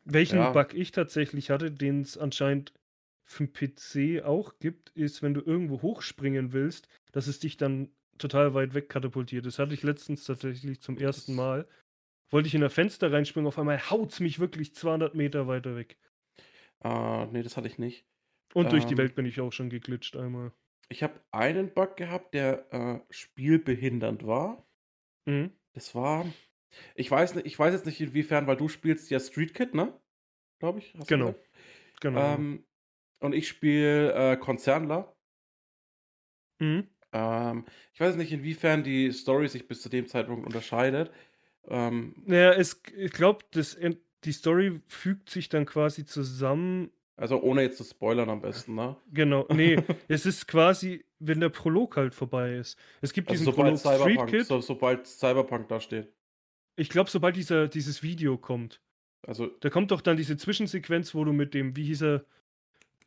Welchen 0.05 0.37
Ja. 0.37 0.51
Bug 0.51 0.73
ich 0.73 0.91
tatsächlich 0.91 1.49
hatte, 1.49 1.71
den 1.71 2.01
es 2.01 2.17
anscheinend 2.17 2.73
für 3.25 3.47
den 3.47 3.53
PC 3.53 4.23
auch 4.23 4.59
gibt, 4.59 4.91
ist, 4.91 5.21
wenn 5.23 5.33
du 5.33 5.41
irgendwo 5.41 5.81
hochspringen 5.81 6.53
willst, 6.53 6.87
dass 7.11 7.27
es 7.27 7.39
dich 7.39 7.57
dann 7.57 7.89
total 8.19 8.53
weit 8.53 8.73
weg 8.75 8.89
katapultiert. 8.89 9.45
Das 9.45 9.59
hatte 9.59 9.73
ich 9.73 9.83
letztens 9.83 10.25
tatsächlich 10.25 10.81
zum 10.81 10.97
ersten 10.97 11.35
Mal. 11.35 11.67
Wollte 12.31 12.47
ich 12.47 12.55
in 12.55 12.63
ein 12.63 12.69
Fenster 12.71 13.11
reinspringen, 13.11 13.47
auf 13.47 13.59
einmal 13.59 13.79
haut 13.89 14.11
es 14.13 14.19
mich 14.21 14.39
wirklich 14.39 14.75
200 14.75 15.15
Meter 15.15 15.47
weiter 15.47 15.75
weg. 15.75 15.97
äh, 16.83 17.25
nee, 17.27 17.43
das 17.43 17.57
hatte 17.57 17.67
ich 17.67 17.77
nicht. 17.77 18.05
Und 18.53 18.71
durch 18.71 18.85
die 18.85 18.97
Ähm. 18.97 18.97
Welt 18.97 19.15
bin 19.15 19.25
ich 19.25 19.41
auch 19.41 19.51
schon 19.51 19.69
geglitscht 19.69 20.15
einmal. 20.15 20.53
Ich 20.89 21.03
habe 21.03 21.21
einen 21.31 21.73
Bug 21.75 21.95
gehabt, 21.95 22.33
der 22.33 22.73
äh, 22.73 22.99
spielbehindernd 23.11 24.25
war. 24.25 24.65
Mhm. 25.27 25.51
Das 25.73 25.93
war. 25.93 26.25
Ich 26.95 27.09
weiß, 27.11 27.35
ich 27.37 27.57
weiß 27.57 27.73
jetzt 27.73 27.85
nicht, 27.85 28.01
inwiefern, 28.01 28.47
weil 28.47 28.57
du 28.57 28.67
spielst 28.67 29.09
ja 29.09 29.19
Street 29.19 29.53
Kid, 29.53 29.73
ne? 29.73 29.93
Glaube 30.59 30.79
ich. 30.79 30.93
Genau. 31.07 31.27
gesagt? 31.27 31.49
Genau. 32.01 32.19
Ähm, 32.35 32.65
und 33.19 33.33
ich 33.33 33.47
spiele 33.47 34.13
äh, 34.33 34.37
Konzernler. 34.37 35.15
mhm. 36.59 36.87
Ähm, 37.13 37.65
ich 37.93 37.99
weiß 38.01 38.15
nicht, 38.17 38.31
inwiefern 38.33 38.83
die 38.83 39.11
Story 39.11 39.47
sich 39.47 39.67
bis 39.67 39.81
zu 39.81 39.89
dem 39.89 40.07
Zeitpunkt 40.07 40.45
unterscheidet. 40.45 41.11
Ähm, 41.67 42.15
Naja, 42.25 42.51
es, 42.53 42.81
ich 42.95 43.11
glaube, 43.11 43.45
die 43.53 44.31
Story 44.33 44.81
fügt 44.87 45.29
sich 45.29 45.49
dann 45.49 45.65
quasi 45.65 46.05
zusammen. 46.05 46.91
also 47.17 47.41
ohne 47.41 47.61
jetzt 47.63 47.77
zu 47.77 47.83
spoilern 47.85 48.29
am 48.29 48.41
besten, 48.41 48.75
ne? 48.75 48.97
Genau, 49.13 49.47
nee, 49.49 49.77
es 50.09 50.25
ist 50.25 50.47
quasi, 50.47 51.05
wenn 51.19 51.39
der 51.39 51.49
Prolog 51.49 51.95
halt 51.97 52.13
vorbei 52.15 52.55
ist. 52.55 52.77
Es 53.01 53.13
gibt 53.13 53.29
Also 53.29 53.43
diesen 53.43 53.45
sobald 53.45 53.75
Prolog 53.75 53.79
Street 53.79 53.97
Cyberpunk, 53.99 54.29
Kid. 54.29 54.45
so, 54.47 54.59
sobald 54.61 55.07
Cyberpunk 55.07 55.67
da 55.69 55.79
steht. 55.79 56.13
Ich 56.75 56.89
glaube, 56.89 57.09
sobald 57.09 57.35
dieser, 57.35 57.67
dieses 57.67 58.03
Video 58.03 58.37
kommt, 58.37 58.81
Also 59.25 59.47
da 59.47 59.69
kommt 59.69 59.91
doch 59.91 60.01
dann 60.01 60.17
diese 60.17 60.37
Zwischensequenz, 60.37 61.15
wo 61.15 61.23
du 61.23 61.33
mit 61.33 61.53
dem, 61.53 61.75
wie 61.75 61.85
hieß 61.85 62.01
er, 62.03 62.25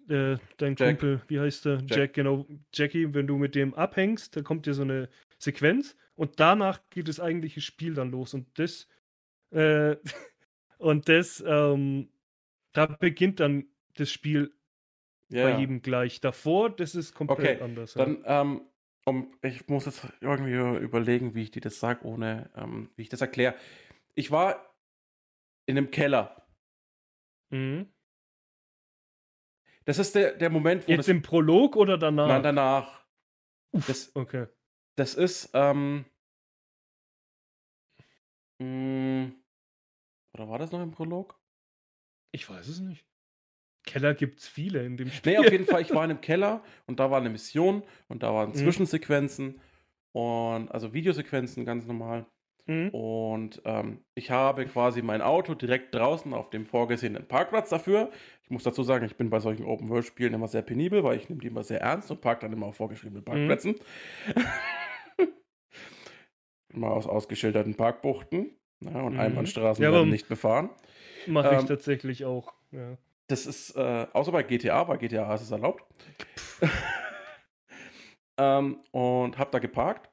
äh, 0.09 0.39
dein 0.57 0.75
Jack. 0.77 1.01
Kumpel, 1.01 1.23
wie 1.29 1.39
heißt 1.39 1.67
der? 1.67 1.79
Jack. 1.87 1.91
Jack. 1.99 2.13
genau, 2.15 2.47
Jackie, 2.73 3.13
wenn 3.13 3.27
du 3.27 3.37
mit 3.37 3.55
dem 3.55 3.75
abhängst, 3.75 4.37
da 4.37 4.43
kommt 4.43 4.65
dir 4.67 4.73
so 4.75 4.83
eine 4.83 5.09
Sequenz 5.39 5.97
und 6.15 6.41
danach 6.41 6.81
geht 6.91 7.09
das 7.09 7.21
eigentliche 7.21 7.61
Spiel 7.61 7.95
dann 7.95 8.11
los 8.11 8.33
und 8.35 8.47
das, 8.59 8.89
äh, 9.51 9.97
und 10.79 11.09
das, 11.09 11.45
ähm, 11.47 12.09
da 12.73 12.87
beginnt 12.87 13.41
dann 13.41 13.67
das 13.95 14.11
Spiel 14.11 14.55
ja, 15.31 15.45
bei 15.45 15.59
jedem 15.59 15.83
gleich. 15.83 16.21
Davor, 16.21 16.71
das 16.71 16.95
ist 16.95 17.15
komplett 17.15 17.57
Okay, 17.57 17.63
anders. 17.63 17.95
ja. 17.95 18.05
Dann, 18.07 18.23
ähm, 18.25 18.61
um, 19.09 19.33
ich 19.43 19.69
muss 19.69 19.87
jetzt 19.87 20.07
irgendwie 20.21 20.55
überlegen, 20.83 21.35
wie 21.35 21.43
ich 21.43 21.51
dir 21.51 21.61
das 21.63 21.81
sage, 21.81 22.05
ohne, 22.05 22.51
ähm, 22.57 22.91
wie 22.97 23.03
ich 23.03 23.09
das 23.09 23.21
erkläre. 23.21 23.55
Ich 24.15 24.31
war 24.31 24.75
in 25.67 25.77
einem 25.79 25.91
Keller. 25.91 26.49
Mhm. 27.51 27.93
Das 29.85 29.99
ist 29.99 30.15
der, 30.15 30.35
der 30.37 30.51
Moment, 30.51 30.87
wo 30.87 30.93
Jetzt 30.93 31.01
das, 31.01 31.09
im 31.09 31.23
Prolog 31.23 31.77
oder 31.77 31.97
danach? 31.97 32.29
nein, 32.29 32.43
danach. 32.43 33.07
Uff, 33.73 33.87
Das, 33.87 34.15
okay. 34.15 34.47
das 34.97 35.15
ist, 35.15 35.51
ähm, 35.55 36.05
mh, 38.61 39.33
oder 40.35 40.49
war 40.49 40.59
das 40.59 40.73
noch 40.73 40.83
im 40.83 40.91
Prolog? 40.91 41.41
Ich 42.33 42.49
weiß 42.49 42.69
es 42.69 42.81
nicht. 42.81 43.08
Keller 43.89 44.15
gibt's 44.15 44.47
viele 44.47 44.85
in 44.85 44.97
dem 44.97 45.11
Spiel. 45.11 45.33
Nee, 45.33 45.39
auf 45.39 45.51
jeden 45.51 45.67
Fall, 45.67 45.81
ich 45.83 45.91
war 45.95 46.05
in 46.05 46.11
einem 46.11 46.21
Keller 46.21 46.63
und 46.87 47.01
da 47.01 47.11
war 47.11 47.19
eine 47.19 47.31
Mission 47.31 47.83
und 48.09 48.23
da 48.23 48.33
waren 48.35 48.51
Mhm. 48.51 48.55
Zwischensequenzen 48.55 49.61
und 50.13 50.71
also 50.71 50.93
Videosequenzen 50.93 51.65
ganz 51.65 51.87
normal. 51.87 52.27
Mhm. 52.67 52.91
Und 52.91 53.63
ähm, 53.65 54.01
ich 54.15 54.31
habe 54.31 54.67
quasi 54.67 55.01
mein 55.01 55.23
Auto 55.23 55.55
direkt 55.55 55.95
draußen 55.95 56.33
auf 56.35 56.51
dem 56.51 56.67
vorgesehenen 56.67 57.27
Parkplatz 57.27 57.71
dafür. 57.71 58.11
Ich 58.45 58.51
muss 58.51 58.63
dazu 58.63 58.83
sagen, 58.83 59.07
ich 59.07 59.17
bin 59.17 59.31
bei 59.31 59.41
solchen 59.41 59.65
Open-World-Spielen 59.65 60.35
immer 60.35 60.49
sehr 60.49 60.63
penibel, 60.63 61.03
weil 61.03 61.17
ich 61.17 61.29
nehme 61.31 61.41
die 61.41 61.47
immer 61.49 61.63
sehr 61.65 61.81
ernst 61.81 62.11
und 62.11 62.21
parke 62.21 62.43
dann 62.43 62.53
immer 62.53 62.67
auf 62.67 62.77
vorgeschriebenen 62.77 63.25
Parkplätzen. 63.25 63.77
immer 66.73 66.91
aus 66.91 67.07
ausgeschilderten 67.07 67.75
Parkbuchten. 67.75 68.51
Ja, 68.81 69.01
und 69.01 69.15
Mhm. 69.15 69.21
Einbahnstraßen 69.21 69.83
Ja, 69.83 69.91
werden 69.91 70.11
nicht 70.11 70.29
befahren. 70.29 70.71
Mache 71.27 71.55
ich 71.55 71.61
Ähm, 71.63 71.67
tatsächlich 71.67 72.25
auch. 72.25 72.53
Ja. 72.71 72.97
Das 73.29 73.47
ist, 73.47 73.77
äh, 73.77 74.07
außer 74.13 74.33
bei 74.33 74.43
GTA, 74.43 74.85
bei 74.85 74.97
GTA 74.97 75.35
ist 75.35 75.43
es 75.43 75.51
erlaubt. 75.51 75.85
ähm, 78.39 78.83
und 78.91 79.39
habe 79.39 79.51
da 79.51 79.59
geparkt 79.59 80.11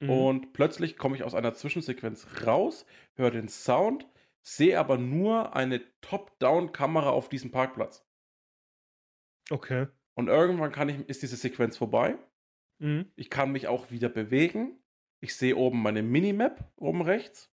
Mhm. 0.00 0.10
und 0.10 0.52
plötzlich 0.52 0.96
komme 0.96 1.16
ich 1.16 1.22
aus 1.22 1.34
einer 1.34 1.54
Zwischensequenz 1.54 2.26
raus, 2.46 2.84
höre 3.14 3.30
den 3.30 3.48
Sound, 3.48 4.08
sehe 4.42 4.78
aber 4.78 4.98
nur 4.98 5.54
eine 5.54 5.80
Top-Down-Kamera 6.00 7.10
auf 7.10 7.28
diesem 7.28 7.52
Parkplatz. 7.52 8.04
Okay. 9.50 9.86
Und 10.16 10.28
irgendwann 10.28 10.72
kann 10.72 10.88
ich, 10.88 11.08
ist 11.08 11.22
diese 11.22 11.36
Sequenz 11.36 11.76
vorbei. 11.76 12.18
Mhm. 12.80 13.10
Ich 13.16 13.30
kann 13.30 13.52
mich 13.52 13.68
auch 13.68 13.90
wieder 13.90 14.08
bewegen. 14.08 14.82
Ich 15.20 15.36
sehe 15.36 15.56
oben 15.56 15.82
meine 15.82 16.02
Minimap 16.02 16.72
oben 16.76 17.02
rechts 17.02 17.50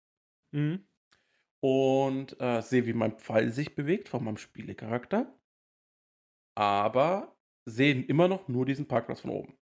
Mhm. 0.54 0.86
Und 1.62 2.40
äh, 2.42 2.62
sehe, 2.62 2.86
wie 2.88 2.94
mein 2.94 3.20
Pfeil 3.20 3.52
sich 3.52 3.76
bewegt 3.76 4.10
von 4.10 4.24
meinem 4.24 4.38
Spielecharakter. 4.38 5.34
Aber 6.56 7.36
sehe 7.66 8.04
immer 8.06 8.30
noch 8.30 8.48
nur 8.48 8.66
diesen 8.66 8.88
Parkplatz 8.88 9.20
von 9.20 9.32
oben. 9.32 9.58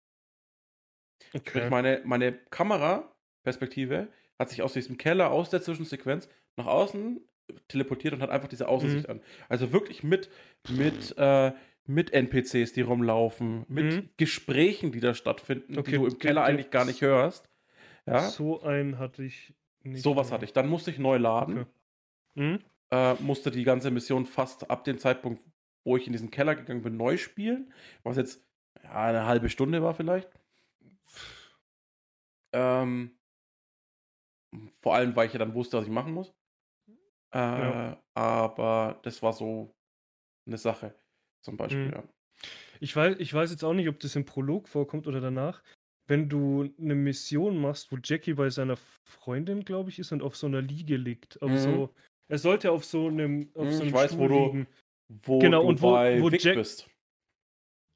Sprich, 1.43 1.67
Okay. 1.67 1.69
meine, 1.69 2.01
meine 2.05 2.33
Kameraperspektive 2.33 4.09
hat 4.38 4.49
sich 4.49 4.62
aus 4.62 4.73
diesem 4.73 4.97
Keller, 4.97 5.31
aus 5.31 5.49
der 5.49 5.62
Zwischensequenz 5.62 6.29
nach 6.57 6.67
außen 6.67 7.27
teleportiert 7.67 8.13
und 8.13 8.21
hat 8.21 8.29
einfach 8.29 8.47
diese 8.47 8.67
Außensicht 8.67 9.09
Mhm. 9.09 9.09
an. 9.09 9.21
Also 9.47 9.71
wirklich 9.71 10.03
mit, 10.03 10.29
mit, 10.67 11.15
äh, 11.17 11.53
mit 11.85 12.13
NPCs, 12.13 12.73
die 12.73 12.81
rumlaufen, 12.81 13.65
mit 13.67 14.03
Mhm. 14.03 14.09
Gesprächen, 14.17 14.91
die 14.91 14.99
da 14.99 15.13
stattfinden, 15.15 15.83
die 15.83 15.91
Okay, 15.91 15.93
du 15.93 16.05
im 16.05 16.19
Keller 16.19 16.43
eigentlich 16.43 16.69
gar 16.69 16.85
nicht 16.85 17.01
hörst. 17.01 17.49
Ja, 18.05 18.38
So 18.38 18.62
einen 18.62 18.99
hatte 18.99 19.23
ich 19.23 19.55
nicht. 19.83 20.13
sowas 20.13 20.31
hatte 20.31 20.45
ich. 20.45 20.53
Dann 20.53 20.69
musste 20.69 20.91
ich 20.91 20.99
neu 20.99 21.17
laden, 21.17 21.62
Okay. 21.62 21.65
Mhm. 22.35 22.59
äh, 22.91 23.13
musste 23.15 23.51
die 23.51 23.63
ganze 23.63 23.91
Mission 23.91 24.25
fast 24.25 24.69
ab 24.69 24.83
dem 24.83 24.97
Zeitpunkt, 24.97 25.43
wo 25.85 25.97
ich 25.97 26.07
in 26.07 26.13
diesen 26.13 26.31
Keller 26.31 26.55
gegangen 26.55 26.81
bin, 26.81 26.97
neu 26.97 27.17
spielen, 27.17 27.73
was 28.03 28.17
jetzt 28.17 28.45
ja, 28.83 29.05
eine 29.05 29.25
halbe 29.25 29.49
Stunde 29.49 29.81
war 29.83 29.93
vielleicht. 29.93 30.29
Ähm, 32.53 33.17
vor 34.81 34.95
allem, 34.95 35.15
weil 35.15 35.27
ich 35.27 35.33
ja 35.33 35.39
dann 35.39 35.53
wusste, 35.53 35.77
was 35.77 35.85
ich 35.85 35.91
machen 35.91 36.13
muss. 36.13 36.33
Äh, 37.33 37.37
Ja. 37.37 38.03
Aber 38.15 38.99
das 39.03 39.21
war 39.21 39.33
so 39.33 39.75
eine 40.47 40.57
Sache, 40.57 40.95
zum 41.43 41.57
Beispiel. 41.57 41.87
Mhm. 41.87 41.91
Ja. 41.93 42.03
Ich 42.79 42.95
weiß, 42.95 43.17
ich 43.19 43.33
weiß 43.33 43.51
jetzt 43.51 43.63
auch 43.63 43.73
nicht, 43.73 43.89
ob 43.89 43.99
das 43.99 44.15
im 44.15 44.25
Prolog 44.25 44.67
vorkommt 44.67 45.07
oder 45.07 45.21
danach. 45.21 45.63
Wenn 46.07 46.27
du 46.27 46.73
eine 46.79 46.95
Mission 46.95 47.59
machst, 47.61 47.91
wo 47.91 47.97
Jackie 48.03 48.33
bei 48.33 48.49
seiner 48.49 48.77
Freundin, 48.77 49.63
glaube 49.63 49.89
ich, 49.91 49.99
ist 49.99 50.11
und 50.11 50.23
auf 50.23 50.35
so 50.35 50.47
einer 50.47 50.61
Liege 50.61 50.97
liegt. 50.97 51.41
Auf 51.41 51.51
Mhm. 51.51 51.57
so, 51.57 51.95
er 52.29 52.37
sollte 52.37 52.71
auf 52.71 52.85
so 52.85 53.07
einem, 53.07 53.49
auf 53.55 53.65
Mhm, 53.65 53.71
so 53.73 53.77
ich 53.77 53.81
einem 53.83 53.93
weiß, 53.93 54.17
wo 54.17 54.25
Stuhl 54.25 54.27
du- 54.29 54.45
liegen. 54.45 54.67
Wo 55.09 55.39
Genau, 55.39 55.61
du 55.63 55.67
und 55.67 55.81
wo- 55.81 55.91
bei 55.91 56.21
wo 56.21 56.31
Vic 56.31 56.43
Jack- 56.43 56.55
bist. 56.55 56.87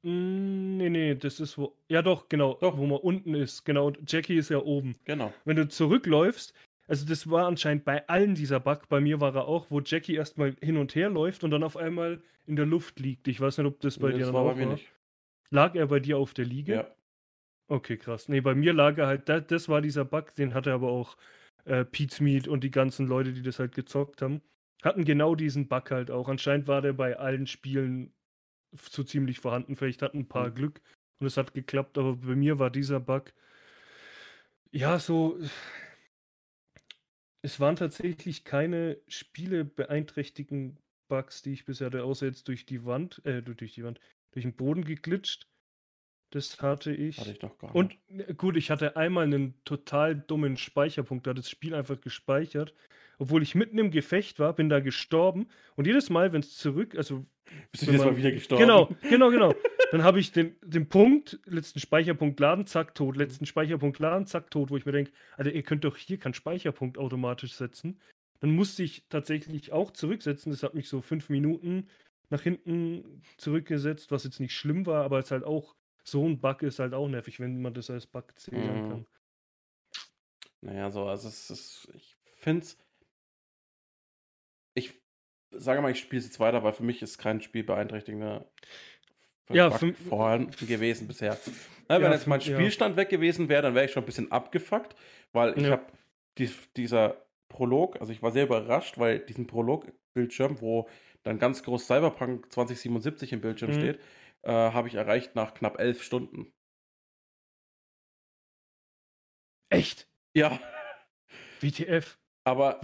Mm, 0.02 0.76
Nee, 0.76 0.90
nee, 0.90 1.14
das 1.14 1.40
ist 1.40 1.56
wo. 1.56 1.74
Ja, 1.88 2.02
doch, 2.02 2.28
genau. 2.28 2.54
Doch. 2.60 2.76
Wo 2.76 2.84
man 2.86 2.98
unten 2.98 3.34
ist. 3.34 3.64
Genau. 3.64 3.86
Und 3.86 4.10
Jackie 4.12 4.36
ist 4.36 4.50
ja 4.50 4.58
oben. 4.58 4.96
Genau. 5.04 5.32
Wenn 5.44 5.56
du 5.56 5.68
zurückläufst, 5.68 6.52
also 6.88 7.06
das 7.06 7.30
war 7.30 7.46
anscheinend 7.46 7.84
bei 7.84 8.06
allen 8.08 8.34
dieser 8.34 8.60
Bug, 8.60 8.88
bei 8.88 9.00
mir 9.00 9.20
war 9.20 9.34
er 9.34 9.46
auch, 9.46 9.70
wo 9.70 9.80
Jackie 9.80 10.16
erstmal 10.16 10.56
hin 10.60 10.76
und 10.76 10.94
her 10.94 11.08
läuft 11.08 11.44
und 11.44 11.50
dann 11.52 11.62
auf 11.62 11.76
einmal 11.76 12.20
in 12.46 12.56
der 12.56 12.66
Luft 12.66 13.00
liegt. 13.00 13.28
Ich 13.28 13.40
weiß 13.40 13.56
nicht, 13.58 13.66
ob 13.66 13.80
das 13.80 13.98
bei 13.98 14.08
Nee, 14.08 14.14
dir 14.14 14.18
das 14.20 14.28
dann 14.28 14.34
war 14.34 14.42
auch 14.42 14.48
bei 14.50 14.56
mir 14.56 14.66
war. 14.66 14.72
nicht. 14.74 14.90
Lag 15.50 15.74
er 15.76 15.86
bei 15.86 16.00
dir 16.00 16.18
auf 16.18 16.34
der 16.34 16.44
Liege? 16.44 16.74
Ja. 16.74 16.90
Okay, 17.68 17.96
krass. 17.96 18.28
Nee, 18.28 18.40
bei 18.42 18.54
mir 18.54 18.74
lag 18.74 18.98
er 18.98 19.06
halt, 19.06 19.28
das, 19.28 19.46
das 19.46 19.68
war 19.70 19.80
dieser 19.80 20.04
Bug, 20.04 20.34
den 20.34 20.52
hatte 20.52 20.72
aber 20.72 20.88
auch 20.90 21.16
äh, 21.64 21.84
Pete 21.84 22.22
Meat 22.22 22.48
und 22.48 22.64
die 22.64 22.70
ganzen 22.70 23.06
Leute, 23.06 23.32
die 23.32 23.42
das 23.42 23.58
halt 23.58 23.74
gezockt 23.74 24.22
haben, 24.22 24.42
hatten 24.82 25.04
genau 25.04 25.34
diesen 25.34 25.68
Bug 25.68 25.90
halt 25.90 26.10
auch. 26.10 26.28
Anscheinend 26.28 26.68
war 26.68 26.82
der 26.82 26.92
bei 26.92 27.18
allen 27.18 27.46
Spielen 27.46 28.14
so 28.74 29.02
ziemlich 29.04 29.40
vorhanden. 29.40 29.76
Vielleicht 29.76 30.02
hatten 30.02 30.20
ein 30.20 30.28
paar 30.28 30.50
Mhm. 30.50 30.54
Glück 30.54 30.82
und 31.20 31.26
es 31.26 31.36
hat 31.36 31.54
geklappt, 31.54 31.98
aber 31.98 32.16
bei 32.16 32.36
mir 32.36 32.58
war 32.58 32.70
dieser 32.70 33.00
Bug, 33.00 33.32
ja, 34.72 34.98
so. 34.98 35.38
Es 37.42 37.60
waren 37.60 37.76
tatsächlich 37.76 38.44
keine 38.44 39.00
Spiele 39.06 39.64
beeinträchtigen 39.64 40.78
Bugs, 41.08 41.42
die 41.42 41.52
ich 41.52 41.64
bisher 41.64 41.86
hatte, 41.86 42.02
außer 42.04 42.26
jetzt 42.26 42.48
durch 42.48 42.66
die 42.66 42.84
Wand, 42.84 43.24
äh, 43.24 43.42
durch 43.42 43.74
die 43.74 43.84
Wand, 43.84 44.00
durch 44.32 44.44
den 44.44 44.56
Boden 44.56 44.84
geglitscht. 44.84 45.46
Das 46.34 46.60
hatte 46.60 46.92
ich. 46.92 47.18
Hatte 47.18 47.30
ich 47.30 47.38
doch 47.38 47.56
gar 47.58 47.74
Und 47.74 47.96
nicht. 48.08 48.28
äh, 48.28 48.34
gut, 48.34 48.56
ich 48.56 48.70
hatte 48.70 48.96
einmal 48.96 49.24
einen 49.24 49.54
total 49.64 50.16
dummen 50.16 50.56
Speicherpunkt, 50.56 51.26
da 51.26 51.30
hat 51.30 51.38
das 51.38 51.48
Spiel 51.48 51.74
einfach 51.74 52.00
gespeichert. 52.00 52.74
Obwohl 53.18 53.44
ich 53.44 53.54
mitten 53.54 53.78
im 53.78 53.92
Gefecht 53.92 54.40
war, 54.40 54.52
bin 54.52 54.68
da 54.68 54.80
gestorben. 54.80 55.46
Und 55.76 55.86
jedes 55.86 56.10
Mal, 56.10 56.32
wenn 56.32 56.40
es 56.40 56.56
zurück, 56.56 56.96
also. 56.96 57.24
Bist 57.70 57.86
du 57.86 57.92
jetzt 57.92 58.04
mal 58.04 58.16
wieder 58.16 58.32
gestorben? 58.32 58.62
Genau, 58.62 58.88
genau, 59.08 59.30
genau. 59.30 59.54
Dann 59.92 60.02
habe 60.02 60.18
ich 60.18 60.32
den, 60.32 60.56
den 60.64 60.88
Punkt, 60.88 61.38
letzten 61.44 61.78
Speicherpunkt 61.78 62.40
laden, 62.40 62.66
zack, 62.66 62.96
tot, 62.96 63.16
letzten 63.16 63.46
Speicherpunkt 63.46 64.00
laden, 64.00 64.26
zack, 64.26 64.50
tot, 64.50 64.70
wo 64.70 64.76
ich 64.76 64.86
mir 64.86 64.92
denke, 64.92 65.12
Alter, 65.36 65.52
ihr 65.52 65.62
könnt 65.62 65.84
doch 65.84 65.96
hier 65.96 66.18
keinen 66.18 66.34
Speicherpunkt 66.34 66.98
automatisch 66.98 67.52
setzen. 67.52 68.00
Dann 68.40 68.50
musste 68.50 68.82
ich 68.82 69.04
tatsächlich 69.08 69.70
auch 69.70 69.92
zurücksetzen. 69.92 70.50
Das 70.50 70.64
hat 70.64 70.74
mich 70.74 70.88
so 70.88 71.00
fünf 71.00 71.28
Minuten 71.28 71.86
nach 72.30 72.42
hinten 72.42 73.22
zurückgesetzt, 73.36 74.10
was 74.10 74.24
jetzt 74.24 74.40
nicht 74.40 74.54
schlimm 74.54 74.86
war, 74.86 75.04
aber 75.04 75.20
es 75.20 75.30
halt 75.30 75.44
auch 75.44 75.76
so 76.04 76.24
ein 76.26 76.38
Bug 76.40 76.62
ist 76.62 76.78
halt 76.78 76.94
auch 76.94 77.08
nervig, 77.08 77.40
wenn 77.40 77.60
man 77.62 77.74
das 77.74 77.90
als 77.90 78.06
Bug 78.06 78.38
zählen 78.38 78.84
Mhm. 78.84 78.88
kann. 78.88 79.06
Naja, 80.60 80.90
so, 80.90 81.06
also 81.06 81.28
es 81.28 81.50
ist, 81.50 81.88
ich 81.94 82.16
finde 82.38 82.62
es, 82.64 82.78
ich 84.74 84.92
sage 85.50 85.80
mal, 85.82 85.90
ich 85.92 86.00
spiele 86.00 86.20
es 86.20 86.26
jetzt 86.26 86.40
weiter, 86.40 86.62
weil 86.62 86.72
für 86.72 86.82
mich 86.82 87.02
ist 87.02 87.18
kein 87.18 87.40
Spiel 87.40 87.64
beeinträchtigender 87.64 88.50
Ja, 89.50 89.68
Bug 89.68 89.94
vorhanden 90.08 90.66
gewesen 90.66 91.06
bisher. 91.06 91.38
Na, 91.88 91.96
wenn 91.96 92.02
Ja, 92.04 92.12
jetzt 92.12 92.26
mein 92.26 92.40
für- 92.40 92.50
ja. 92.50 92.56
Spielstand 92.58 92.96
weg 92.96 93.08
gewesen 93.10 93.48
wäre, 93.48 93.62
dann 93.62 93.74
wäre 93.74 93.84
ich 93.84 93.92
schon 93.92 94.02
ein 94.02 94.06
bisschen 94.06 94.32
abgefuckt, 94.32 94.96
weil 95.32 95.56
ich 95.58 95.64
Ja. 95.64 95.72
habe 95.72 95.84
die, 96.38 96.50
dieser 96.76 97.24
Prolog, 97.48 98.00
also 98.00 98.10
ich 98.12 98.22
war 98.22 98.32
sehr 98.32 98.44
überrascht, 98.44 98.98
weil 98.98 99.20
diesen 99.20 99.46
Prolog-Bildschirm, 99.46 100.60
wo 100.60 100.88
dann 101.22 101.38
ganz 101.38 101.62
groß 101.62 101.86
Cyberpunk 101.86 102.50
2077 102.52 103.32
im 103.32 103.40
Bildschirm 103.42 103.70
Mhm. 103.70 103.74
steht, 103.74 104.00
äh, 104.44 104.50
habe 104.52 104.88
ich 104.88 104.94
erreicht 104.94 105.34
nach 105.34 105.54
knapp 105.54 105.78
elf 105.78 106.02
Stunden. 106.02 106.52
Echt? 109.70 110.08
Ja, 110.34 110.60
WTF? 111.60 112.18
aber 112.44 112.80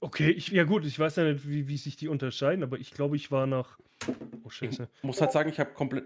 Okay, 0.00 0.30
ich, 0.30 0.48
ja 0.48 0.64
gut, 0.64 0.84
ich 0.84 0.98
weiß 0.98 1.16
ja 1.16 1.24
nicht, 1.24 1.48
wie, 1.48 1.68
wie 1.68 1.78
sich 1.78 1.96
die 1.96 2.08
unterscheiden, 2.08 2.62
aber 2.62 2.78
ich 2.78 2.90
glaube, 2.90 3.16
ich 3.16 3.30
war 3.30 3.46
nach. 3.46 3.78
Oh, 4.06 4.48
Ich 4.48 4.54
Scheiße. 4.54 4.88
muss 5.02 5.20
halt 5.20 5.32
sagen, 5.32 5.48
ich 5.50 5.58
habe 5.58 5.72
komplett. 5.72 6.04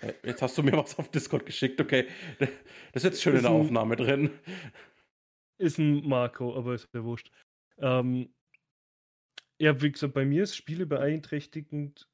Äh, 0.00 0.14
Jetzt 0.24 0.42
hast 0.42 0.56
du 0.58 0.62
mir 0.62 0.72
was 0.72 0.98
auf 0.98 1.10
Discord 1.10 1.44
geschickt, 1.46 1.80
okay. 1.80 2.08
Das 2.38 2.48
ist 2.94 3.02
jetzt 3.04 3.22
schön 3.22 3.32
in 3.34 3.36
Ist 3.38 3.42
der 3.44 3.50
ein- 3.52 3.60
Aufnahme 3.60 3.94
drin. 3.96 4.30
Ist 5.58 5.78
ein 5.78 6.06
Marco, 6.08 6.56
aber 6.56 6.74
ist 6.74 6.88
ja 6.94 7.04
wurscht. 7.04 7.30
Ähm, 7.78 8.34
ja, 9.58 9.80
wie 9.80 9.92
gesagt, 9.92 10.14
bei 10.14 10.24
mir 10.24 10.42
ist 10.42 10.56
Spiele 10.56 10.86
beeinträchtigend, 10.86 12.08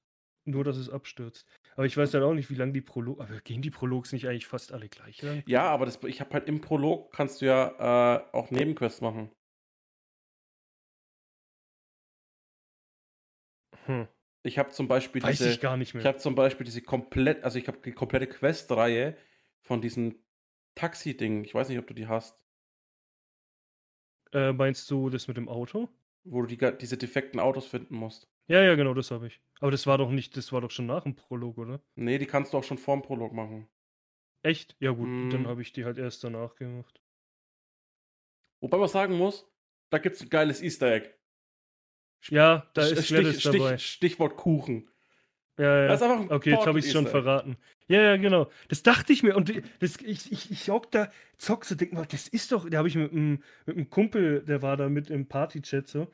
nur 0.44 0.64
dass 0.64 0.77
es 0.77 0.90
abstürzt. 0.90 1.46
Aber 1.74 1.87
ich 1.87 1.96
weiß 1.96 2.11
dann 2.11 2.22
auch 2.22 2.35
nicht, 2.35 2.50
wie 2.50 2.54
lange 2.54 2.72
die 2.72 2.80
Prolog. 2.82 3.20
Aber 3.20 3.40
gehen 3.40 3.62
die 3.62 3.70
Prologs 3.70 4.12
nicht 4.12 4.26
eigentlich 4.28 4.46
fast 4.46 4.72
alle 4.72 4.88
gleich 4.88 5.22
lang? 5.22 5.42
Ja, 5.46 5.64
aber 5.64 5.87
das, 5.87 5.98
ich 6.04 6.20
habe 6.20 6.32
halt 6.35 6.48
im 6.48 6.61
Prolog 6.61 7.12
kannst 7.12 7.40
du 7.40 7.46
ja 7.46 8.16
äh, 8.16 8.24
auch 8.32 8.50
Nebenquests 8.50 9.00
machen. 9.00 9.30
Hm. 13.87 14.06
Ich 14.44 14.58
habe 14.58 14.70
zum 14.70 14.88
Beispiel 14.88 15.22
Weiß 15.22 15.38
diese. 15.38 15.50
ich 15.50 15.61
gar 15.61 15.76
nicht 15.76 15.88
Ich 15.90 15.94
mehr. 15.94 16.04
habe 16.04 16.18
zum 16.18 16.35
Beispiel 16.35 16.64
diese 16.64 16.82
komplett, 16.82 17.44
also 17.44 17.58
ich 17.58 17.68
habe 17.68 17.78
die 17.78 17.92
komplette 17.92 18.26
Questreihe 18.26 19.16
von 19.61 19.80
diesem 19.80 20.16
Taxi-Ding. 20.74 21.44
Ich 21.44 21.54
weiß 21.54 21.68
nicht, 21.68 21.78
ob 21.78 21.87
du 21.87 21.94
die 21.94 22.08
hast, 22.08 22.38
Äh, 24.32 24.52
meinst 24.52 24.90
du 24.90 25.11
das 25.11 25.28
mit 25.28 25.37
dem 25.37 25.48
Auto? 25.48 25.88
wo 26.24 26.42
du 26.42 26.46
die, 26.48 26.78
diese 26.78 26.96
defekten 26.96 27.40
Autos 27.40 27.66
finden 27.66 27.96
musst. 27.96 28.31
Ja, 28.48 28.62
ja, 28.62 28.74
genau, 28.74 28.92
das 28.94 29.11
habe 29.11 29.26
ich. 29.28 29.40
Aber 29.61 29.70
das 29.70 29.87
war 29.87 29.98
doch 29.98 30.11
nicht, 30.11 30.37
das 30.37 30.52
war 30.52 30.61
doch 30.61 30.70
schon 30.70 30.87
nach 30.87 31.05
dem 31.05 31.14
Prolog, 31.14 31.59
oder? 31.59 31.81
Nee, 31.94 32.18
die 32.18 32.26
kannst 32.26 32.52
du 32.52 32.59
auch 32.59 32.64
schon 32.64 32.78
vorm 32.78 33.02
Prolog 33.02 33.33
machen. 33.33 33.68
Echt? 34.42 34.76
Ja 34.81 34.90
gut, 34.90 35.09
Mhm. 35.09 35.31
dann 35.31 35.46
habe 35.46 35.62
ich 35.62 35.72
die 35.72 35.85
halt 35.85 35.98
erst 35.98 36.24
danach 36.24 36.55
gemacht. 36.57 37.00
Wobei 38.61 38.78
man 38.78 38.88
sagen 38.88 39.16
muss, 39.16 39.48
da 39.90 39.98
gibt 39.98 40.16
es 40.16 40.22
ein 40.22 40.28
geiles 40.28 40.62
Easter 40.62 40.92
Egg. 40.92 41.11
Ja, 42.28 42.70
da 42.74 42.83
ist 42.83 43.07
Stich, 43.07 43.09
Gladys 43.09 43.42
dabei. 43.42 43.78
Stich, 43.78 43.92
Stichwort 43.92 44.37
Kuchen. 44.37 44.88
Ja, 45.59 45.87
Das 45.88 46.00
ist 46.00 46.07
ja. 46.07 46.12
einfach 46.12 46.24
ein 46.31 46.33
Okay, 46.37 46.50
jetzt 46.50 46.66
habe 46.66 46.78
ich 46.78 46.87
es 46.87 46.92
schon 46.92 47.07
verraten. 47.07 47.57
Ja, 47.88 48.00
ja, 48.02 48.16
genau. 48.16 48.50
Das 48.68 48.83
dachte 48.83 49.12
ich 49.12 49.22
mir. 49.22 49.37
Und 49.37 49.52
das, 49.81 49.96
ich, 50.00 50.31
ich, 50.33 50.50
ich 50.50 50.68
hock 50.70 50.90
da, 50.92 51.11
zock 51.37 51.64
so, 51.64 51.74
denk 51.74 51.92
mal, 51.92 52.07
das 52.07 52.28
ist 52.28 52.52
doch. 52.52 52.68
Da 52.70 52.78
habe 52.78 52.88
ich 52.88 52.94
mit 52.94 53.12
einem, 53.12 53.42
mit 53.66 53.76
einem 53.76 53.90
Kumpel, 53.90 54.44
der 54.44 54.62
war 54.62 54.76
da 54.76 54.88
mit 54.88 55.11
im 55.11 55.26
Party-Chat 55.28 55.88
so. 55.88 56.11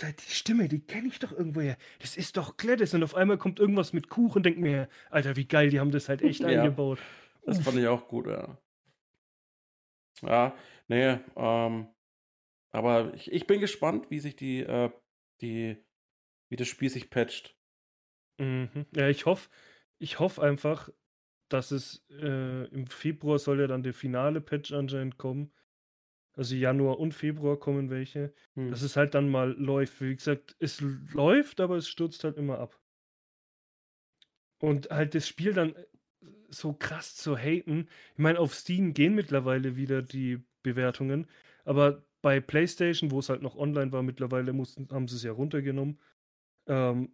Die 0.00 0.30
Stimme, 0.34 0.68
die 0.68 0.80
kenne 0.80 1.08
ich 1.08 1.18
doch 1.18 1.32
irgendwoher. 1.32 1.76
Das 2.00 2.16
ist 2.16 2.36
doch 2.36 2.56
Gladys. 2.56 2.94
Und 2.94 3.02
auf 3.04 3.14
einmal 3.14 3.38
kommt 3.38 3.60
irgendwas 3.60 3.92
mit 3.92 4.08
Kuchen. 4.08 4.42
Denk 4.42 4.58
mir, 4.58 4.88
Alter, 5.10 5.36
wie 5.36 5.46
geil, 5.46 5.70
die 5.70 5.80
haben 5.80 5.90
das 5.90 6.08
halt 6.08 6.22
echt 6.22 6.40
Ja. 6.40 6.48
eingebaut. 6.48 6.98
Das 7.44 7.60
fand 7.60 7.78
ich 7.78 7.86
auch 7.86 8.08
gut, 8.08 8.26
ja. 8.26 8.58
Ja, 10.22 10.54
nee, 10.88 11.18
ähm, 11.36 11.88
aber 12.70 13.12
ich, 13.14 13.30
ich 13.32 13.46
bin 13.46 13.60
gespannt, 13.60 14.10
wie 14.10 14.20
sich 14.20 14.36
die, 14.36 14.60
äh, 14.60 14.90
die, 15.40 15.76
wie 16.48 16.56
das 16.56 16.68
Spiel 16.68 16.88
sich 16.88 17.10
patcht. 17.10 17.56
Mhm. 18.38 18.86
Ja, 18.94 19.08
ich 19.08 19.26
hoffe, 19.26 19.50
ich 19.98 20.20
hoffe 20.20 20.42
einfach, 20.42 20.88
dass 21.48 21.70
es 21.70 22.06
äh, 22.10 22.66
im 22.68 22.86
Februar 22.86 23.38
soll 23.38 23.60
ja 23.60 23.66
dann 23.66 23.82
der 23.82 23.94
finale 23.94 24.40
Patch 24.40 24.72
anscheinend 24.72 25.18
kommen. 25.18 25.52
Also 26.34 26.54
Januar 26.54 26.98
und 26.98 27.12
Februar 27.12 27.58
kommen 27.58 27.90
welche. 27.90 28.32
Hm. 28.54 28.70
Dass 28.70 28.82
es 28.82 28.96
halt 28.96 29.14
dann 29.14 29.28
mal 29.28 29.52
läuft. 29.52 30.00
Wie 30.00 30.14
gesagt, 30.14 30.56
es 30.58 30.80
läuft, 31.12 31.60
aber 31.60 31.76
es 31.76 31.88
stürzt 31.88 32.24
halt 32.24 32.36
immer 32.36 32.58
ab. 32.58 32.78
Und 34.58 34.90
halt 34.90 35.14
das 35.14 35.26
Spiel 35.26 35.52
dann 35.52 35.74
äh, 35.74 35.84
so 36.48 36.72
krass 36.72 37.16
zu 37.16 37.36
haten. 37.36 37.88
Ich 38.12 38.18
meine, 38.18 38.38
auf 38.38 38.54
Steam 38.54 38.94
gehen 38.94 39.14
mittlerweile 39.14 39.76
wieder 39.76 40.02
die 40.02 40.42
Bewertungen, 40.62 41.26
aber 41.64 42.04
bei 42.22 42.40
PlayStation, 42.40 43.10
wo 43.10 43.18
es 43.18 43.28
halt 43.28 43.42
noch 43.42 43.56
online 43.56 43.90
war, 43.90 44.02
mittlerweile 44.02 44.52
mussten, 44.52 44.88
haben 44.90 45.08
sie 45.08 45.16
es 45.16 45.24
ja 45.24 45.32
runtergenommen, 45.32 45.98
ähm, 46.68 47.12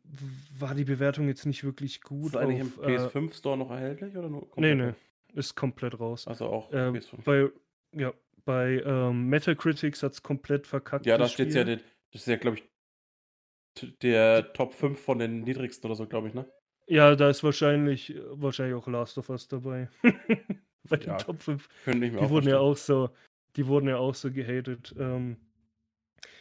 war 0.58 0.74
die 0.74 0.84
Bewertung 0.84 1.28
jetzt 1.28 1.46
nicht 1.46 1.64
wirklich 1.64 1.96
Ist 1.96 2.04
gut. 2.04 2.36
eigentlich 2.36 2.62
auf, 2.62 2.78
im 2.78 2.84
äh, 2.84 2.98
PS5 2.98 3.34
Store 3.34 3.56
noch 3.56 3.70
erhältlich 3.70 4.14
oder 4.16 4.28
nur 4.28 4.42
nee, 4.56 4.74
komplett 4.74 4.78
nee, 4.78 5.38
ist 5.38 5.54
komplett 5.54 5.98
raus. 5.98 6.28
Also 6.28 6.46
auch 6.46 6.70
PS5. 6.70 7.24
bei, 7.24 7.50
ja, 7.92 8.12
bei 8.48 8.82
ähm, 8.86 9.28
Metacritics 9.28 10.02
hat 10.02 10.12
es 10.12 10.22
komplett 10.22 10.66
verkackt. 10.66 11.04
Ja, 11.04 11.18
da 11.18 11.28
steht 11.28 11.52
ja, 11.52 11.64
das 11.64 11.82
ist 12.14 12.26
ja, 12.26 12.36
glaube 12.36 12.56
ich, 12.56 13.92
der 14.00 14.54
Top 14.54 14.72
5 14.72 14.98
von 14.98 15.18
den 15.18 15.42
niedrigsten 15.42 15.86
oder 15.86 15.96
so, 15.96 16.06
glaube 16.06 16.28
ich, 16.28 16.34
ne? 16.34 16.50
Ja, 16.86 17.14
da 17.14 17.28
ist 17.28 17.44
wahrscheinlich, 17.44 18.14
wahrscheinlich 18.30 18.74
auch 18.74 18.88
Last 18.88 19.18
of 19.18 19.28
Us 19.28 19.48
dabei. 19.48 19.90
Bei 20.88 20.96
den 20.96 21.08
Ja, 21.08 21.16
Top 21.18 21.42
5. 21.42 21.68
Könnte 21.84 22.06
ich 22.06 22.12
mir 22.12 22.20
Die 22.20 22.24
auch 22.24 22.30
wurden 22.30 22.48
ja 22.48 22.56
vorstellen. 22.56 23.02
auch 23.02 23.10
so, 23.10 23.16
die 23.56 23.66
wurden 23.66 23.88
ja 23.90 23.98
auch 23.98 24.14
so 24.14 24.32
gehatet. 24.32 24.94
Ähm, 24.98 25.36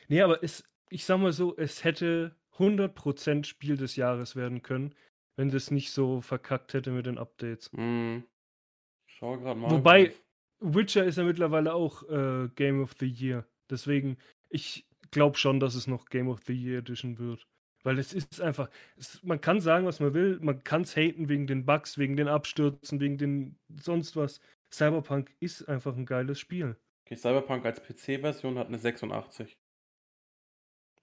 nee, 0.07 0.21
aber 0.21 0.41
es, 0.41 0.63
ich 0.89 1.03
sag 1.03 1.17
mal 1.19 1.33
so, 1.33 1.57
es 1.57 1.83
hätte 1.83 2.37
100% 2.57 3.43
Spiel 3.43 3.75
des 3.75 3.97
Jahres 3.97 4.37
werden 4.37 4.61
können, 4.61 4.95
wenn 5.35 5.49
das 5.49 5.71
nicht 5.71 5.91
so 5.91 6.21
verkackt 6.21 6.73
hätte 6.73 6.91
mit 6.91 7.05
den 7.05 7.17
Updates. 7.17 7.69
Ich 7.73 9.13
schaue 9.13 9.39
gerade 9.39 9.59
mal. 9.59 9.71
Wobei, 9.71 10.13
Witcher 10.59 11.05
ist 11.05 11.17
ja 11.17 11.23
mittlerweile 11.23 11.73
auch 11.73 12.03
äh, 12.09 12.49
Game 12.55 12.81
of 12.81 12.95
the 12.99 13.07
Year. 13.07 13.45
Deswegen, 13.69 14.17
ich 14.49 14.87
glaube 15.11 15.37
schon, 15.37 15.59
dass 15.59 15.75
es 15.75 15.87
noch 15.87 16.05
Game 16.05 16.29
of 16.29 16.41
the 16.45 16.53
Year 16.53 16.79
Edition 16.79 17.17
wird. 17.19 17.47
Weil 17.83 17.99
es 17.99 18.13
ist 18.13 18.41
einfach, 18.41 18.69
es, 18.97 19.21
man 19.23 19.39
kann 19.39 19.61
sagen, 19.61 19.85
was 19.85 19.99
man 19.99 20.13
will, 20.13 20.39
man 20.41 20.63
kann 20.63 20.81
es 20.81 20.95
haten 20.95 21.29
wegen 21.29 21.47
den 21.47 21.65
Bugs, 21.65 21.97
wegen 21.97 22.17
den 22.17 22.27
Abstürzen, 22.27 22.99
wegen 22.99 23.17
den 23.17 23.59
sonst 23.81 24.15
was. 24.15 24.41
Cyberpunk 24.73 25.33
ist 25.39 25.69
einfach 25.69 25.95
ein 25.95 26.05
geiles 26.05 26.39
Spiel. 26.39 26.75
Okay, 27.05 27.15
Cyberpunk 27.15 27.65
als 27.65 27.81
PC-Version 27.81 28.57
hat 28.57 28.67
eine 28.67 28.79
86. 28.79 29.57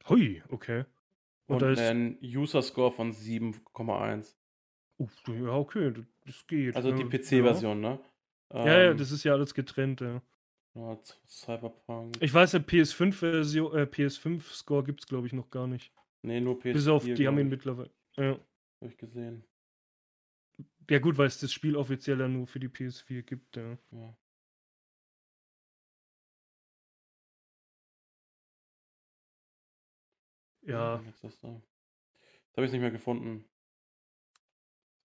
Hui, 0.08 0.42
okay. 0.50 0.84
Und, 1.46 1.62
Und, 1.62 1.78
einen 1.78 2.18
User-Score 2.22 2.92
von 2.92 3.12
7,1. 3.12 4.34
uh, 4.98 5.08
ja, 5.28 5.52
okay, 5.52 5.92
das, 6.26 6.46
geht. 6.46 6.76
Also 6.76 6.90
ja, 6.90 6.96
die 6.96 7.04
PC-Version, 7.04 7.80
ne? 7.80 8.00
Ja. 8.52 8.66
ja, 8.66 8.82
ja, 8.84 8.90
Ähm, 8.90 8.96
das 8.98 9.10
ist 9.10 9.24
ja 9.24 9.32
alles 9.32 9.54
getrennt, 9.54 10.00
ja. 10.00 10.22
ja, 10.74 10.98
Cyberpunk. 11.26 12.16
Ich 12.20 12.32
weiß, 12.32 12.52
der 12.52 12.60
PS5-Version, 12.66 13.76
äh, 13.76 13.82
PS5-Score 13.82 14.84
gibt 14.84 15.00
es, 15.00 15.06
glaube 15.06 15.26
ich, 15.26 15.32
noch 15.32 15.50
gar 15.50 15.66
nicht. 15.66 15.92
nee, 16.22 16.40
nur 16.40 16.56
PS4. 16.60 16.72
Bis 16.72 16.88
auf, 16.88 17.04
die 17.04 17.26
haben 17.26 17.38
ihn 17.38 17.48
mittlerweile. 17.48 17.90
Ja. 18.16 18.32
hab 18.80 18.88
ich 18.88 18.96
gesehen. 18.96 19.44
Ja, 20.90 20.98
gut, 20.98 21.16
weil 21.16 21.26
es 21.28 21.40
das 21.40 21.52
Spiel 21.52 21.76
offiziell 21.76 22.20
ja 22.20 22.28
nur 22.28 22.46
für 22.46 22.60
die 22.60 22.68
PS4 22.68 23.22
gibt, 23.22 23.56
ja. 23.56 23.78
Ja. 23.90 24.16
Ja, 30.62 31.02
Jetzt 31.06 31.24
ist 31.24 31.42
da. 31.44 31.48
Jetzt 31.48 32.56
habe 32.56 32.66
ich 32.66 32.72
nicht 32.72 32.80
mehr 32.80 32.90
gefunden. 32.90 33.44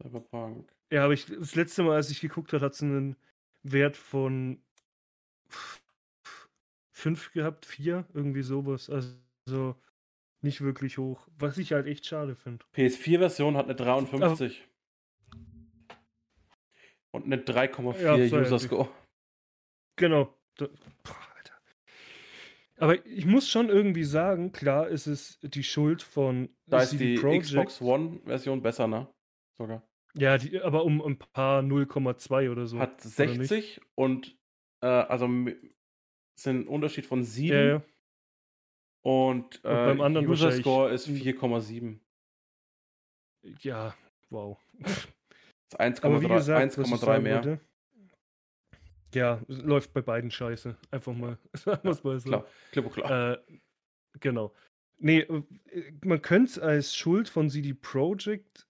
Cyberpunk. 0.02 0.72
ja, 0.92 1.04
aber 1.04 1.14
ich, 1.14 1.26
das 1.26 1.56
letzte 1.56 1.84
Mal, 1.84 1.96
als 1.98 2.10
ich 2.10 2.22
geguckt 2.22 2.54
habe, 2.54 2.64
hat 2.64 2.74
es 2.74 2.82
einen 2.82 3.18
Wert 3.64 3.98
von 3.98 4.62
5 6.92 7.32
gehabt, 7.32 7.66
4, 7.66 8.06
irgendwie 8.14 8.42
sowas. 8.42 8.90
Also 8.90 9.76
nicht 10.42 10.62
wirklich 10.62 10.98
hoch. 10.98 11.28
Was 11.38 11.58
ich 11.58 11.74
halt 11.74 11.88
echt 11.88 12.06
schade 12.06 12.36
finde. 12.36 12.66
PS4-Version 12.76 13.58
hat 13.58 13.66
eine 13.66 13.76
53. 13.76 14.68
Und 17.12 17.26
eine 17.26 17.38
3,4 17.38 18.02
Ja, 18.02 18.16
User-Score. 18.16 18.90
Genau. 19.96 20.34
Da, 20.56 20.68
boah. 21.04 21.16
Aber 22.82 23.06
ich 23.06 23.26
muss 23.26 23.50
schon 23.50 23.68
irgendwie 23.68 24.06
sagen, 24.06 24.54
klar 24.54 24.88
ist 24.88 25.06
es 25.06 25.38
die 25.42 25.66
Schuld 25.66 26.02
von 26.02 26.48
Da 26.66 26.82
ist 26.82 26.92
CD 26.92 27.16
die 27.16 27.22
Projekt. 27.22 27.48
Xbox 27.48 27.82
One-Version 27.82 28.62
besser, 28.62 28.88
ne? 28.88 29.14
Sogar. 29.58 29.84
Ja, 30.16 30.38
die, 30.38 30.60
aber 30.62 30.84
um 30.86 31.02
ein 31.02 31.18
paar 31.18 31.62
0,2 31.62 32.52
oder 32.52 32.66
so. 32.68 32.80
Hat 32.80 33.06
oder 33.06 33.26
nicht? 33.26 33.48
60 33.50 33.82
und 33.96 34.38
äh, 34.82 34.88
also 34.88 35.28
sind 36.40 36.62
ein 36.62 36.68
Unterschied 36.68 37.06
von 37.06 37.24
7 37.24 37.54
Ja, 37.56 37.64
ja. 37.66 37.82
und, 39.04 39.58
äh, 39.58 39.62
beim 39.68 40.02
anderen 40.02 40.28
User-Score 40.28 40.90
ist 40.92 41.08
wahrscheinlich- 41.08 41.24
4,7. 41.24 42.00
Ja, 43.62 43.96
wow. 44.30 44.58
Ist 44.80 45.80
1,3 45.80 46.06
Aber 46.06 46.22
wie 46.22 46.28
gesagt, 46.28 46.78
was 46.78 46.88
ich 46.88 46.94
1,3 46.94 46.98
sagen 46.98 47.24
mehr. 47.24 47.36
wollte, 47.36 47.60
ja, 49.16 49.42
läuft 49.48 49.94
bei 49.94 50.02
beiden 50.02 50.30
scheiße. 50.32 50.78
Einfach 50.92 51.14
mal, 51.14 51.38
sagen 51.54 51.84
wir 51.84 51.92
es 51.92 52.04
mal 52.04 52.20
so. 52.20 52.30
Klar, 52.30 52.48
klipp 52.72 52.86
und 52.86 52.92
klar. 52.94 53.34
Äh, 53.34 53.38
genau. 54.20 54.54
Nee, 54.98 55.20
äh, 55.22 55.44
man 56.04 56.22
könnte 56.22 56.52
es 56.52 56.60
als 56.60 56.96
Schuld 56.96 57.30
von 57.30 57.50
CD 57.50 57.74
Projekt 57.74 58.68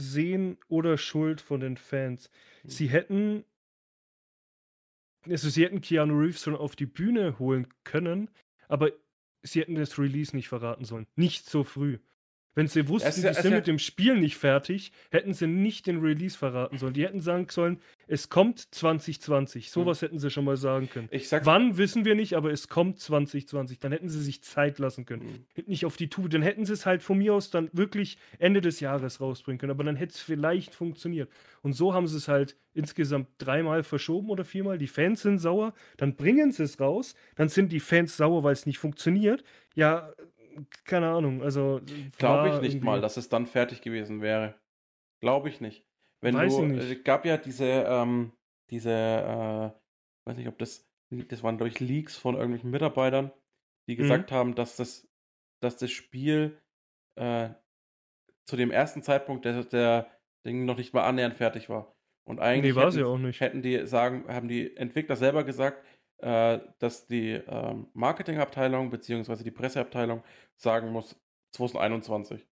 sehen 0.00 0.58
oder 0.68 0.98
Schuld 0.98 1.40
von 1.40 1.60
den 1.60 1.76
Fans. 1.76 2.30
Hm. 2.62 2.70
Sie 2.70 2.88
hätten, 2.88 3.44
also 5.26 5.48
sie 5.48 5.64
hätten 5.64 5.80
Keanu 5.80 6.18
Reeves 6.18 6.42
schon 6.42 6.56
auf 6.56 6.76
die 6.76 6.86
Bühne 6.86 7.38
holen 7.38 7.68
können, 7.84 8.30
aber 8.68 8.92
sie 9.42 9.60
hätten 9.60 9.74
das 9.74 9.98
Release 9.98 10.34
nicht 10.34 10.48
verraten 10.48 10.84
sollen. 10.84 11.06
Nicht 11.16 11.48
so 11.48 11.64
früh. 11.64 11.98
Wenn 12.56 12.66
sie 12.66 12.88
wussten, 12.88 13.08
Es 13.08 13.22
ja- 13.22 13.32
die 13.32 13.40
sind 13.42 13.54
mit 13.54 13.66
dem 13.68 13.78
Spiel 13.78 14.16
nicht 14.18 14.36
fertig, 14.36 14.90
hätten 15.10 15.34
sie 15.34 15.46
nicht 15.46 15.86
den 15.86 16.00
Release 16.00 16.36
verraten 16.36 16.78
sollen. 16.78 16.94
Die 16.94 17.04
hätten 17.04 17.20
sagen 17.20 17.46
sollen, 17.48 17.80
es 18.08 18.28
kommt 18.28 18.58
2020. 18.74 19.70
Sowas 19.70 20.02
hätten 20.02 20.18
sie 20.18 20.30
schon 20.30 20.44
mal 20.44 20.56
sagen 20.56 20.90
können. 20.90 21.08
Sag, 21.22 21.46
Wann 21.46 21.76
wissen 21.78 22.04
wir 22.04 22.16
nicht, 22.16 22.34
aber 22.34 22.50
es 22.50 22.66
kommt 22.68 22.98
2020. 22.98 23.78
Dann 23.78 23.92
hätten 23.92 24.08
sie 24.08 24.20
sich 24.20 24.42
Zeit 24.42 24.80
lassen 24.80 25.06
können. 25.06 25.44
Hm. 25.54 25.64
Nicht 25.66 25.84
auf 25.86 25.96
die 25.96 26.08
Tube. 26.08 26.28
Dann 26.30 26.42
hätten 26.42 26.64
sie 26.64 26.72
es 26.72 26.86
halt 26.86 27.04
von 27.04 27.18
mir 27.18 27.34
aus 27.34 27.50
dann 27.50 27.70
wirklich 27.72 28.18
Ende 28.40 28.60
des 28.60 28.80
Jahres 28.80 29.20
rausbringen 29.20 29.58
können. 29.58 29.70
Aber 29.70 29.84
dann 29.84 29.94
hätte 29.96 30.14
es 30.14 30.20
vielleicht 30.20 30.74
funktioniert. 30.74 31.30
Und 31.62 31.74
so 31.74 31.94
haben 31.94 32.08
sie 32.08 32.16
es 32.16 32.26
halt 32.26 32.56
insgesamt 32.74 33.28
dreimal 33.38 33.84
verschoben 33.84 34.28
oder 34.28 34.44
viermal. 34.44 34.76
Die 34.76 34.88
Fans 34.88 35.22
sind 35.22 35.38
sauer. 35.38 35.72
Dann 35.98 36.16
bringen 36.16 36.50
sie 36.50 36.64
es 36.64 36.80
raus. 36.80 37.14
Dann 37.36 37.48
sind 37.48 37.70
die 37.70 37.80
Fans 37.80 38.16
sauer, 38.16 38.42
weil 38.42 38.54
es 38.54 38.66
nicht 38.66 38.78
funktioniert. 38.78 39.44
Ja, 39.76 40.12
keine 40.84 41.08
Ahnung. 41.10 41.42
Also 41.42 41.80
Glaube 42.18 42.48
ich 42.48 42.60
nicht 42.60 42.74
irgendwie- 42.74 42.84
mal, 42.86 43.00
dass 43.00 43.16
es 43.16 43.28
dann 43.28 43.46
fertig 43.46 43.82
gewesen 43.82 44.20
wäre. 44.22 44.54
Glaube 45.20 45.48
ich 45.48 45.60
nicht. 45.60 45.86
Wenn 46.22 46.34
Weiß 46.34 46.56
du, 46.56 46.64
ich 46.64 46.70
nicht. 46.72 46.90
es 46.98 47.04
gab 47.04 47.24
ja 47.24 47.36
diese, 47.36 47.66
ähm, 47.66 48.32
diese, 48.70 48.90
äh, 48.92 49.70
weiß 50.28 50.36
nicht, 50.36 50.48
ob 50.48 50.58
das, 50.58 50.86
das 51.10 51.42
waren 51.42 51.58
durch 51.58 51.80
Leaks 51.80 52.16
von 52.16 52.34
irgendwelchen 52.34 52.70
Mitarbeitern, 52.70 53.32
die 53.88 53.94
Mhm. 53.94 53.98
gesagt 53.98 54.32
haben, 54.32 54.54
dass 54.54 54.76
das, 54.76 55.08
dass 55.60 55.76
das 55.76 55.90
Spiel 55.90 56.60
äh, 57.16 57.50
zu 58.46 58.56
dem 58.56 58.70
ersten 58.70 59.02
Zeitpunkt 59.02 59.44
der, 59.44 59.64
der 59.64 60.10
Ding 60.46 60.64
noch 60.64 60.76
nicht 60.78 60.94
mal 60.94 61.04
annähernd 61.04 61.34
fertig 61.34 61.68
war. 61.68 61.94
Und 62.24 62.38
eigentlich 62.40 62.74
Nee, 62.74 62.80
hätten, 62.82 63.02
auch 63.04 63.18
nicht. 63.18 63.40
hätten 63.40 63.62
die 63.62 63.86
sagen, 63.86 64.24
haben 64.28 64.48
die 64.48 64.76
Entwickler 64.76 65.16
selber 65.16 65.44
gesagt, 65.44 65.84
äh, 65.84 65.99
dass 66.78 67.06
die 67.06 67.32
ähm, 67.32 67.88
Marketingabteilung 67.94 68.90
bzw. 68.90 69.42
die 69.42 69.50
Presseabteilung 69.50 70.22
sagen 70.56 70.92
muss 70.92 71.16
2021. 71.52 72.46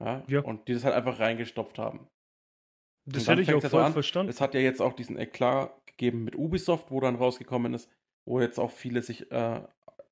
Ja? 0.00 0.22
Ja. 0.26 0.40
Und 0.40 0.68
die 0.68 0.74
das 0.74 0.84
halt 0.84 0.94
einfach 0.94 1.18
reingestopft 1.18 1.78
haben. 1.78 2.08
Das 3.06 3.28
hätte 3.28 3.42
ich 3.42 3.54
auch 3.54 3.62
voll 3.62 3.82
an. 3.82 3.92
verstanden. 3.92 4.30
Es 4.30 4.40
hat 4.40 4.54
ja 4.54 4.60
jetzt 4.60 4.82
auch 4.82 4.92
diesen 4.92 5.16
Eklat 5.16 5.70
gegeben 5.86 6.24
mit 6.24 6.34
Ubisoft, 6.36 6.90
wo 6.90 7.00
dann 7.00 7.14
rausgekommen 7.14 7.72
ist, 7.74 7.88
wo 8.26 8.40
jetzt 8.40 8.58
auch 8.58 8.72
viele 8.72 9.02
sich 9.02 9.30
äh, 9.30 9.60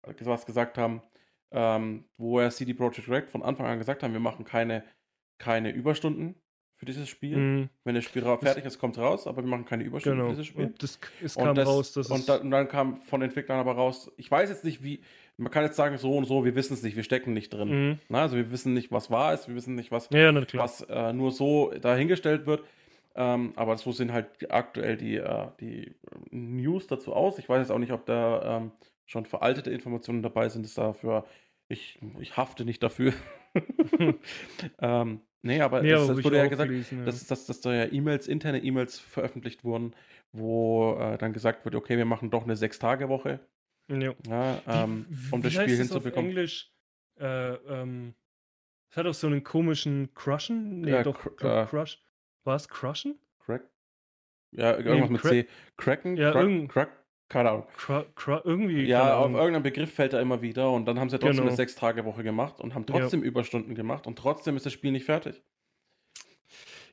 was 0.02 0.46
gesagt 0.46 0.78
haben, 0.78 1.02
ähm, 1.50 2.04
wo 2.16 2.40
ja 2.40 2.50
CD 2.50 2.72
Projekt 2.72 3.08
Red 3.08 3.30
von 3.30 3.42
Anfang 3.42 3.66
an 3.66 3.78
gesagt 3.78 4.02
haben, 4.02 4.12
wir 4.12 4.20
machen 4.20 4.44
keine, 4.44 4.84
keine 5.38 5.70
Überstunden 5.70 6.36
für 6.84 6.92
dieses 6.92 7.08
Spiel. 7.08 7.36
Mhm, 7.36 7.68
Wenn 7.84 7.94
das 7.94 8.04
Spiel 8.04 8.22
fertig 8.22 8.64
ist, 8.64 8.78
kommt 8.78 8.98
raus, 8.98 9.26
aber 9.26 9.42
wir 9.42 9.48
machen 9.48 9.64
keine 9.64 9.84
Überstunden 9.84 10.18
genau. 10.18 10.30
für 10.30 10.36
dieses 10.36 10.46
Spiel. 10.48 10.66
Und 10.66 10.82
das, 10.82 10.98
es 11.22 11.36
Und 11.36 11.44
kam 11.44 11.54
das- 11.54 11.68
raus, 11.68 11.92
dass 11.92 12.10
und, 12.10 12.28
dann, 12.28 12.40
und 12.42 12.50
dann 12.50 12.68
kam 12.68 12.96
von 12.96 13.22
Entwicklern 13.22 13.58
aber 13.58 13.72
raus, 13.72 14.10
ich 14.16 14.30
weiß 14.30 14.50
jetzt 14.50 14.64
nicht, 14.64 14.82
wie, 14.82 15.00
man 15.36 15.50
kann 15.50 15.64
jetzt 15.64 15.76
sagen, 15.76 15.96
so 15.98 16.16
und 16.16 16.26
so, 16.26 16.44
wir 16.44 16.54
wissen 16.54 16.74
es 16.74 16.82
nicht, 16.82 16.96
wir 16.96 17.02
stecken 17.02 17.32
nicht 17.32 17.52
drin. 17.52 17.68
Mhm. 17.88 17.98
Na, 18.08 18.22
also 18.22 18.36
wir 18.36 18.50
wissen 18.50 18.74
nicht, 18.74 18.92
was 18.92 19.10
wahr 19.10 19.34
ist, 19.34 19.48
wir 19.48 19.54
wissen 19.54 19.74
nicht, 19.74 19.90
was, 19.90 20.08
Ja, 20.12 20.30
klar. 20.44 20.64
was 20.64 20.82
äh, 20.82 21.12
nur 21.12 21.30
so 21.32 21.70
dahingestellt 21.80 22.46
wird. 22.46 22.62
Ähm, 23.16 23.52
aber 23.56 23.76
so 23.78 23.92
sehen 23.92 24.12
halt 24.12 24.26
aktuell 24.50 24.96
die, 24.96 25.16
äh, 25.16 25.46
die 25.60 25.94
News 26.30 26.88
dazu 26.88 27.12
aus. 27.12 27.38
Ich 27.38 27.48
weiß 27.48 27.60
jetzt 27.60 27.70
auch 27.70 27.78
nicht, 27.78 27.92
ob 27.92 28.06
da 28.06 28.56
ähm, 28.58 28.72
schon 29.06 29.24
veraltete 29.24 29.70
Informationen 29.70 30.20
dabei 30.22 30.48
sind. 30.48 30.66
Ist 30.66 30.78
dafür, 30.78 31.24
ich, 31.68 31.98
ich 32.18 32.36
hafte 32.36 32.64
nicht 32.64 32.82
dafür. 32.82 33.12
ähm, 34.80 35.20
nee, 35.44 35.60
aber 35.60 35.82
Nee, 35.82 35.94
hab 35.94 36.18
ich 36.18 36.24
wurde 36.24 36.36
ja 36.38 36.46
gesagt, 36.48 36.68
gelesen, 36.70 36.98
ja. 37.00 37.04
dass, 37.04 37.26
dass, 37.26 37.46
dass 37.46 37.60
da 37.60 37.72
ja 37.72 37.92
E-Mails, 37.92 38.26
interne 38.26 38.58
E-Mails 38.62 38.98
veröffentlicht 38.98 39.62
wurden, 39.64 39.94
wo 40.32 40.96
äh, 40.98 41.16
dann 41.18 41.32
gesagt 41.32 41.64
wird, 41.64 41.74
okay, 41.76 41.96
wir 41.96 42.04
machen 42.04 42.30
doch 42.30 42.42
eine 42.44 42.56
Sechs-Tage-Woche, 42.56 43.38
ja. 43.88 44.14
ja, 44.26 44.62
ähm, 44.66 45.06
Wie- 45.08 45.32
um 45.32 45.42
das 45.42 45.52
Spiel 45.52 45.62
heißt 45.64 45.72
auf 45.72 45.78
hinzubekommen. 45.78 46.30
Englisch, 46.30 46.72
äh, 47.20 47.54
ähm, 47.54 48.14
es 48.90 48.96
hat 48.96 49.06
auch 49.06 49.14
so 49.14 49.26
einen 49.26 49.44
komischen 49.44 50.12
Crushen. 50.14 50.80
Nee, 50.82 50.90
Ja, 50.90 51.02
doch, 51.02 51.24
cr- 51.24 51.62
äh, 51.62 51.66
Crush. 51.66 52.00
War 52.44 52.56
es 52.56 52.68
Crushen? 52.68 53.18
Crack? 53.40 53.62
Ja, 54.52 54.76
irgendwas 54.76 55.10
mit 55.10 55.20
Crack- 55.20 55.30
C. 55.32 55.48
Cracken? 55.76 56.16
Ja, 56.16 56.30
Crack? 56.32 56.42
irgend- 56.42 56.70
Crack? 56.70 57.03
Keine 57.34 57.50
Ahnung. 57.50 57.66
Cru 57.76 58.04
Cru 58.14 58.38
irgendwie. 58.44 58.84
Ja, 58.84 59.16
auf 59.16 59.32
irgendeinen 59.32 59.64
Begriff 59.64 59.92
fällt 59.92 60.12
er 60.12 60.20
immer 60.20 60.40
wieder 60.40 60.70
und 60.70 60.84
dann 60.86 61.00
haben 61.00 61.10
sie 61.10 61.18
trotzdem 61.18 61.38
Genau. 61.38 61.48
eine 61.48 61.56
Sechs-Tage-Woche 61.56 62.22
gemacht 62.22 62.60
und 62.60 62.76
haben 62.76 62.86
Ja. 62.88 63.00
trotzdem 63.00 63.24
Überstunden 63.24 63.74
gemacht 63.74 64.06
und 64.06 64.16
trotzdem 64.16 64.54
ist 64.56 64.64
das 64.66 64.72
Spiel 64.72 64.92
nicht 64.92 65.04
fertig. 65.04 65.42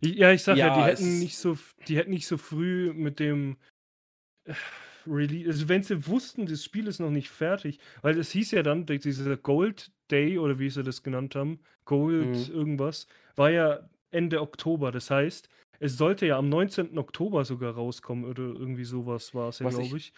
Ja, 0.02 0.32
ich 0.32 0.42
sag 0.42 0.58
ja, 0.58 0.68
Ja, 0.70 0.76
die 0.78 0.84
hätten 0.92 1.20
nicht 1.20 1.38
so, 1.38 1.60
die 1.88 1.96
hätten 1.96 2.10
nicht 2.10 2.26
so 2.26 2.38
früh 2.38 2.92
mit 2.92 3.20
dem 3.20 3.58
äh, 4.46 4.54
Release, 5.06 5.48
also 5.48 5.70
wenn 5.70 5.84
sie 5.84 6.08
wussten, 6.08 6.48
das 6.48 6.64
Spiel 6.64 6.88
ist 6.88 6.98
noch 7.00 7.12
nicht 7.12 7.30
fertig, 7.30 7.80
weil 8.02 8.18
es 8.18 8.32
hieß 8.32 8.50
ja 8.50 8.64
dann, 8.64 8.88
dieser 8.88 9.38
Gold 9.38 9.92
Day 10.10 10.40
oder 10.40 10.58
wie 10.58 10.72
sie 10.72 10.82
das 10.82 11.04
genannt 11.04 11.36
haben, 11.36 11.60
Gold 11.86 12.50
Mhm. 12.50 12.52
irgendwas, 12.56 13.06
war 13.36 13.52
ja 13.52 13.88
Ende 14.10 14.42
Oktober. 14.42 14.92
Das 14.92 15.12
heißt, 15.12 15.50
es 15.80 15.98
sollte 15.98 16.26
ja 16.26 16.38
am 16.40 16.50
19. 16.50 16.98
Oktober 16.98 17.46
sogar 17.46 17.76
rauskommen 17.76 18.26
oder 18.26 18.42
irgendwie 18.42 18.84
sowas 18.86 19.36
war 19.36 19.50
es 19.50 19.60
ja, 19.60 19.70
glaube 19.70 19.86
ich- 19.86 19.94
ich. 19.94 20.14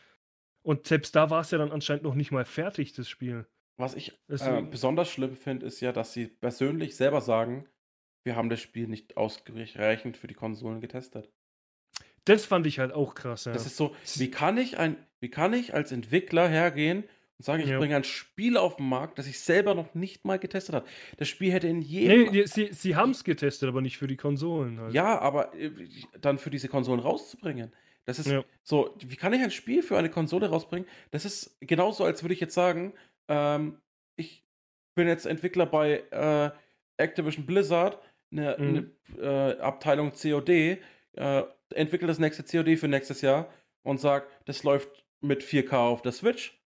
Und 0.64 0.88
selbst 0.88 1.16
da 1.16 1.30
war 1.30 1.42
es 1.42 1.52
ja 1.52 1.58
dann 1.58 1.72
anscheinend 1.72 2.04
noch 2.04 2.16
nicht 2.16 2.32
mal 2.32 2.46
fertig, 2.46 2.94
das 2.94 3.08
Spiel. 3.10 3.46
Was 3.78 3.94
ich 3.96 4.10
äh, 4.14 4.16
Deswegen- 4.30 4.70
besonders 4.70 5.10
schlimm 5.10 5.36
finde, 5.36 5.66
ist 5.66 5.82
ja, 5.82 5.92
dass 5.92 6.14
sie 6.14 6.28
persönlich 6.28 6.96
selber 6.96 7.22
sagen, 7.22 7.68
wir 8.24 8.36
haben 8.36 8.50
das 8.50 8.62
Spiel 8.62 8.88
nicht 8.88 9.18
ausreichend 9.18 10.16
für 10.18 10.28
die 10.28 10.34
Konsolen 10.34 10.80
getestet. 10.80 11.30
Das 12.26 12.46
fand 12.46 12.66
ich 12.68 12.80
halt 12.80 12.94
auch 12.94 13.16
krass, 13.16 13.46
ja. 13.46 13.52
Das 13.52 13.66
ist 13.66 13.76
so, 13.76 13.94
wie 14.16 14.32
kann 14.32 14.58
ich 14.58 14.78
ein, 14.78 14.96
wie 15.20 15.30
kann 15.30 15.52
ich 15.52 15.74
als 15.74 15.92
Entwickler 15.92 16.48
hergehen 16.48 17.04
und 17.44 17.46
sagen, 17.46 17.62
ich 17.64 17.70
Ja. 17.70 17.78
bringe 17.78 17.98
ein 17.98 18.06
Spiel 18.06 18.56
auf 18.56 18.78
den 18.78 18.88
Markt, 18.88 19.20
das 19.20 19.28
ich 19.28 19.38
selber 19.42 19.76
noch 19.76 19.94
nicht 19.96 20.24
mal 20.24 20.40
getestet 20.40 20.76
habe. 20.76 20.86
Das 21.18 21.28
Spiel 21.28 21.52
hätte 21.52 21.68
in 21.68 21.82
jedem 21.82 22.32
nee, 22.32 22.46
sie, 22.46 22.70
sie 22.72 22.96
haben 22.96 23.12
es 23.12 23.26
getestet, 23.26 23.68
aber 23.68 23.82
nicht 23.82 23.98
für 23.98 24.08
die 24.08 24.16
Konsolen. 24.16 24.80
Halt. 24.80 24.94
Ja, 24.94 25.20
aber 25.20 25.54
äh, 25.54 25.72
dann 26.22 26.38
für 26.38 26.50
diese 26.50 26.70
Konsolen 26.70 27.02
rauszubringen. 27.02 27.74
Das 28.06 28.18
ist 28.18 28.28
Ja. 28.28 28.44
so, 28.64 28.96
wie 29.06 29.16
kann 29.18 29.34
ich 29.34 29.42
ein 29.42 29.52
Spiel 29.52 29.84
für 29.84 29.98
eine 29.98 30.10
Konsole 30.10 30.48
rausbringen? 30.50 30.88
Das 31.12 31.26
ist 31.26 31.58
genauso, 31.60 32.06
als 32.06 32.24
würde 32.24 32.34
ich 32.34 32.40
jetzt 32.40 32.54
sagen, 32.54 32.94
ähm, 33.28 33.82
ich 34.16 34.46
bin 34.96 35.08
jetzt 35.10 35.26
Entwickler 35.26 35.66
bei 35.66 36.04
äh, 36.12 36.52
Activision 36.98 37.46
Blizzard, 37.46 38.00
eine, 38.32 38.56
Mhm. 38.58 38.92
eine 39.18 39.54
äh, 39.56 39.60
Abteilung 39.60 40.14
COD, 40.14 40.50
äh, 40.50 41.44
entwickle 41.76 42.08
das 42.08 42.20
nächste 42.20 42.44
COD 42.44 42.78
für 42.80 42.88
nächstes 42.88 43.20
Jahr 43.22 43.50
und 43.84 44.00
sag, 44.00 44.28
das 44.46 44.64
läuft 44.64 45.04
mit 45.22 45.44
4K 45.44 45.74
auf 45.88 46.02
der 46.02 46.12
Switch. 46.14 46.58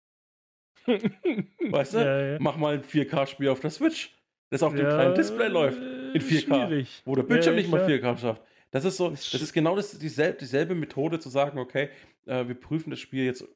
Weißt 1.71 1.95
du? 1.95 1.99
Ja, 1.99 2.27
ja. 2.33 2.39
Mach 2.41 2.57
mal 2.57 2.75
ein 2.75 2.83
4K-Spiel 2.83 3.49
auf 3.49 3.61
der 3.61 3.71
Switch, 3.71 4.15
das 4.51 4.63
auf 4.63 4.75
dem 4.75 4.85
Ja, 4.85 4.95
kleinen 4.95 5.15
Display 5.15 5.49
läuft 5.49 5.81
in 5.81 6.21
4K. 6.21 6.41
Schwierig. 6.41 7.03
Wo 7.05 7.15
der 7.15 7.23
Bildschirm 7.25 7.57
nicht 7.57 7.71
mal 7.71 7.85
klar. 7.85 8.15
4K 8.15 8.19
schafft. 8.19 8.43
Das 8.71 8.85
ist 8.85 8.97
so, 8.97 9.11
Das 9.11 9.35
ist 9.35 9.53
genau 9.53 9.77
das, 9.77 9.99
dieselbe, 9.99 10.39
dieselbe 10.39 10.75
Methode 10.75 11.19
zu 11.19 11.29
sagen, 11.29 11.59
okay, 11.59 11.89
äh, 12.27 12.47
wir 12.47 12.55
prüfen 12.55 12.91
das 12.91 13.01
Spiel 13.01 13.25
jetzt, 13.25 13.47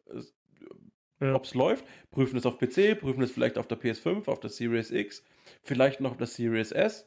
äh, 1.20 1.30
ob 1.32 1.44
es 1.44 1.54
läuft, 1.54 1.84
prüfen 2.10 2.36
es 2.36 2.46
auf 2.46 2.58
PC, 2.58 2.98
prüfen 2.98 3.22
es 3.22 3.30
vielleicht 3.30 3.58
auf 3.58 3.66
der 3.66 3.78
PS5, 3.78 4.28
auf 4.28 4.40
der 4.40 4.50
Series 4.50 4.90
X, 4.90 5.22
vielleicht 5.62 6.00
noch 6.00 6.12
auf 6.12 6.16
der 6.16 6.26
Series 6.26 6.72
S. 6.72 7.06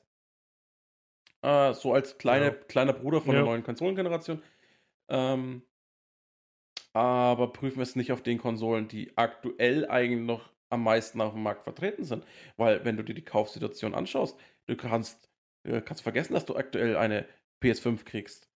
Äh, 1.42 1.74
so 1.74 1.94
als 1.94 2.18
kleine, 2.18 2.52
kleiner 2.52 2.94
Bruder 2.94 3.22
von 3.22 3.34
der 3.34 3.44
neuen 3.44 3.64
Konsolengeneration. 3.64 4.42
Ähm, 5.10 5.64
aber 6.94 7.52
prüfen 7.52 7.82
es 7.82 7.96
nicht 7.96 8.12
auf 8.12 8.22
den 8.22 8.38
Konsolen, 8.38 8.88
die 8.88 9.12
aktuell 9.18 9.88
eigentlich 9.88 10.22
noch 10.22 10.50
am 10.70 10.84
meisten 10.84 11.22
auf 11.22 11.34
dem 11.34 11.44
Markt 11.44 11.64
vertreten 11.64 12.04
sind. 12.04 12.24
Weil, 12.58 12.84
wenn 12.86 12.98
du 12.98 13.04
dir 13.04 13.14
die 13.14 13.24
Kaufsituation 13.26 13.94
anschaust, 13.94 14.38
du 14.68 14.76
kannst, 14.76 15.30
äh, 15.64 15.82
kannst 15.82 16.04
vergessen, 16.04 16.34
dass 16.34 16.46
du 16.46 16.56
aktuell 16.56 16.96
eine 16.98 17.26
PS5 17.64 18.04
kriegst. 18.06 18.48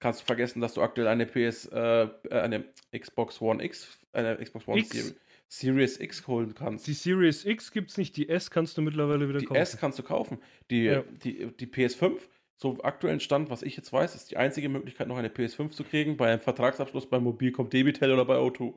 Kannst 0.00 0.20
du 0.22 0.24
vergessen, 0.26 0.60
dass 0.60 0.74
du 0.74 0.82
aktuell 0.82 1.08
eine 1.08 1.26
PS, 1.26 1.66
äh, 1.66 2.04
äh, 2.04 2.08
eine 2.30 2.64
Xbox 2.96 3.40
One 3.40 3.64
X, 3.64 3.98
eine 4.12 4.36
Xbox 4.36 4.68
One 4.68 4.80
X. 4.80 4.90
Series, 4.90 5.14
Series 5.48 6.00
X 6.00 6.26
holen 6.26 6.54
kannst. 6.54 6.86
Die 6.86 6.92
Series 6.94 7.44
X 7.44 7.70
gibt's 7.70 7.96
nicht, 7.96 8.16
die 8.16 8.28
S 8.28 8.50
kannst 8.50 8.76
du 8.76 8.82
mittlerweile 8.82 9.28
wieder 9.28 9.38
Die 9.38 9.46
kaufen. 9.46 9.60
S 9.60 9.76
kannst 9.78 9.98
du 9.98 10.02
kaufen. 10.02 10.38
Die, 10.70 10.84
Ja. 10.84 11.02
die, 11.02 11.46
die 11.56 11.66
PS5, 11.66 12.18
so 12.56 12.82
aktuellen 12.82 13.20
Stand, 13.20 13.50
was 13.50 13.62
ich 13.62 13.76
jetzt 13.76 13.92
weiß, 13.92 14.14
ist 14.14 14.30
die 14.30 14.36
einzige 14.36 14.68
Möglichkeit, 14.68 15.08
noch 15.08 15.16
eine 15.16 15.28
PS5 15.28 15.72
zu 15.72 15.84
kriegen, 15.84 16.16
bei 16.16 16.30
einem 16.30 16.40
Vertragsabschluss 16.40 17.08
bei 17.08 17.18
Mobilcom 17.20 17.68
Debitel 17.70 18.12
oder 18.12 18.24
bei 18.24 18.36
O2. 18.36 18.74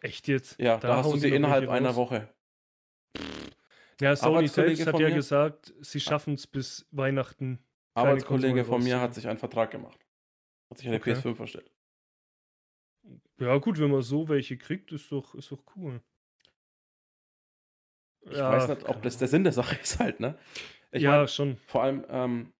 Echt 0.00 0.28
jetzt? 0.28 0.58
Ja, 0.60 0.76
da, 0.78 0.96
hast 0.98 1.12
du 1.12 1.16
sie 1.16 1.28
innerhalb 1.28 1.68
einer 1.68 1.88
raus. 1.90 1.96
Woche. 1.96 2.28
Ja, 4.00 4.14
Sony 4.14 4.46
selbst 4.46 4.86
hat 4.86 4.98
ja 5.00 5.10
gesagt, 5.10 5.74
sie 5.80 6.00
schaffen 6.00 6.34
es 6.34 6.46
bis 6.46 6.86
Weihnachten. 6.92 7.58
Arbeitskollege 7.94 8.64
von 8.64 8.82
mir 8.82 9.00
hat 9.00 9.14
sich 9.14 9.26
einen 9.26 9.38
Vertrag 9.38 9.70
gemacht. 9.70 9.98
Hat 10.70 10.78
sich 10.78 10.86
eine 10.88 10.96
Okay. 10.98 11.14
PS5 11.14 11.40
erstellt. 11.40 11.70
Ja, 13.40 13.56
gut, 13.58 13.78
wenn 13.78 13.90
man 13.90 14.02
so 14.02 14.28
welche 14.28 14.56
kriegt, 14.56 14.92
ist 14.92 15.10
doch, 15.12 15.34
ist 15.34 15.50
doch 15.50 15.62
cool. 15.76 16.00
Ich 18.30 18.36
Ja, 18.36 18.50
weiß 18.52 18.68
nicht, 18.68 18.88
ob 18.88 19.02
das 19.02 19.18
der 19.18 19.28
Sinn 19.28 19.44
der 19.44 19.52
Sache 19.52 19.76
ist 19.82 19.98
halt, 19.98 20.20
ne? 20.20 20.38
Ich 20.92 21.02
ja, 21.02 21.20
mein, 21.20 21.28
schon. 21.28 21.56
vor 21.66 21.82
allem, 21.82 22.04
ähm, 22.08 22.52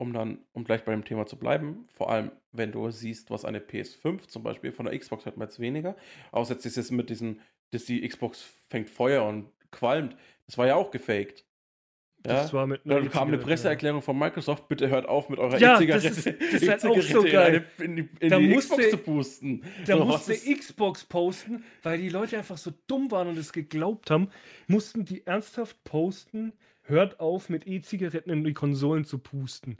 um 0.00 0.12
dann, 0.12 0.38
um 0.52 0.64
gleich 0.64 0.84
bei 0.84 0.92
dem 0.92 1.04
Thema 1.04 1.26
zu 1.26 1.36
bleiben, 1.36 1.84
vor 1.92 2.10
allem, 2.10 2.30
wenn 2.52 2.72
du 2.72 2.90
siehst, 2.90 3.30
was 3.30 3.44
eine 3.44 3.58
PS5 3.60 4.26
zum 4.28 4.42
Beispiel 4.42 4.72
von 4.72 4.86
der 4.86 4.98
Xbox 4.98 5.26
hat 5.26 5.36
man 5.36 5.48
jetzt 5.48 5.60
weniger, 5.60 5.94
außer 6.32 6.54
jetzt 6.54 6.64
ist 6.66 6.78
es 6.78 6.90
mit 6.90 7.10
diesem, 7.10 7.38
dass 7.70 7.84
die 7.84 8.06
Xbox 8.08 8.42
fängt 8.68 8.88
Feuer 8.90 9.24
und 9.24 9.46
qualmt, 9.70 10.16
das 10.46 10.58
war 10.58 10.66
ja 10.66 10.74
auch 10.74 10.90
gefaked. 10.90 11.44
Ja? 12.26 12.34
Das 12.34 12.52
war 12.52 12.66
mit 12.66 12.80
Dann 12.84 13.10
kam 13.10 13.28
eine 13.28 13.38
Presseerklärung 13.38 14.02
von 14.02 14.18
Microsoft, 14.18 14.68
bitte 14.68 14.88
hört 14.88 15.06
auf 15.06 15.28
mit 15.30 15.38
eurer 15.38 15.58
Ja, 15.58 15.76
E-Zigarette 15.76 16.08
das 16.08 16.18
ist- 16.26 16.26
das 16.52 16.62
ist 16.62 16.86
auch 16.86 17.00
so 17.00 17.22
geil. 17.22 17.64
in 17.78 17.96
die, 17.96 18.08
in 18.20 18.28
Da 18.30 18.38
die 18.38 18.48
musste- 18.48 18.74
Xbox 18.76 18.90
zu 18.90 18.98
pusten. 18.98 19.64
Da 19.86 19.96
So, 19.98 20.04
musste 20.04 20.34
Xbox 20.34 21.04
posten, 21.04 21.64
weil 21.82 21.98
die 21.98 22.08
Leute 22.10 22.36
einfach 22.38 22.58
so 22.58 22.72
dumm 22.86 23.10
waren 23.10 23.28
und 23.28 23.38
es 23.38 23.52
geglaubt 23.52 24.10
haben, 24.10 24.28
mussten 24.66 25.04
die 25.04 25.26
ernsthaft 25.26 25.82
posten, 25.84 26.52
hört 26.90 27.20
auf 27.20 27.48
mit 27.48 27.66
E-Zigaretten 27.66 28.30
in 28.30 28.44
die 28.44 28.52
Konsolen 28.54 29.04
zu 29.04 29.18
pusten. 29.18 29.78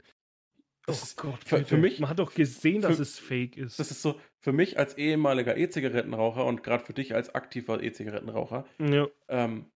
Oh 0.87 0.95
Gott, 1.17 1.43
für- 1.45 1.63
für 1.63 1.77
mich- 1.77 1.99
Man 1.99 2.09
hat 2.09 2.17
doch 2.19 2.33
gesehen, 2.33 2.81
dass 2.81 2.95
für- 2.95 3.03
es 3.03 3.19
fake 3.19 3.55
ist. 3.57 3.77
Das 3.79 3.91
ist 3.91 4.01
so 4.01 4.19
für 4.39 4.51
mich 4.51 4.79
als 4.79 4.97
ehemaliger 4.97 5.55
E-Zigarettenraucher 5.55 6.43
und 6.45 6.63
gerade 6.63 6.83
für 6.83 6.93
dich 6.93 7.13
als 7.13 7.35
aktiver 7.35 7.83
E-Zigarettenraucher, 7.83 8.65
ja. 8.79 9.07
ähm, 9.27 9.67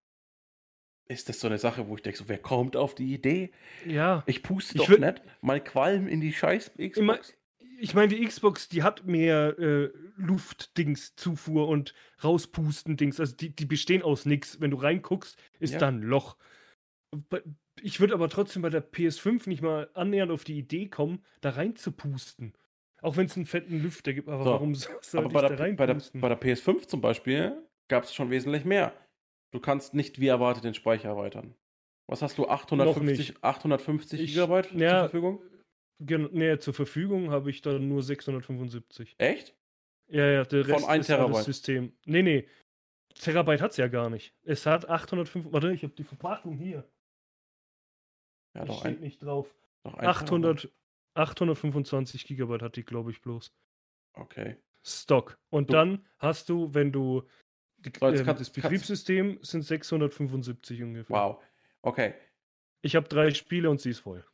ist 1.08 1.30
das 1.30 1.40
so 1.40 1.46
eine 1.48 1.60
Sache, 1.60 1.88
wo 1.88 1.96
ich 1.96 2.02
denke, 2.02 2.18
so, 2.18 2.28
wer 2.28 2.40
kommt 2.40 2.76
auf 2.76 2.96
die 2.96 3.14
Idee? 3.14 3.52
ja. 3.86 4.24
Ich 4.26 4.42
puste 4.42 4.80
Ich 4.80 4.86
doch 4.88 4.98
nicht 4.98 5.22
mal 5.42 5.64
Qualm 5.64 6.08
in 6.08 6.22
die 6.22 6.34
scheiß 6.34 6.72
Xbox. 6.78 6.98
Immer- 6.98 7.20
Ich 7.78 7.94
meine, 7.94 8.08
die 8.16 8.26
Xbox, 8.26 8.70
die 8.70 8.82
hat 8.84 9.06
mehr 9.06 9.60
äh, 9.60 9.92
Luftdings, 10.16 11.16
Zufuhr 11.18 11.68
und 11.68 11.94
Rauspusten-Dings. 12.24 13.20
Also 13.20 13.36
die, 13.36 13.50
die 13.54 13.66
bestehen 13.66 14.02
aus 14.02 14.26
nichts. 14.26 14.62
Wenn 14.62 14.72
du 14.72 14.78
reinguckst, 14.78 15.38
ist 15.60 15.74
Ja. 15.74 15.80
da 15.80 15.88
ein 15.90 16.02
Loch. 16.02 16.38
Ich 17.82 18.00
würde 18.00 18.14
aber 18.14 18.30
trotzdem 18.30 18.62
bei 18.62 18.70
der 18.70 18.84
PS5 18.90 19.48
nicht 19.50 19.62
mal 19.62 19.90
annähernd 19.94 20.32
auf 20.32 20.44
die 20.44 20.58
Idee 20.58 20.88
kommen, 20.88 21.24
da 21.42 21.52
reinzupusten. 21.52 22.54
Auch 23.02 23.18
wenn 23.18 23.26
es 23.28 23.36
einen 23.36 23.46
fetten 23.46 23.82
Lüfter 23.84 24.14
gibt. 24.14 24.30
Aber 24.30 24.44
So, 24.44 24.50
warum 24.52 24.76
so- 24.76 24.90
soll 25.02 25.20
Aber 25.20 25.28
ich 25.28 25.34
bei 25.34 25.42
da 25.42 25.50
der, 25.50 25.56
bei, 25.74 25.86
der, 25.86 25.88
reinpusten? 25.96 26.22
bei 26.22 26.30
der 26.30 26.42
PS5 26.42 26.88
zum 26.88 27.02
Beispiel 27.02 27.62
gab 27.88 28.04
es 28.06 28.14
schon 28.16 28.30
wesentlich 28.32 28.66
mehr. 28.66 28.94
Du 29.52 29.60
kannst 29.60 29.94
nicht 29.94 30.20
wie 30.20 30.28
erwartet 30.28 30.64
den 30.64 30.74
Speicher 30.74 31.10
erweitern. 31.10 31.54
Was 32.08 32.22
hast 32.22 32.38
du? 32.38 32.48
850, 32.48 33.44
850 33.44 34.22
Ich- 34.22 34.34
Gigabyte 34.34 34.72
ja, 34.74 34.90
zur 34.90 35.00
Verfügung? 35.10 35.42
Gen 36.00 36.30
nee, 36.34 36.58
zur 36.58 36.74
Verfügung 36.74 37.32
habe 37.32 37.50
ich 37.50 37.62
da 37.62 37.80
nur 37.80 38.04
675. 38.04 39.16
Echt? 39.18 39.56
Ja, 40.08 40.26
ja, 40.30 40.44
der 40.44 40.64
Von 40.66 40.74
Rest 40.74 40.88
1 40.90 41.06
ist 41.06 41.12
alles 41.12 41.28
Terabyte. 41.28 41.46
System. 41.46 41.94
Nee, 42.06 42.22
nee. 42.22 42.48
Terabyte 43.16 43.62
hat 43.62 43.72
es 43.72 43.78
ja 43.78 43.88
gar 43.88 44.10
nicht. 44.10 44.34
Es 44.44 44.66
hat 44.66 44.90
805. 44.90 45.48
Warte, 45.52 45.72
ich 45.72 45.84
habe 45.84 45.94
die 45.96 46.04
Verpackung 46.04 46.58
hier. 46.58 46.84
Ja, 48.56 48.62
Da 48.62 48.66
doch 48.66 48.80
steht 48.80 48.98
ein, 48.98 49.02
nicht 49.02 49.22
drauf. 49.22 49.54
doch 49.84 49.94
ein 49.96 50.00
Terabyte. 50.02 50.24
800, 50.24 50.72
825 51.14 52.26
Gigabyte 52.26 52.62
hat 52.62 52.76
die, 52.76 52.84
glaube 52.86 53.12
ich, 53.12 53.22
bloß. 53.22 53.54
Okay. 54.14 54.58
Stock. 54.84 55.38
Und 55.50 55.70
Du- 55.70 55.74
dann 55.74 56.06
hast 56.20 56.50
du, 56.50 56.74
wenn 56.74 56.92
du 56.92 57.24
die, 57.78 57.92
So, 58.00 58.08
ähm, 58.08 58.26
kann- 58.26 58.38
das 58.38 58.50
Betriebssystem 58.50 59.40
sind 59.42 59.64
675 59.64 60.82
ungefähr. 60.84 61.16
Wow. 61.16 61.44
Okay. 61.82 62.14
Ich 62.82 62.96
habe 62.96 63.08
drei 63.08 63.32
Spiele 63.32 63.70
und 63.70 63.82
sie 63.82 63.90
ist 63.92 64.00
voll. 64.00 64.26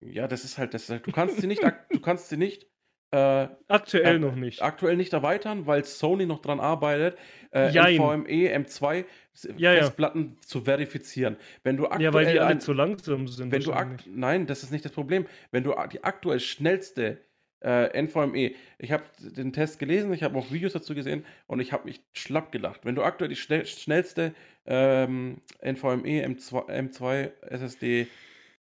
Ja, 0.00 0.28
das 0.28 0.44
ist 0.44 0.58
halt, 0.58 0.74
das 0.74 0.84
ist 0.84 0.90
halt 0.90 1.06
du 1.06 1.12
kannst 1.12 1.40
sie 1.40 1.46
nicht, 1.46 1.62
du 1.90 2.00
kannst 2.00 2.28
sie 2.28 2.36
nicht 2.36 2.66
äh, 3.10 3.48
Aktuell 3.68 4.16
Äh, 4.16 4.18
noch 4.18 4.34
nicht. 4.36 4.62
aktuell 4.62 4.96
nicht 4.96 5.12
erweitern, 5.12 5.66
weil 5.66 5.84
Sony 5.84 6.26
noch 6.26 6.40
dran 6.40 6.60
arbeitet, 6.60 7.18
äh. 7.52 7.68
NVMe, 7.68 8.50
M2 8.54 9.04
S- 9.32 9.48
Ja, 9.56 9.72
ja. 9.72 9.80
Festplatten 9.84 10.36
zu 10.44 10.62
verifizieren. 10.62 11.36
Wenn 11.62 11.76
du 11.76 11.84
aktuell 11.86 12.02
ja, 12.04 12.12
weil 12.12 12.32
die 12.32 12.38
alle 12.40 12.58
zu 12.58 12.72
langsam 12.72 13.26
sind. 13.28 13.50
wenn 13.52 13.62
du 13.62 13.72
nein, 14.06 14.46
das 14.46 14.62
ist 14.62 14.72
nicht 14.72 14.84
das 14.84 14.92
Problem. 14.92 15.26
Wenn 15.52 15.64
du 15.64 15.74
die 15.90 16.04
aktuell 16.04 16.40
schnellste 16.40 17.18
äh, 17.60 18.00
NVMe, 18.02 18.52
ich 18.78 18.92
habe 18.92 19.02
den 19.20 19.52
Test 19.52 19.78
gelesen, 19.78 20.12
ich 20.12 20.22
habe 20.22 20.38
auch 20.38 20.52
Videos 20.52 20.74
dazu 20.74 20.94
gesehen 20.94 21.24
und 21.46 21.58
ich 21.60 21.72
habe 21.72 21.86
mich 21.86 22.00
schlapp 22.12 22.52
gelacht. 22.52 22.84
Wenn 22.84 22.94
du 22.94 23.02
aktuell 23.02 23.28
die 23.30 23.36
schnell, 23.36 23.64
schnellste 23.66 24.32
ähm, 24.66 25.38
NVMe 25.62 26.24
M2, 26.26 26.68
M2 26.68 27.30
SSD, 27.48 28.06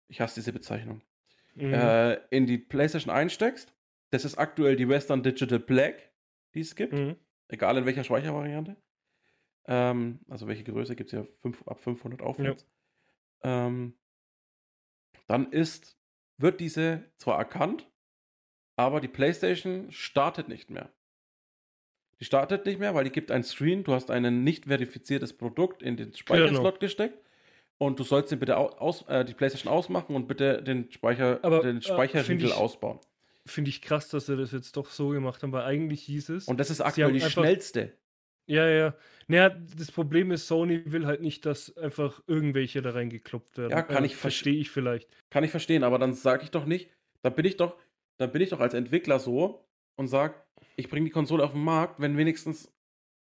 ich 0.07 0.21
hasse 0.21 0.35
diese 0.35 0.53
Bezeichnung, 0.53 1.01
Mhm. 1.55 1.73
äh, 1.73 2.13
in 2.29 2.45
die 2.45 2.57
PlayStation 2.57 3.13
einsteckst, 3.13 3.73
das 4.11 4.25
ist 4.25 4.37
aktuell 4.37 4.75
die 4.75 4.87
Western 4.87 5.23
Digital 5.23 5.59
Black, 5.59 6.11
die 6.53 6.59
es 6.61 6.75
gibt, 6.75 6.93
Mhm. 6.93 7.15
egal 7.49 7.77
in 7.77 7.85
welcher 7.85 8.03
Speichervariante. 8.03 8.75
Ähm, 9.65 10.19
also 10.29 10.47
welche 10.47 10.63
Größe 10.63 10.95
gibt 10.95 11.13
es 11.13 11.19
ja 11.19 11.23
fünf, 11.41 11.67
ab 11.67 11.79
500 11.79 12.21
aufwärts. 12.21 12.67
Ähm, 13.43 13.97
dann 15.27 15.51
ist, 15.51 15.97
wird 16.37 16.59
diese 16.59 17.11
zwar 17.17 17.37
erkannt, 17.37 17.89
aber 18.75 18.99
die 19.01 19.07
PlayStation 19.07 19.91
startet 19.91 20.47
nicht 20.47 20.69
mehr. 20.69 20.91
Die 22.19 22.25
startet 22.25 22.65
nicht 22.65 22.79
mehr, 22.79 22.93
weil 22.93 23.03
die 23.03 23.11
gibt 23.11 23.31
einen 23.31 23.43
Screen, 23.43 23.83
du 23.83 23.93
hast 23.93 24.11
ein 24.11 24.43
nicht 24.43 24.65
verifiziertes 24.65 25.33
Produkt 25.37 25.81
in 25.81 25.97
den 25.97 26.13
Speicherslot 26.13 26.79
gesteckt 26.79 27.17
und 27.79 27.99
du 27.99 28.03
sollst 28.03 28.31
den 28.31 28.39
bitte 28.39 28.57
au- 28.57 28.69
aus, 28.77 29.03
äh, 29.07 29.25
die 29.25 29.33
PlayStation 29.33 29.71
ausmachen 29.71 30.15
und 30.15 30.27
bitte 30.27 30.61
den 30.61 30.91
Speicher, 30.91 31.39
Aber, 31.43 31.61
den 31.61 31.77
äh, 31.77 31.81
Speicherriegel 31.81 32.37
find 32.39 32.43
ich- 32.43 32.53
ausbauen. 32.57 32.99
Finde 33.47 33.69
ich 33.69 33.81
krass, 33.81 34.07
dass 34.09 34.27
sie 34.27 34.37
das 34.37 34.51
jetzt 34.51 34.77
doch 34.77 34.89
so 34.89 35.09
gemacht 35.09 35.41
haben, 35.41 35.51
weil 35.51 35.63
eigentlich 35.63 36.03
hieß 36.03 36.29
es. 36.29 36.47
Und 36.47 36.59
das 36.59 36.69
ist 36.69 36.81
aktuell 36.81 37.11
die 37.11 37.23
einfach- 37.23 37.41
schnellste. 37.41 37.97
Ja, 38.47 38.67
ja. 38.67 38.95
Naja, 39.27 39.49
das 39.49 39.91
Problem 39.91 40.31
ist, 40.31 40.47
Sony 40.47 40.91
will 40.91 41.05
halt 41.05 41.21
nicht, 41.21 41.45
dass 41.45 41.75
einfach 41.77 42.21
irgendwelche 42.27 42.81
da 42.81 42.91
reingekloppt 42.91 43.57
werden. 43.57 43.71
Ja, 43.71 43.81
kann 43.81 44.03
Äh, 44.03 44.07
ich 44.07 44.13
verst- 44.13 44.21
Verstehe 44.21 44.55
ich 44.55 44.69
vielleicht. 44.71 45.09
Kann 45.29 45.43
ich 45.43 45.51
verstehen, 45.51 45.83
aber 45.83 45.97
dann 45.99 46.13
sage 46.13 46.43
ich 46.43 46.51
doch 46.51 46.65
nicht, 46.65 46.89
dann 47.21 47.33
bin 47.35 47.45
ich 47.45 47.57
doch, 47.57 47.77
dann 48.17 48.31
bin 48.31 48.41
ich 48.41 48.49
doch 48.49 48.59
als 48.59 48.73
Entwickler 48.73 49.19
so 49.19 49.65
und 49.95 50.07
sage, 50.07 50.35
ich 50.75 50.89
bringe 50.89 51.05
die 51.05 51.11
Konsole 51.11 51.43
auf 51.43 51.51
den 51.53 51.63
Markt, 51.63 51.99
wenn 52.01 52.17
wenigstens 52.17 52.71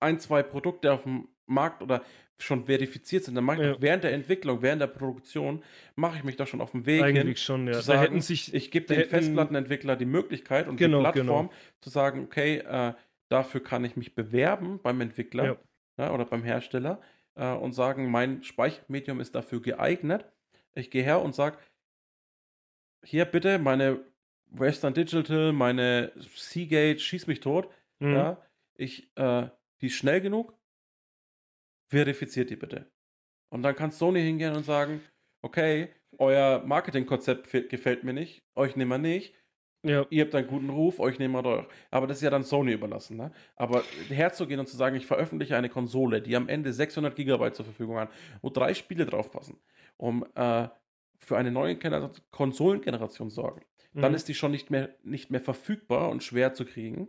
ein, 0.00 0.20
zwei 0.20 0.42
Produkte 0.42 0.92
auf 0.92 1.04
dem 1.04 1.28
Markt 1.46 1.82
oder 1.82 2.02
schon 2.38 2.64
verifiziert 2.64 3.22
sind, 3.24 3.34
dann 3.36 3.44
mache 3.44 3.62
ich 3.62 3.68
Ja. 3.68 3.76
während 3.80 4.02
der 4.04 4.12
Entwicklung, 4.12 4.60
während 4.60 4.82
der 4.82 4.88
Produktion, 4.88 5.62
mache 5.94 6.16
ich 6.18 6.24
mich 6.24 6.36
doch 6.36 6.46
schon 6.48 6.60
auf 6.60 6.72
den 6.72 6.84
Weg 6.84 7.04
hin, 7.04 7.16
Eigentlich 7.18 7.42
schon, 7.42 7.66
ja. 7.66 7.74
zu 7.74 7.78
da 7.78 7.82
sagen, 7.82 8.00
hätten 8.00 8.20
sich. 8.20 8.52
ich 8.52 8.70
gebe 8.72 8.86
da 8.86 8.94
den 8.94 9.00
hätten- 9.02 9.10
Festplattenentwickler 9.10 9.94
die 9.96 10.04
Möglichkeit 10.06 10.66
und 10.66 10.76
Genau, 10.76 10.98
die 10.98 11.02
Plattform 11.12 11.48
genau. 11.48 11.60
zu 11.80 11.90
sagen, 11.90 12.24
okay, 12.24 12.56
äh, 12.58 12.92
dafür 13.28 13.62
kann 13.62 13.84
ich 13.84 13.94
mich 13.96 14.14
bewerben 14.14 14.80
beim 14.82 15.00
Entwickler 15.00 15.44
Ja. 15.44 15.56
ja, 15.98 16.12
oder 16.12 16.24
beim 16.24 16.42
Hersteller 16.42 17.00
äh, 17.36 17.52
und 17.52 17.72
sagen, 17.72 18.10
mein 18.10 18.42
Speichermedium 18.42 19.20
ist 19.20 19.34
dafür 19.34 19.62
geeignet. 19.62 20.24
Ich 20.74 20.90
gehe 20.90 21.04
her 21.04 21.22
und 21.22 21.34
sage, 21.36 21.58
hier 23.04 23.24
bitte 23.26 23.58
meine 23.58 24.00
Western 24.50 24.94
Digital, 24.94 25.52
meine 25.52 26.12
Seagate, 26.34 26.98
schieß 27.00 27.26
mich 27.26 27.40
tot. 27.40 27.68
Mhm. 28.00 28.12
Ja, 28.14 28.42
ich, 28.76 29.08
äh, 29.16 29.48
die 29.80 29.86
ist 29.86 29.94
schnell 29.96 30.20
genug, 30.20 30.54
verifiziert 31.94 32.50
die 32.50 32.56
bitte. 32.56 32.90
Und 33.50 33.62
dann 33.62 33.76
kann 33.76 33.90
Sony 33.90 34.20
hingehen 34.22 34.54
und 34.54 34.64
sagen, 34.64 35.00
okay, 35.42 35.88
euer 36.18 36.62
Marketingkonzept 36.64 37.50
gefällt 37.68 38.04
mir 38.04 38.12
nicht, 38.12 38.44
euch 38.54 38.76
nehmen 38.76 38.90
wir 38.90 38.98
nicht, 38.98 39.34
ja. 39.84 40.06
ihr 40.10 40.24
habt 40.24 40.34
einen 40.34 40.46
guten 40.48 40.70
Ruf, 40.70 40.98
euch 41.00 41.18
nehmen 41.18 41.34
wir 41.34 41.42
doch. 41.42 41.68
Aber 41.90 42.06
das 42.06 42.18
ist 42.18 42.22
ja 42.22 42.30
dann 42.30 42.42
Sony 42.44 42.72
überlassen. 42.72 43.16
Ne? 43.16 43.32
Aber 43.56 43.82
herzugehen 44.08 44.60
und 44.60 44.66
zu 44.66 44.76
sagen, 44.76 44.96
ich 44.96 45.06
veröffentliche 45.06 45.56
eine 45.56 45.68
Konsole, 45.68 46.22
die 46.22 46.36
am 46.36 46.48
Ende 46.48 46.72
600 46.72 47.14
Gigabyte 47.14 47.54
zur 47.54 47.64
Verfügung 47.64 47.98
hat, 47.98 48.10
wo 48.42 48.50
drei 48.50 48.74
Spiele 48.74 49.06
draufpassen, 49.06 49.58
um 49.96 50.24
äh, 50.34 50.68
für 51.18 51.36
eine 51.36 51.50
neue 51.50 51.74
Gener- 51.74 52.10
Konsolengeneration 52.30 53.30
sorgen, 53.30 53.62
dann 53.92 54.12
Mhm. 54.12 54.16
ist 54.16 54.28
die 54.28 54.34
schon 54.34 54.50
nicht 54.50 54.70
mehr, 54.70 54.94
nicht 55.02 55.30
mehr 55.30 55.40
verfügbar 55.40 56.10
und 56.10 56.22
schwer 56.24 56.54
zu 56.54 56.64
kriegen. 56.64 57.08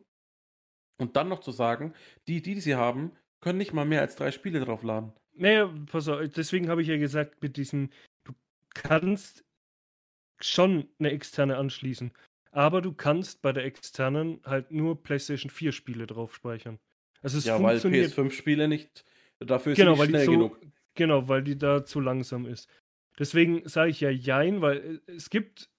Und 0.97 1.15
dann 1.15 1.27
noch 1.29 1.39
zu 1.39 1.51
sagen, 1.51 1.93
die, 2.27 2.41
die 2.41 2.59
sie 2.61 2.75
haben, 2.75 3.11
können 3.45 3.59
nicht 3.59 3.73
mal 3.73 3.85
mehr 3.85 4.01
als 4.01 4.15
drei 4.15 4.31
Spiele 4.31 4.59
draufladen. 4.59 5.13
Naja, 5.35 5.71
pass 5.91 6.07
auf, 6.07 6.19
deswegen 6.29 6.67
habe 6.67 6.81
ich 6.81 6.87
ja 6.87 6.97
gesagt, 6.97 7.43
mit 7.43 7.57
diesem, 7.57 7.91
du 8.23 8.33
kannst 8.73 9.45
schon 10.41 10.89
eine 10.97 11.11
externe 11.11 11.57
anschließen, 11.57 12.11
aber 12.49 12.81
du 12.81 12.91
kannst 12.91 13.43
bei 13.43 13.53
der 13.53 13.63
externen 13.63 14.41
halt 14.45 14.71
nur 14.71 15.03
PlayStation 15.03 15.51
4 15.51 15.73
Spiele 15.73 16.07
drauf 16.07 16.33
speichern. 16.33 16.79
Also 17.21 17.37
es 17.37 17.45
ja, 17.45 17.61
weil 17.61 17.79
funktioniert. 17.79 18.13
PS5-Spiele 18.13 18.67
nicht, 18.67 19.05
dafür 19.37 19.73
ist 19.73 19.77
genau, 19.77 19.99
weil 19.99 20.07
nicht 20.07 20.21
die 20.21 20.23
schnell 20.23 20.25
so, 20.25 20.31
genug. 20.31 20.59
Genau, 20.95 21.27
weil 21.27 21.43
die 21.43 21.55
da 21.55 21.85
zu 21.85 21.99
langsam 21.99 22.47
ist. 22.47 22.67
Deswegen 23.19 23.69
sage 23.69 23.91
ich 23.91 24.01
ja 24.01 24.09
Jein, 24.09 24.61
weil 24.61 25.01
es 25.05 25.29
gibt, 25.29 25.69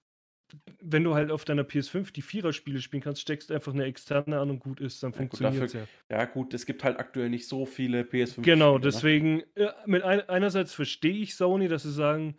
wenn 0.81 1.03
du 1.03 1.13
halt 1.15 1.31
auf 1.31 1.43
deiner 1.45 1.63
PS5 1.63 2.11
die 2.11 2.21
Vierer-Spiele 2.21 2.81
spielen 2.81 3.01
kannst, 3.03 3.21
steckst 3.21 3.51
einfach 3.51 3.73
eine 3.73 3.85
externe 3.85 4.39
an 4.39 4.49
und 4.49 4.59
gut 4.59 4.79
ist, 4.79 5.03
dann 5.03 5.11
Ja, 5.11 5.17
funktioniert 5.17 5.63
es 5.63 5.73
ja. 5.73 5.87
Ja, 6.09 6.25
gut, 6.25 6.53
es 6.53 6.65
gibt 6.65 6.83
halt 6.83 6.99
aktuell 6.99 7.29
nicht 7.29 7.47
so 7.47 7.65
viele 7.65 8.03
PS5. 8.03 8.41
Genau, 8.43 8.75
Spiele, 8.77 8.87
ne? 8.87 8.91
deswegen, 8.93 9.43
äh, 9.55 9.71
mit 9.85 10.03
ein, 10.03 10.21
einerseits 10.29 10.73
verstehe 10.73 11.13
ich 11.15 11.35
Sony, 11.35 11.67
dass 11.67 11.83
sie 11.83 11.91
sagen, 11.91 12.37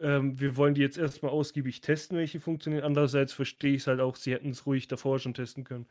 ähm, 0.00 0.38
wir 0.38 0.56
wollen 0.56 0.74
die 0.74 0.80
jetzt 0.82 0.98
erstmal 0.98 1.32
ausgiebig 1.32 1.80
testen, 1.80 2.18
welche 2.18 2.38
funktionieren. 2.40 2.84
Andererseits 2.84 3.32
verstehe 3.32 3.74
ich 3.74 3.82
es 3.82 3.86
halt 3.86 4.00
auch, 4.00 4.16
sie 4.16 4.32
hätten 4.32 4.50
es 4.50 4.66
ruhig 4.66 4.86
davor 4.88 5.18
schon 5.18 5.34
testen 5.34 5.64
können. 5.64 5.86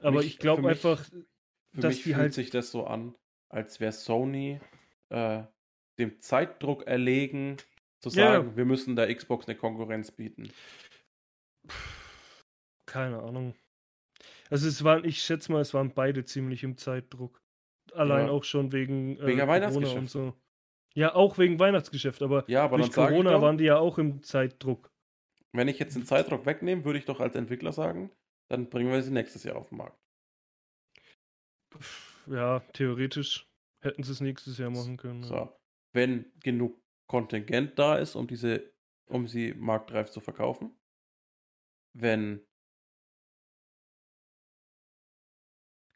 Aber 0.00 0.18
Mich- 0.18 0.26
ich 0.26 0.38
glaube 0.38 0.68
einfach, 0.68 1.04
Für 1.04 1.80
dass 1.80 1.94
mich 1.94 2.02
die 2.04 2.10
fühlt 2.10 2.16
halt. 2.16 2.34
sich 2.34 2.50
das 2.50 2.70
so 2.70 2.86
an, 2.86 3.14
als 3.48 3.80
wäre 3.80 3.92
Sony 3.92 4.60
äh, 5.10 5.42
dem 5.98 6.20
Zeitdruck 6.20 6.86
erlegen, 6.86 7.56
zu 8.00 8.10
Ja, 8.10 8.24
ja. 8.24 8.32
sagen, 8.40 8.56
wir 8.56 8.64
müssen 8.66 8.96
der 8.96 9.14
Xbox 9.14 9.46
eine 9.48 9.56
Konkurrenz 9.56 10.10
bieten. 10.10 10.50
Keine 12.96 13.22
Ahnung. 13.22 13.54
Also 14.48 14.66
es 14.68 14.82
waren, 14.82 15.04
ich 15.04 15.20
schätze 15.20 15.52
mal, 15.52 15.60
es 15.60 15.74
waren 15.74 15.92
beide 15.92 16.24
ziemlich 16.24 16.62
im 16.64 16.78
Zeitdruck. 16.78 17.42
Allein 17.92 18.28
Ja. 18.28 18.32
auch 18.32 18.42
schon 18.42 18.72
wegen, 18.72 19.18
äh, 19.18 19.26
Wegen 19.26 19.40
Corona 19.40 19.90
und 19.90 20.08
so. 20.08 20.32
Ja, 20.94 21.14
auch 21.14 21.36
wegen 21.36 21.58
Weihnachtsgeschäft, 21.58 22.22
aber 22.22 22.44
Ja, 22.48 22.64
aber 22.64 22.78
durch 22.78 22.90
Corona 22.92 23.32
doch, 23.32 23.42
waren 23.42 23.58
die 23.58 23.64
ja 23.64 23.76
auch 23.76 23.98
im 23.98 24.22
Zeitdruck. 24.22 24.90
wenn 25.52 25.68
ich 25.68 25.78
jetzt 25.78 25.94
den 25.94 26.06
Zeitdruck 26.06 26.46
wegnehme, 26.46 26.86
würde 26.86 26.98
ich 26.98 27.04
doch 27.04 27.20
als 27.20 27.34
Entwickler 27.34 27.72
sagen, 27.72 28.10
dann 28.48 28.70
bringen 28.70 28.90
wir 28.90 29.02
sie 29.02 29.12
nächstes 29.12 29.44
Jahr 29.44 29.56
auf 29.56 29.68
den 29.68 29.76
Markt. 29.76 29.98
Ja, 32.26 32.60
theoretisch 32.72 33.46
hätten 33.82 34.04
sie 34.04 34.12
es 34.12 34.22
nächstes 34.22 34.56
Jahr 34.56 34.70
machen 34.70 34.96
können. 34.96 35.20
ja. 35.22 35.28
So, 35.28 35.56
wenn 35.92 36.32
genug 36.42 36.80
Kontingent 37.10 37.78
da 37.78 37.96
ist, 37.96 38.16
um 38.16 38.26
diese, 38.26 38.72
um 39.06 39.28
sie 39.28 39.52
marktreif 39.52 40.10
zu 40.10 40.20
verkaufen, 40.20 40.74
wenn 41.94 42.45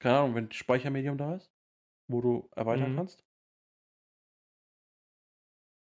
keine 0.00 0.18
Ahnung, 0.20 0.34
wenn 0.36 0.52
Speichermedium 0.52 1.18
da 1.18 1.36
ist, 1.36 1.52
wo 2.08 2.20
du 2.22 2.50
erweitern 2.56 2.92
Mhm. 2.92 2.94
kannst. 2.94 3.24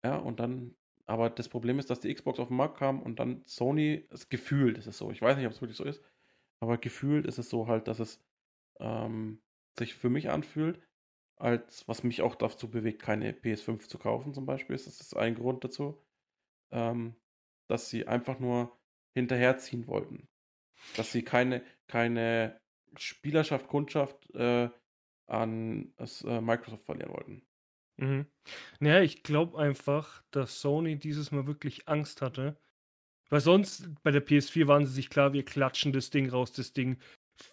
Ja, 0.05 0.17
und 0.17 0.39
dann, 0.39 0.75
aber 1.05 1.29
das 1.29 1.49
Problem 1.49 1.79
ist, 1.79 1.89
dass 1.89 1.99
die 1.99 2.13
Xbox 2.13 2.39
auf 2.39 2.47
den 2.49 2.57
Markt 2.57 2.77
kam 2.77 3.01
und 3.01 3.19
dann 3.19 3.43
Sony, 3.45 4.07
das 4.09 4.29
gefühlt 4.29 4.77
ist 4.77 4.87
es 4.87 4.97
so, 4.97 5.11
ich 5.11 5.21
weiß 5.21 5.37
nicht, 5.37 5.45
ob 5.45 5.51
es 5.53 5.61
wirklich 5.61 5.77
so 5.77 5.83
ist, 5.83 6.03
aber 6.59 6.77
gefühlt 6.77 7.25
ist 7.25 7.37
es 7.39 7.49
so 7.49 7.67
halt, 7.67 7.87
dass 7.87 7.99
es 7.99 8.23
ähm, 8.79 9.43
sich 9.77 9.95
für 9.95 10.09
mich 10.09 10.29
anfühlt, 10.29 10.81
als 11.37 11.87
was 11.87 12.03
mich 12.03 12.21
auch 12.21 12.35
dazu 12.35 12.71
bewegt, 12.71 13.01
keine 13.01 13.33
PS5 13.33 13.87
zu 13.87 13.99
kaufen, 13.99 14.33
zum 14.33 14.45
Beispiel. 14.45 14.75
Das 14.75 14.87
ist 14.87 15.15
ein 15.17 15.35
Grund 15.35 15.63
dazu, 15.63 16.03
ähm, 16.71 17.17
dass 17.69 17.89
sie 17.89 18.07
einfach 18.07 18.39
nur 18.39 18.79
hinterherziehen 19.15 19.87
wollten. 19.87 20.29
Dass 20.95 21.11
sie 21.11 21.23
keine, 21.23 21.63
keine 21.87 22.61
Spielerschaft, 22.97 23.67
Kundschaft 23.67 24.29
äh, 24.35 24.69
an 25.27 25.93
das, 25.97 26.23
äh, 26.23 26.41
Microsoft 26.41 26.85
verlieren 26.85 27.11
wollten. 27.13 27.43
Mhm. 27.97 28.27
Naja, 28.79 29.01
ich 29.01 29.23
glaube 29.23 29.57
einfach, 29.59 30.23
dass 30.31 30.61
Sony 30.61 30.97
dieses 30.99 31.31
Mal 31.31 31.47
wirklich 31.47 31.87
Angst 31.87 32.21
hatte, 32.21 32.57
Weil 33.29 33.41
sonst 33.41 33.89
bei 34.03 34.11
der 34.11 34.25
PS4 34.25 34.67
waren 34.67 34.85
sie 34.85 34.93
sich 34.93 35.09
klar, 35.09 35.33
wir 35.33 35.45
klatschen 35.45 35.93
das 35.93 36.09
Ding 36.11 36.29
raus, 36.29 36.51
das 36.53 36.73
Ding, 36.73 36.97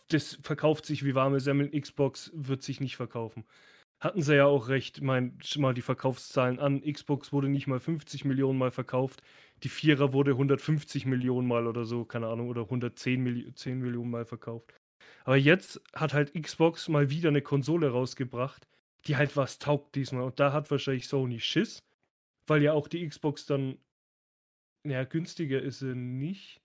das 0.09 0.39
verkauft 0.43 0.87
sich 0.87 1.05
wie 1.05 1.14
warme 1.14 1.41
Semmeln, 1.41 1.72
Xbox 1.72 2.30
wird 2.35 2.62
sich 2.62 2.80
nicht 2.80 2.97
verkaufen. 2.97 3.45
Hatten 4.01 4.22
sie 4.22 4.37
ja 4.37 4.47
auch 4.47 4.68
recht, 4.68 5.03
mein, 5.03 5.39
mal 5.57 5.74
die 5.74 5.82
Verkaufszahlen 5.82 6.61
an. 6.61 6.82
Xbox 6.82 7.32
wurde 7.32 7.49
nicht 7.49 7.66
mal 7.68 7.80
50 7.80 8.24
Millionen 8.26 8.59
Mal 8.59 8.70
verkauft. 8.72 9.22
Die 9.64 9.68
Vierer 9.70 10.12
wurde 10.12 10.32
150 10.32 11.07
Millionen 11.07 11.49
Mal 11.49 11.66
oder 11.66 11.85
so, 11.87 12.05
keine 12.05 12.28
Ahnung, 12.28 12.49
oder 12.51 12.62
110 12.62 13.22
Milli 13.22 13.55
10 13.55 13.80
Millionen 13.80 14.11
Mal 14.11 14.26
verkauft. 14.26 14.74
Aber 15.25 15.37
jetzt 15.37 15.81
hat 15.95 16.12
halt 16.12 16.35
Xbox 16.41 16.89
mal 16.89 17.11
wieder 17.11 17.31
eine 17.31 17.43
Konsole 17.43 17.89
rausgebracht, 17.91 18.68
die 19.07 19.16
halt 19.16 19.37
was 19.37 19.59
taugt 19.59 19.95
diesmal. 19.95 20.22
Und 20.22 20.39
da 20.39 20.53
hat 20.53 20.70
wahrscheinlich 20.70 21.09
Sony 21.09 21.41
Schiss, 21.41 21.83
weil 22.47 22.62
ja 22.62 22.72
auch 22.72 22.89
die 22.89 23.07
Xbox 23.09 23.47
dann, 23.47 23.79
naja, 24.85 25.05
günstiger 25.05 25.61
ist 25.62 25.79
sie 25.81 25.95
nicht. 25.95 26.61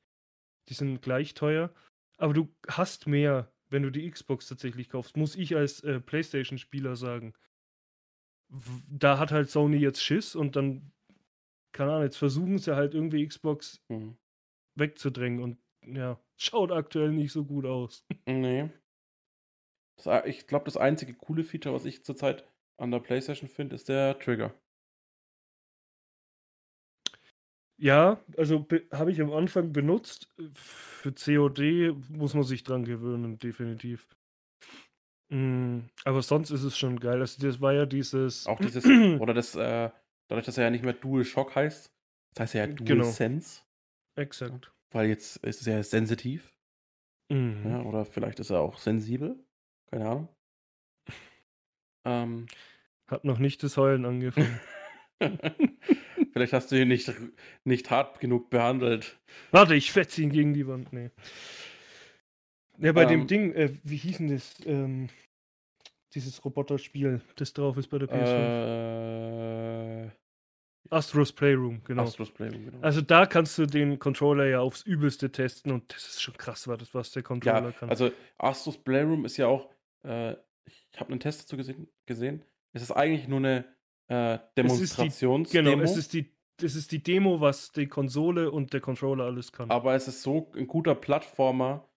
Die 0.68 0.74
sind 0.74 1.01
gleich 1.01 1.34
teuer. 1.34 1.74
Aber 2.18 2.34
du 2.34 2.53
hast 2.68 3.07
mehr, 3.07 3.51
wenn 3.70 3.84
du 3.84 3.91
die 3.91 4.10
Xbox 4.10 4.47
tatsächlich 4.47 4.89
kaufst, 4.89 5.16
muss 5.16 5.36
ich 5.36 5.55
als 5.55 5.82
äh, 5.84 6.01
PlayStation-Spieler 6.01 6.97
sagen. 6.97 7.34
Da 8.89 9.20
hat 9.20 9.32
halt 9.32 9.49
Sony 9.49 9.78
jetzt 9.78 10.03
Schiss 10.03 10.36
und 10.36 10.55
dann, 10.55 10.91
keine 11.72 11.91
Ahnung, 11.91 12.03
jetzt 12.03 12.18
versuchen 12.18 12.57
sie 12.57 12.76
halt 12.76 12.93
irgendwie 12.93 13.26
Xbox 13.26 13.82
Mhm. 13.88 14.18
wegzudrängen 14.76 15.41
und 15.41 15.57
ja, 15.95 16.19
schaut 16.37 16.71
aktuell 16.71 17.11
nicht 17.11 17.31
so 17.31 17.45
gut 17.45 17.65
aus. 17.65 18.05
Nee. 18.27 18.69
Das, 19.97 20.25
ich 20.25 20.47
glaube, 20.47 20.65
das 20.65 20.77
einzige 20.77 21.13
coole 21.13 21.43
Feature, 21.43 21.75
was 21.75 21.83
ich 21.83 22.05
zurzeit 22.05 22.47
an 22.77 22.91
der 22.91 22.99
PlayStation 22.99 23.49
finde, 23.49 23.75
ist 23.75 23.89
der 23.89 24.17
Trigger. 24.17 24.53
Ja, 27.81 28.21
also 28.37 28.65
habe 28.91 29.11
ich 29.11 29.21
am 29.21 29.31
Anfang 29.31 29.71
benutzt. 29.71 30.33
Für 30.53 31.13
COD 31.13 31.95
muss 32.09 32.33
man 32.33 32.43
sich 32.43 32.63
dran 32.63 32.83
gewöhnen, 32.83 33.39
definitiv. 33.39 34.07
Mm, 35.29 35.81
aber 36.03 36.21
sonst 36.21 36.51
ist 36.51 36.63
es 36.63 36.77
schon 36.77 36.99
geil. 36.99 37.21
Also 37.21 37.45
das 37.45 37.61
war 37.61 37.73
ja 37.73 37.85
dieses. 37.85 38.47
Auch 38.47 38.59
dieses, 38.59 38.85
oder 38.85 39.33
das, 39.33 39.55
äh, 39.55 39.89
dadurch, 40.27 40.45
dass 40.45 40.57
er 40.57 40.65
ja 40.65 40.69
nicht 40.69 40.83
mehr 40.83 40.93
Dual 40.93 41.23
Shock 41.23 41.55
heißt, 41.55 41.93
das 42.33 42.41
heißt 42.41 42.53
ja 42.55 42.67
Dual 42.67 42.85
Genau. 42.85 43.03
Sense, 43.05 43.61
Exakt. 44.15 44.73
Weil 44.91 45.07
jetzt 45.07 45.37
ist 45.37 45.65
ja 45.65 45.81
sensitiv, 45.83 46.53
Mhm. 47.31 47.61
ja, 47.65 47.81
oder 47.83 48.05
vielleicht 48.05 48.39
ist 48.39 48.49
er 48.49 48.59
auch 48.61 48.79
sensibel, 48.79 49.37
keine 49.91 50.05
Ahnung. 50.09 50.29
Ähm, 52.05 52.47
Hat 53.07 53.23
noch 53.23 53.37
nicht 53.39 53.61
das 53.63 53.77
Heulen 53.77 54.05
angefangen. 54.05 54.59
vielleicht 56.33 56.53
hast 56.53 56.71
du 56.71 56.81
ihn 56.81 56.87
nicht, 56.87 57.11
nicht 57.65 57.91
hart 57.91 58.19
genug 58.19 58.49
behandelt. 58.49 59.19
Warte, 59.51 59.75
ich 59.75 59.91
fetze 59.91 60.21
ihn 60.23 60.31
gegen 60.31 60.53
die 60.53 60.65
Wand. 60.67 60.91
Nee. 60.93 61.11
Ja, 62.79 62.93
bei 62.93 63.05
dem 63.05 63.21
Ähm. 63.21 63.27
Ding, 63.27 63.53
äh, 63.53 63.73
wie 63.83 63.97
hieß 63.97 64.17
denn 64.17 64.29
das? 64.29 64.55
Ähm, 64.65 65.09
dieses 66.15 66.43
Roboterspiel, 66.43 67.21
das 67.35 67.53
drauf 67.53 67.77
ist 67.77 67.89
bei 67.89 67.99
der 67.99 68.07
PS5. 68.09 68.15
Äh, 68.15 69.68
Astro's 70.89 71.31
Playroom, 71.31 71.81
genau. 71.83 72.03
Astros 72.03 72.31
Playroom, 72.31 72.65
genau. 72.65 72.79
Also 72.81 73.01
da 73.01 73.25
kannst 73.25 73.57
du 73.57 73.65
den 73.65 73.99
Controller 73.99 74.45
ja 74.47 74.59
aufs 74.59 74.81
Übelste 74.81 75.31
testen 75.31 75.71
und 75.71 75.93
das 75.93 76.07
ist 76.07 76.21
schon 76.21 76.35
krass, 76.35 76.67
was 76.67 77.11
der 77.11 77.23
Controller 77.23 77.65
Ja, 77.65 77.71
kann. 77.71 77.89
also 77.89 78.11
Astros 78.37 78.77
Playroom 78.77 79.25
ist 79.25 79.37
ja 79.37 79.47
auch, 79.47 79.69
äh, 80.03 80.33
ich 80.65 80.89
habe 80.97 81.11
einen 81.11 81.19
Test 81.19 81.43
dazu 81.43 81.57
gesehen, 81.57 81.87
gesehen. 82.05 82.43
Es 82.73 82.81
ist 82.81 82.91
eigentlich 82.91 83.27
nur 83.27 83.39
eine 83.39 83.65
äh, 84.07 84.39
Demonstrationsdemo, 84.57 85.71
genau, 85.71 85.83
es 85.83 85.95
ist, 85.95 86.13
die, 86.13 86.31
es 86.61 86.75
ist 86.75 86.91
die 86.91 87.03
Demo, 87.03 87.39
was 87.39 87.71
die 87.71 87.87
Konsole 87.87 88.51
und 88.51 88.73
der 88.73 88.81
Controller 88.81 89.25
alles 89.25 89.51
kann. 89.51 89.69
aber 89.69 89.93
es 89.95 90.07
ist 90.07 90.23
so 90.23 90.51
ein 90.55 90.67
guter 90.67 90.95
Plattformer, 90.95 91.87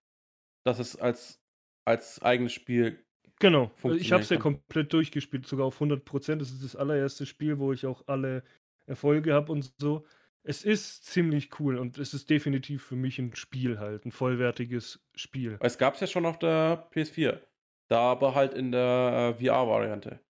dass 0.65 0.79
es 0.79 0.97
als, 0.97 1.43
als 1.87 2.21
eigenes 2.23 2.53
Spiel, 2.53 3.05
genau, 3.39 3.71
ich 3.97 4.13
habe 4.13 4.23
es 4.23 4.29
ja 4.29 4.37
komplett 4.37 4.93
durchgespielt, 4.93 5.47
sogar 5.47 5.67
auf 5.67 5.81
100%. 5.81 6.37
Das 6.37 6.51
ist 6.51 6.63
das 6.63 6.77
allererste 6.77 7.27
Spiel, 7.27 7.59
wo 7.59 7.73
ich 7.73 7.87
auch 7.87 8.07
alle 8.07 8.45
Erfolge 8.93 9.33
habe 9.35 9.51
und 9.53 9.73
so. 9.79 10.05
Es 10.45 10.65
ist 10.65 11.05
ziemlich 11.05 11.59
cool 11.61 11.79
und 11.79 11.99
es 11.99 12.15
ist 12.15 12.29
definitiv 12.29 12.85
für 12.85 12.97
mich 12.97 13.19
ein 13.19 13.35
Spiel 13.37 13.79
halt, 13.79 14.05
ein 14.05 14.11
vollwertiges 14.13 15.01
Spiel. 15.15 15.57
es 15.61 15.79
gab 15.79 15.95
es 15.95 16.01
ja 16.01 16.07
schon 16.09 16.27
auf 16.27 16.39
der 16.39 16.89
PS4, 16.93 17.41
da 17.89 18.01
aber 18.13 18.35
halt 18.35 18.53
in 18.55 18.73
der 18.73 19.35
äh, 19.39 19.45
VR-Variante. 19.45 20.21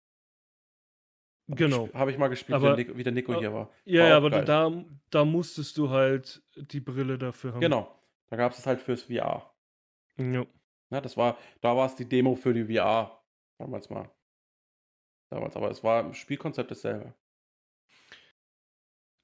Genau. 1.48 1.88
Habe 1.92 2.10
ich 2.12 2.18
mal 2.18 2.28
gespielt, 2.28 2.56
Aber- 2.56 2.72
wie, 2.76 2.76
der 2.76 2.84
Nico, 2.86 2.98
wie 2.98 3.02
der 3.02 3.12
Nico 3.12 3.32
äh, 3.34 3.38
hier 3.38 3.52
war. 3.52 3.70
Ja, 3.84 4.04
War 4.10 4.16
aber 4.16 4.30
geil. 4.30 4.44
da, 4.44 4.84
da 5.10 5.24
musstest 5.24 5.76
du 5.76 5.90
halt 5.90 6.42
die 6.56 6.80
Brille 6.80 7.18
dafür 7.18 7.52
haben. 7.54 7.60
Genau, 7.60 7.98
da 8.30 8.36
gab 8.36 8.52
es 8.52 8.66
halt 8.66 8.80
fürs 8.80 9.02
VR. 9.04 9.52
Ja. 10.18 10.46
Ja, 10.90 11.00
das 11.00 11.16
war, 11.16 11.38
da 11.62 11.74
war 11.76 11.86
es 11.86 11.94
die 11.96 12.08
Demo 12.08 12.34
für 12.34 12.52
die 12.52 12.64
VR. 12.76 13.18
Damals 13.58 13.88
mal. 13.90 14.10
Damals, 15.30 15.56
aber 15.56 15.70
es 15.70 15.82
war 15.82 16.00
im 16.00 16.12
Spielkonzept 16.12 16.70
dasselbe. 16.70 17.14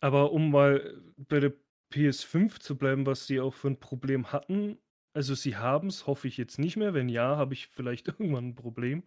Aber 0.00 0.32
um 0.32 0.50
mal 0.50 1.02
bei 1.16 1.40
der 1.40 1.52
PS5 1.90 2.60
zu 2.60 2.76
bleiben, 2.76 3.06
was 3.06 3.26
sie 3.26 3.40
auch 3.40 3.54
für 3.54 3.68
ein 3.68 3.80
Problem 3.80 4.32
hatten, 4.32 4.78
also 5.14 5.34
sie 5.34 5.56
haben 5.56 5.88
es, 5.88 6.06
hoffe 6.06 6.28
ich 6.28 6.36
jetzt 6.36 6.58
nicht 6.58 6.76
mehr. 6.76 6.94
Wenn 6.94 7.08
ja, 7.08 7.36
habe 7.36 7.54
ich 7.54 7.68
vielleicht 7.68 8.08
irgendwann 8.08 8.48
ein 8.48 8.54
Problem, 8.54 9.02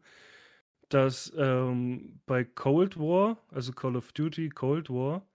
dass 0.90 1.34
ähm, 1.38 2.22
bei 2.26 2.44
Cold 2.44 2.98
War, 2.98 3.38
also 3.50 3.72
Call 3.72 3.96
of 3.96 4.12
Duty 4.14 4.50
Cold 4.50 4.90
War, 4.90 5.26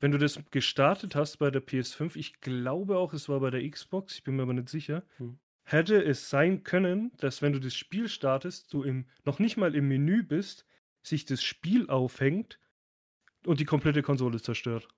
wenn 0.00 0.12
du 0.12 0.18
das 0.18 0.38
gestartet 0.50 1.14
hast 1.14 1.38
bei 1.38 1.50
der 1.50 1.60
PS5, 1.62 2.16
ich 2.16 2.40
glaube 2.40 2.98
auch, 2.98 3.12
es 3.12 3.28
war 3.28 3.40
bei 3.40 3.50
der 3.50 3.68
Xbox, 3.68 4.14
ich 4.14 4.24
bin 4.24 4.36
mir 4.36 4.42
aber 4.42 4.52
nicht 4.52 4.68
sicher, 4.68 5.02
Hm. 5.16 5.38
hätte 5.64 6.02
es 6.04 6.30
sein 6.30 6.62
können, 6.62 7.12
dass 7.16 7.42
wenn 7.42 7.52
du 7.52 7.58
das 7.58 7.74
Spiel 7.74 8.08
startest, 8.08 8.72
du 8.72 8.82
im, 8.84 9.06
noch 9.24 9.38
nicht 9.38 9.56
mal 9.56 9.74
im 9.74 9.88
Menü 9.88 10.22
bist, 10.22 10.66
sich 11.02 11.24
das 11.24 11.42
Spiel 11.42 11.88
aufhängt 11.88 12.60
und 13.48 13.60
die 13.60 13.64
komplette 13.64 14.02
Konsole 14.02 14.40
zerstört. 14.40 14.88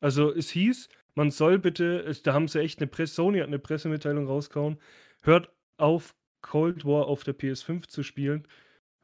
Also 0.00 0.32
es 0.32 0.48
hieß, 0.50 0.88
man 1.14 1.30
soll 1.30 1.58
bitte, 1.58 2.10
da 2.24 2.32
haben 2.32 2.48
sie 2.48 2.60
echt 2.60 2.80
eine 2.80 2.86
Presse, 2.86 3.14
Sony 3.14 3.40
hat 3.40 3.48
eine 3.48 3.58
Pressemitteilung 3.58 4.26
rausgehauen, 4.26 4.80
hört 5.20 5.52
auf, 5.76 6.14
Cold 6.40 6.86
War 6.86 7.06
auf 7.06 7.22
der 7.22 7.38
PS5 7.38 7.86
zu 7.88 8.02
spielen, 8.02 8.48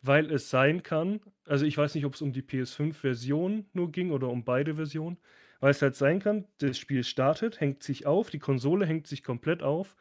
weil 0.01 0.31
es 0.31 0.49
sein 0.49 0.83
kann, 0.83 1.21
also 1.45 1.67
ich 1.67 1.77
weiß 1.77 1.95
nicht, 1.95 2.07
ob 2.07 2.15
es 2.15 2.23
um 2.23 2.33
die 2.33 2.41
PS5-Version 2.41 3.67
nur 3.75 3.93
ging 3.93 4.11
oder 4.11 4.31
um 4.31 4.43
beide 4.43 4.77
Versionen, 4.77 5.19
weil 5.61 5.73
es 5.73 5.83
halt 5.83 5.97
sein 5.97 6.21
kann, 6.21 6.47
das 6.59 6.79
Spiel 6.79 7.05
startet, 7.05 7.61
hängt 7.61 7.83
sich 7.83 8.07
auf, 8.07 8.31
die 8.31 8.39
Konsole 8.39 8.87
hängt 8.87 9.07
sich 9.07 9.23
komplett 9.23 9.63
auf, 9.63 9.97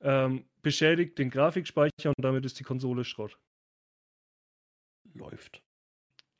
ähm, 0.00 0.44
beschädigt 0.62 1.16
den 1.18 1.30
Grafikspeicher 1.30 2.08
und 2.08 2.24
damit 2.24 2.44
ist 2.44 2.58
die 2.58 2.64
Konsole 2.64 3.04
Schrott. 3.04 3.38
Läuft. 5.14 5.62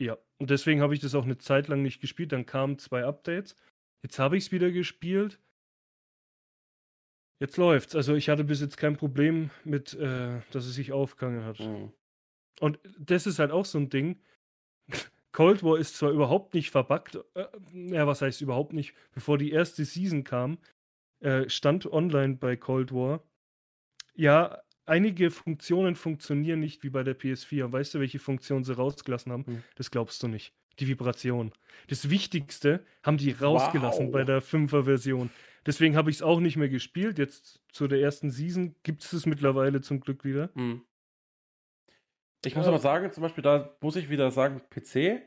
Ja, 0.01 0.16
und 0.38 0.48
deswegen 0.48 0.80
habe 0.80 0.94
ich 0.94 1.01
das 1.01 1.14
auch 1.14 1.24
eine 1.24 1.36
Zeit 1.36 1.68
lang 1.68 1.82
nicht 1.82 2.01
gespielt. 2.01 2.32
Dann 2.32 2.46
kamen 2.46 2.78
zwei 2.78 3.05
Updates. 3.05 3.55
Jetzt 4.03 4.18
habe 4.18 4.38
ich 4.38 4.44
es 4.44 4.53
wieder 4.53 4.70
gespielt. 4.70 5.38
Jetzt 7.38 7.59
läuft's. 7.59 7.94
Also 7.94 8.14
ich 8.14 8.30
hatte 8.30 8.44
bis 8.44 8.62
jetzt 8.62 8.78
kein 8.78 8.96
Problem 8.96 9.51
mit, 9.62 9.92
äh, 9.92 10.40
dass 10.53 10.64
es 10.64 10.74
sich 10.74 10.92
aufgegangen 10.92 11.44
hat. 11.44 11.61
Mhm. 11.61 11.92
Und 12.61 12.78
das 12.98 13.26
ist 13.26 13.38
halt 13.38 13.51
auch 13.51 13.66
so 13.66 13.78
ein 13.78 13.90
Ding. 13.90 14.22
Cold 15.32 15.62
War 15.62 15.78
ist 15.78 15.96
zwar 15.96 16.11
überhaupt 16.11 16.55
nicht 16.55 16.70
verbuggt, 16.70 17.18
äh, 17.34 17.46
ja, 17.72 18.07
was 18.07 18.22
heißt 18.22 18.40
überhaupt 18.40 18.72
nicht, 18.72 18.94
bevor 19.12 19.36
die 19.36 19.53
erste 19.53 19.84
Season 19.84 20.24
kam, 20.24 20.59
äh, 21.20 21.48
stand 21.48 21.86
online 21.86 22.36
bei 22.36 22.57
Cold 22.57 22.92
War. 22.92 23.22
Ja, 24.14 24.62
einige 24.91 25.30
Funktionen 25.30 25.95
funktionieren 25.95 26.61
nicht 26.61 26.82
wie 26.82 26.91
bei 26.91 27.03
der 27.03 27.18
PS4. 27.18 27.64
Und 27.64 27.72
weißt 27.72 27.95
du, 27.95 28.01
welche 28.01 28.18
Funktion 28.18 28.64
sie 28.64 28.74
rausgelassen 28.76 29.32
haben? 29.32 29.47
Hm. 29.47 29.62
Das 29.76 29.91
glaubst 29.91 30.22
du 30.22 30.28
nicht. 30.28 30.53
Die 30.78 30.88
Vibration. 30.88 31.53
Das 31.88 32.11
Wichtigste 32.11 32.84
haben 33.03 33.16
die 33.18 33.30
rausgelassen 33.32 34.07
Wow. 34.07 34.12
bei 34.12 34.24
der 34.24 34.41
5er-Version. 34.43 35.30
Deswegen 35.66 35.97
habe 35.97 36.11
ich 36.11 36.16
es 36.16 36.22
auch 36.22 36.41
nicht 36.41 36.57
mehr 36.57 36.68
gespielt. 36.70 37.18
Jetzt 37.18 37.62
zu 37.72 37.86
der 37.86 38.01
ersten 38.01 38.30
Season 38.30 38.74
gibt 38.82 39.03
es 39.03 39.12
es 39.12 39.26
mittlerweile 39.26 39.80
zum 39.82 40.01
Glück 40.01 40.24
wieder. 40.24 40.51
Mhm. 40.55 40.82
Ich 42.45 42.57
muss 42.57 42.66
aber 42.66 42.78
sagen, 42.78 43.12
zum 43.12 43.22
Beispiel, 43.22 43.43
da 43.43 43.76
muss 43.82 43.97
ich 43.97 44.09
wieder 44.09 44.30
sagen, 44.30 44.62
PC 44.70 45.22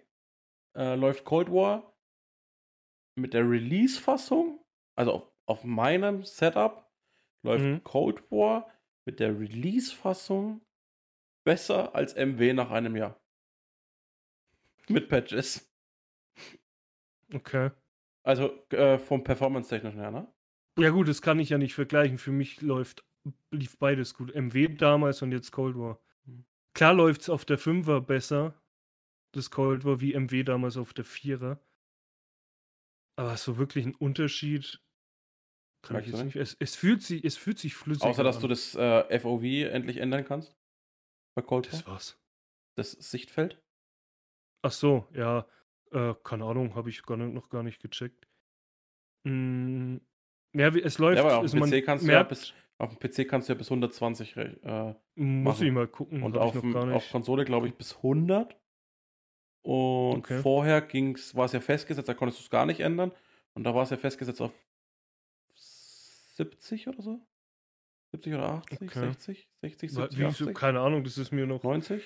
äh, 0.75 0.95
läuft 0.95 1.25
Cold 1.25 1.51
War 1.51 1.93
mit 3.15 3.33
der 3.35 3.47
Release-Fassung, 3.47 4.59
also 4.95 5.11
auf, 5.13 5.31
auf 5.45 5.63
meinem 5.63 6.23
Setup, 6.23 6.89
läuft 7.43 7.65
Mhm. 7.65 7.83
Cold 7.83 8.23
War 8.31 8.67
mit 9.05 9.19
der 9.19 9.39
Release-Fassung 9.39 10.61
besser 11.43 11.95
als 11.95 12.15
MW 12.15 12.53
nach 12.53 12.71
einem 12.71 12.95
Jahr. 12.95 13.19
Mit 14.89 15.09
Patches. 15.09 15.69
Okay. 17.33 17.71
Also 18.23 18.65
äh, 18.69 18.97
vom 18.97 19.23
Performance-technischen 19.23 19.99
her, 19.99 20.11
ne? 20.11 20.33
Ja 20.77 20.89
gut, 20.89 21.07
das 21.07 21.21
kann 21.21 21.39
ich 21.39 21.49
ja 21.49 21.57
nicht 21.57 21.75
vergleichen. 21.75 22.17
Für 22.17 22.31
mich 22.31 22.61
läuft, 22.61 23.05
lief 23.51 23.77
beides 23.77 24.13
gut. 24.13 24.33
MW 24.33 24.69
damals 24.69 25.21
und 25.21 25.31
jetzt 25.31 25.51
Cold 25.51 25.77
War. 25.77 25.99
Mhm. 26.25 26.45
Klar 26.73 26.93
läuft 26.93 27.21
es 27.21 27.29
auf 27.29 27.45
der 27.45 27.59
5er 27.59 27.99
besser, 28.01 28.59
das 29.33 29.51
Cold 29.51 29.85
War, 29.85 30.01
wie 30.01 30.17
MW 30.17 30.43
damals 30.43 30.77
auf 30.77 30.93
der 30.93 31.05
4er. 31.05 31.59
Aber 33.15 33.37
so 33.37 33.57
wirklich 33.57 33.85
ein 33.85 33.95
Unterschied 33.95 34.81
kann 35.83 35.99
ich 36.01 36.07
jetzt 36.07 36.23
nicht? 36.23 36.35
Es, 36.35 36.55
es, 36.59 36.75
fühlt 36.75 37.01
sich, 37.03 37.23
es 37.23 37.37
fühlt 37.37 37.59
sich 37.59 37.75
flüssig 37.75 38.03
Außer, 38.03 38.23
dass 38.23 38.37
an. 38.37 38.41
du 38.43 38.47
das 38.47 38.73
äh, 38.75 39.19
FOV 39.19 39.43
endlich 39.43 39.97
ändern 39.97 40.25
kannst. 40.25 40.55
Bei 41.35 41.41
Cold 41.41 41.71
Das 41.71 41.85
War. 41.85 41.93
war's. 41.93 42.19
Das 42.75 42.91
Sichtfeld. 42.91 43.61
Ach 44.63 44.71
so, 44.71 45.07
ja. 45.13 45.45
Äh, 45.91 46.15
keine 46.23 46.45
Ahnung, 46.45 46.73
habe 46.75 46.89
ich 46.89 47.03
gar 47.03 47.17
nicht, 47.17 47.33
noch 47.33 47.49
gar 47.49 47.61
nicht 47.63 47.81
gecheckt. 47.81 48.27
Mm, 49.25 49.97
ja, 50.53 50.69
es 50.75 50.97
läuft. 50.97 51.17
Ja, 51.17 51.23
aber 51.23 51.37
auf 51.37 51.41
also 51.43 51.57
dem 51.57 51.59
man 51.59 51.69
PC 51.71 51.85
kannst 51.85 52.07
du 52.07 52.11
ja 52.11 52.23
bis, 52.23 52.53
auf 52.77 52.95
dem 52.95 52.99
PC 52.99 53.27
kannst 53.29 53.47
du 53.49 53.53
ja 53.53 53.57
bis 53.57 53.67
120 53.69 54.35
re- 54.37 54.59
äh, 55.15 55.21
muss 55.21 55.55
machen. 55.57 55.67
ich 55.67 55.73
mal 55.73 55.87
gucken. 55.87 56.23
und 56.23 56.37
auf, 56.37 56.53
dem, 56.59 56.75
auf. 56.75 57.09
Konsole 57.11 57.45
glaube 57.45 57.67
ich 57.67 57.75
bis 57.75 57.95
100. 57.97 58.55
Und 59.65 60.17
Okay. 60.19 60.41
vorher 60.41 60.81
ging's, 60.81 61.35
war 61.35 61.45
es 61.45 61.53
ja 61.53 61.61
festgesetzt, 61.61 62.09
da 62.09 62.13
konntest 62.13 62.39
du 62.39 62.43
es 62.43 62.49
gar 62.49 62.65
nicht 62.65 62.79
ändern. 62.81 63.11
Und 63.53 63.63
da 63.63 63.73
war 63.75 63.83
es 63.83 63.89
ja 63.91 63.97
festgesetzt 63.97 64.41
auf 64.41 64.51
70 66.35 66.87
oder 66.87 67.01
so? 67.01 67.27
70 68.13 68.33
oder 68.35 68.49
80, 68.49 68.79
Okay. 68.81 68.99
60, 68.99 69.49
60, 69.61 69.95
Wa- 69.95 70.09
70, 70.09 70.19
Wieso? 70.19 70.45
80, 70.45 70.53
Keine 70.53 70.79
Ahnung, 70.81 71.03
das 71.03 71.17
ist 71.17 71.31
mir 71.31 71.47
noch 71.47 71.63
90? 71.63 72.03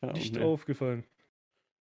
Keine 0.00 0.12
Ahnung, 0.12 0.22
nicht 0.22 0.34
nee. 0.34 0.38
aufgefallen. 0.38 1.04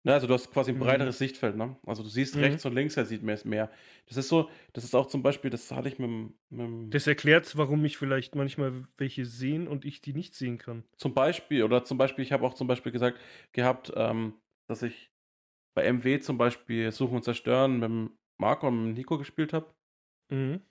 Na, 0.04 0.14
also 0.14 0.26
du 0.26 0.34
hast 0.34 0.52
quasi 0.52 0.72
ein 0.72 0.78
Mhm. 0.78 0.80
breiteres 0.80 1.20
Sichtfeld, 1.20 1.56
ne? 1.58 1.78
Also 1.86 2.02
du 2.02 2.10
siehst 2.10 2.36
Mhm. 2.36 2.42
rechts 2.42 2.66
und 2.66 2.74
links, 2.74 2.98
er 2.98 3.06
sieht 3.06 3.22
mehr, 3.22 3.40
mehr. 3.44 3.72
Das 4.08 4.18
ist 4.18 4.30
so, 4.30 4.50
das 4.74 4.84
ist 4.84 4.96
auch 4.96 5.06
zum 5.08 5.22
Beispiel, 5.22 5.52
das 5.52 5.72
hatte 5.72 5.90
ich 5.90 6.00
mit, 6.00 6.08
dem- 6.10 6.40
mit 6.50 6.60
dem- 6.60 6.90
Das 6.92 7.06
erklärt, 7.08 7.56
warum 7.58 7.86
ich 7.86 7.98
vielleicht 7.98 8.36
manchmal 8.36 8.88
welche 8.98 9.26
sehen 9.26 9.68
und 9.68 9.86
ich 9.86 10.02
die 10.02 10.14
nicht 10.14 10.36
sehen 10.36 10.58
kann. 10.58 10.84
zum 10.98 11.14
Beispiel, 11.14 11.64
oder 11.64 11.84
zum 11.84 11.98
Beispiel, 11.98 12.24
ich 12.24 12.32
habe 12.32 12.46
auch 12.46 12.54
zum 12.54 12.68
Beispiel 12.68 12.92
gesagt, 12.92 13.20
gehabt, 13.52 13.92
ähm, 13.96 14.42
dass 14.68 14.84
ich 14.84 15.12
bei 15.76 15.84
MW 15.86 16.20
zum 16.20 16.38
Beispiel 16.38 16.92
Suchen 16.92 17.18
und 17.18 17.24
Zerstören 17.24 17.76
mit 17.76 17.84
dem 17.84 18.20
Marco 18.40 18.68
und 18.68 18.78
mit 18.80 18.88
dem 18.90 18.94
Nico 18.96 19.18
gespielt 19.18 19.54
habe 19.54 19.74
Mhm. 20.30 20.62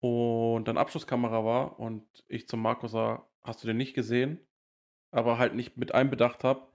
Und 0.00 0.64
dann 0.68 0.78
Abschlusskamera 0.78 1.44
war 1.44 1.78
und 1.78 2.06
ich 2.28 2.48
zum 2.48 2.60
Marco 2.62 2.86
sah, 2.86 3.28
hast 3.42 3.62
du 3.62 3.66
den 3.66 3.76
nicht 3.76 3.94
gesehen? 3.94 4.46
Aber 5.10 5.38
halt 5.38 5.54
nicht 5.54 5.76
mit 5.76 5.94
einbedacht 5.94 6.44
habe, 6.44 6.68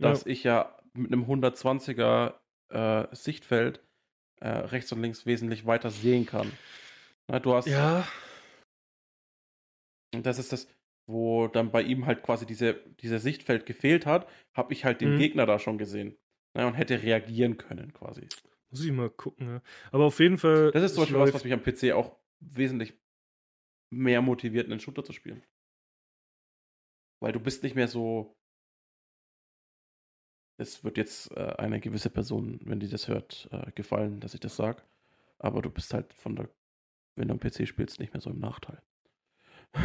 dass 0.00 0.22
Ja. 0.24 0.30
ich 0.30 0.44
ja 0.44 0.78
mit 0.94 1.12
einem 1.12 1.24
120er 1.26 2.40
äh, 2.70 3.14
Sichtfeld 3.14 3.84
äh, 4.40 4.48
rechts 4.48 4.90
und 4.92 5.02
links 5.02 5.26
wesentlich 5.26 5.66
weiter 5.66 5.90
sehen 5.90 6.26
kann. 6.26 6.50
Na, 7.28 7.38
du 7.38 7.54
hast, 7.54 7.66
Ja, 7.66 8.06
und 10.14 10.24
das 10.26 10.38
ist 10.38 10.52
das, 10.52 10.68
wo 11.06 11.48
dann 11.48 11.70
bei 11.70 11.82
ihm 11.82 12.06
halt 12.06 12.22
quasi 12.22 12.46
diese, 12.46 12.74
dieser 13.00 13.18
Sichtfeld 13.18 13.66
gefehlt 13.66 14.06
hat, 14.06 14.28
habe 14.54 14.72
ich 14.72 14.84
halt 14.84 15.00
den 15.00 15.12
Mhm. 15.12 15.18
Gegner 15.18 15.46
da 15.46 15.58
schon 15.58 15.78
gesehen. 15.78 16.16
Na, 16.54 16.66
und 16.66 16.74
hätte 16.74 17.02
reagieren 17.02 17.58
können 17.58 17.92
quasi. 17.92 18.26
muss 18.70 18.84
ich 18.84 18.92
mal 18.92 19.10
gucken. 19.10 19.48
Ja. 19.48 19.62
Aber 19.92 20.04
auf 20.04 20.18
jeden 20.18 20.38
Fall. 20.38 20.70
Das 20.72 20.82
ist 20.82 20.94
zum 20.94 21.02
Beispiel 21.04 21.20
was, 21.20 21.34
was 21.34 21.44
mich 21.44 21.52
am 21.52 21.62
PC 21.62 21.92
auch 21.92 22.16
wesentlich 22.40 22.94
mehr 23.92 24.22
motiviert, 24.22 24.66
einen 24.70 24.80
Shooter 24.80 25.04
zu 25.04 25.12
spielen. 25.12 25.42
Weil 27.20 27.32
du 27.32 27.40
bist 27.40 27.62
nicht 27.62 27.74
mehr 27.76 27.88
so. 27.88 28.34
Es 30.58 30.84
wird 30.84 30.96
jetzt 30.96 31.30
äh, 31.32 31.54
eine 31.58 31.80
gewisse 31.80 32.08
Person, 32.10 32.60
wenn 32.64 32.80
die 32.80 32.88
das 32.88 33.08
hört, 33.08 33.48
äh, 33.52 33.70
gefallen, 33.72 34.20
dass 34.20 34.34
ich 34.34 34.40
das 34.40 34.56
sage. 34.56 34.82
Aber 35.38 35.60
du 35.60 35.70
bist 35.70 35.92
halt 35.92 36.12
von 36.14 36.34
der, 36.36 36.48
wenn 37.16 37.28
du 37.28 37.34
am 37.34 37.40
PC 37.40 37.68
spielst, 37.68 38.00
nicht 38.00 38.12
mehr 38.14 38.20
so 38.22 38.30
im 38.30 38.38
Nachteil. 38.40 38.82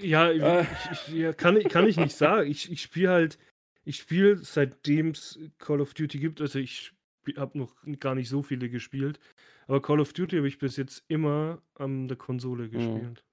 Ja, 0.00 0.30
Äh. 0.30 0.62
ich, 0.62 0.90
ich, 0.92 1.08
ja 1.14 1.32
kann, 1.32 1.56
ich- 1.56 1.68
kann 1.68 1.84
ich 1.88 1.96
nicht 1.96 2.14
sagen. 2.16 2.48
Ich, 2.48 2.70
ich 2.70 2.82
spiele 2.82 3.10
halt, 3.10 3.38
ich 3.84 3.96
spiele 3.96 4.36
seitdem 4.36 5.08
es 5.10 5.40
Call 5.58 5.80
of 5.80 5.92
Duty 5.92 6.20
gibt, 6.20 6.40
also 6.40 6.60
ich 6.60 6.92
habe 7.36 7.58
noch 7.58 7.74
gar 8.00 8.14
nicht 8.14 8.28
so 8.28 8.42
viele 8.42 8.70
gespielt, 8.70 9.20
aber 9.66 9.82
Call 9.82 10.00
of 10.00 10.12
Duty 10.12 10.36
habe 10.36 10.48
ich 10.48 10.58
bis 10.58 10.76
jetzt 10.76 11.04
immer 11.08 11.62
an 11.74 12.08
der 12.08 12.16
Konsole 12.16 12.68
gespielt. 12.70 13.24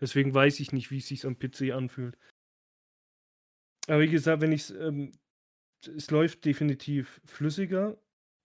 Deswegen 0.00 0.34
weiß 0.34 0.60
ich 0.60 0.72
nicht, 0.72 0.90
wie 0.90 0.98
es 0.98 1.08
sich 1.08 1.24
am 1.26 1.38
PC 1.38 1.72
anfühlt. 1.72 2.18
Aber 3.88 4.00
wie 4.00 4.08
gesagt, 4.08 4.42
wenn 4.42 4.52
ich 4.52 4.62
es, 4.62 4.70
ähm, 4.70 5.12
es 5.86 6.10
läuft 6.10 6.44
definitiv 6.44 7.20
flüssiger. 7.24 7.96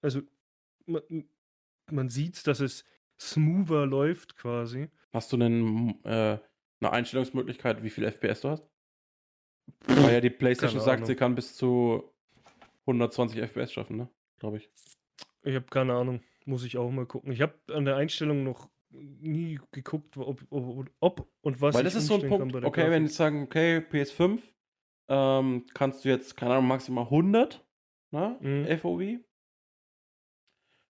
Also 0.02 0.22
man, 0.86 1.02
man 1.90 2.10
sieht 2.10 2.46
dass 2.48 2.60
es 2.60 2.86
smoother 3.20 3.86
läuft 3.86 4.36
quasi. 4.36 4.90
Hast 5.14 5.32
du 5.32 5.38
einen, 5.38 6.04
äh, 6.06 6.40
eine 6.80 6.92
Einstellungsmöglichkeit, 6.92 7.84
wie 7.84 7.90
viel 7.90 8.06
FPS 8.06 8.42
du 8.42 8.50
hast? 8.50 8.68
Weil 9.86 10.14
ja 10.14 10.22
die 10.22 10.30
PlayStation 10.30 10.82
sagt, 10.82 11.06
sie 11.06 11.16
kann 11.16 11.36
bis 11.36 11.56
zu 11.56 12.12
120 12.82 13.40
FPS 13.40 13.74
schaffen, 13.74 13.98
ne? 13.98 14.10
Glaube 14.42 14.58
ich. 14.58 14.72
Ich 15.44 15.54
habe 15.54 15.68
keine 15.68 15.94
Ahnung. 15.94 16.24
Muss 16.46 16.64
ich 16.64 16.76
auch 16.80 16.90
mal 16.90 17.06
gucken. 17.06 17.32
Ich 17.32 17.42
habe 17.42 17.54
an 17.68 17.86
der 17.86 17.98
Einstellung 17.98 18.44
noch 18.44 18.72
nie 18.90 19.60
geguckt, 19.72 20.18
ob, 20.18 20.42
ob, 20.50 20.90
ob 21.00 21.32
und 21.42 21.62
was 21.62 21.76
Weil 21.76 21.86
ich 21.86 21.94
das 21.94 22.02
ist 22.02 22.08
so 22.08 22.16
ein 22.16 22.28
Punkt, 22.28 22.56
okay, 22.56 22.90
wenn 22.90 23.04
Grafik. 23.04 23.08
die 23.08 23.14
sagen, 23.14 23.44
okay, 23.44 23.78
PS5, 23.78 24.42
ähm, 25.10 25.68
kannst 25.76 26.04
du 26.04 26.10
jetzt, 26.10 26.36
keine 26.36 26.56
Ahnung, 26.56 26.70
maximal 26.70 27.04
100, 27.04 27.64
ne? 28.10 28.38
Mhm. 28.42 28.80
FOV. 28.80 29.24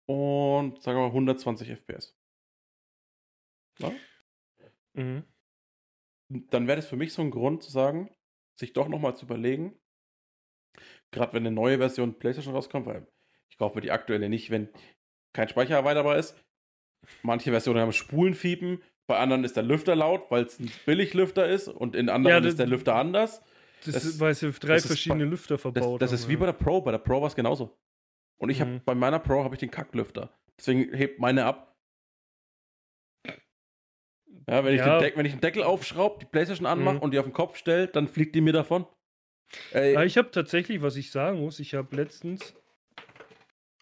Und 0.08 0.82
sagen 0.82 0.98
wir 0.98 1.02
mal 1.02 1.06
120 1.06 1.70
FPS. 1.70 2.18
Ja? 3.78 3.92
Mhm. 4.94 5.22
Dann 6.50 6.66
wäre 6.66 6.76
das 6.76 6.88
für 6.88 6.96
mich 6.96 7.12
so 7.12 7.22
ein 7.22 7.30
Grund 7.30 7.62
zu 7.62 7.70
sagen, 7.70 8.10
sich 8.58 8.72
doch 8.72 8.88
nochmal 8.88 9.16
zu 9.16 9.26
überlegen, 9.26 9.78
gerade 11.12 11.32
wenn 11.32 11.46
eine 11.46 11.54
neue 11.54 11.78
Version 11.78 12.18
PlayStation 12.18 12.52
rauskommt, 12.52 12.86
weil 12.86 13.06
ich 13.50 13.58
kaufe 13.58 13.76
mir 13.76 13.82
die 13.82 13.90
aktuelle 13.90 14.28
nicht, 14.28 14.50
wenn 14.50 14.68
kein 15.34 15.48
Speicher 15.48 15.74
erweiterbar 15.76 16.16
ist. 16.18 16.36
Manche 17.22 17.50
Versionen 17.50 17.80
haben 17.80 17.92
Spulenfiepen, 17.92 18.82
bei 19.08 19.18
anderen 19.18 19.44
ist 19.44 19.56
der 19.56 19.62
Lüfter 19.62 19.94
laut, 19.94 20.30
weil 20.30 20.44
es 20.44 20.58
ein 20.58 20.70
Billiglüfter 20.86 21.46
ist 21.48 21.68
und 21.68 21.94
in 21.94 22.08
anderen 22.08 22.42
das- 22.42 22.52
ist 22.54 22.58
der 22.58 22.66
Lüfter 22.66 22.94
anders. 22.96 23.42
Das, 23.84 23.94
das- 23.94 24.04
ist, 24.04 24.20
weil 24.20 24.34
sie 24.34 24.50
drei 24.52 24.74
das 24.74 24.82
ist 24.84 24.86
verschiedene 24.88 25.24
bei- 25.24 25.30
Lüfter 25.30 25.54
Das, 25.54 25.62
verbaut 25.62 26.02
das 26.02 26.10
haben, 26.10 26.14
ist 26.16 26.28
wie 26.28 26.32
ja. 26.32 26.38
bei 26.40 26.46
der 26.46 26.52
Pro, 26.54 26.80
bei 26.80 26.90
der 26.90 26.98
Pro 26.98 27.20
war 27.20 27.28
es 27.28 27.36
genauso. 27.36 27.78
Und 28.38 28.50
ich 28.50 28.60
habe 28.60 28.70
Mhm. 28.72 28.80
bei 28.84 28.94
meiner 28.94 29.18
Pro 29.20 29.44
habe 29.44 29.54
ich 29.54 29.60
den 29.60 29.70
Kacklüfter. 29.70 30.30
Deswegen 30.58 30.92
hebt 30.94 31.20
meine 31.20 31.44
ab. 31.44 31.74
Ja, 34.48 34.64
wenn 34.64 34.74
ich, 34.74 34.80
Ja. 34.80 34.98
Den, 34.98 35.02
Deck, 35.02 35.16
wenn 35.16 35.26
ich 35.26 35.32
den 35.32 35.40
Deckel 35.40 35.62
aufschraube, 35.62 36.18
die 36.20 36.26
Playstation 36.26 36.66
anmache 36.66 36.96
Mhm. 36.96 37.02
und 37.02 37.10
die 37.12 37.18
auf 37.18 37.24
den 37.26 37.32
Kopf 37.32 37.56
stelle, 37.56 37.88
dann 37.88 38.08
fliegt 38.08 38.34
die 38.34 38.40
mir 38.40 38.52
davon. 38.52 38.86
Ey, 39.72 39.94
Ja, 39.94 40.02
ich 40.04 40.16
habe 40.18 40.30
tatsächlich, 40.30 40.82
was 40.82 40.96
ich 40.96 41.10
sagen 41.10 41.40
muss, 41.40 41.58
ich 41.60 41.74
habe 41.74 41.94
letztens. 41.96 42.54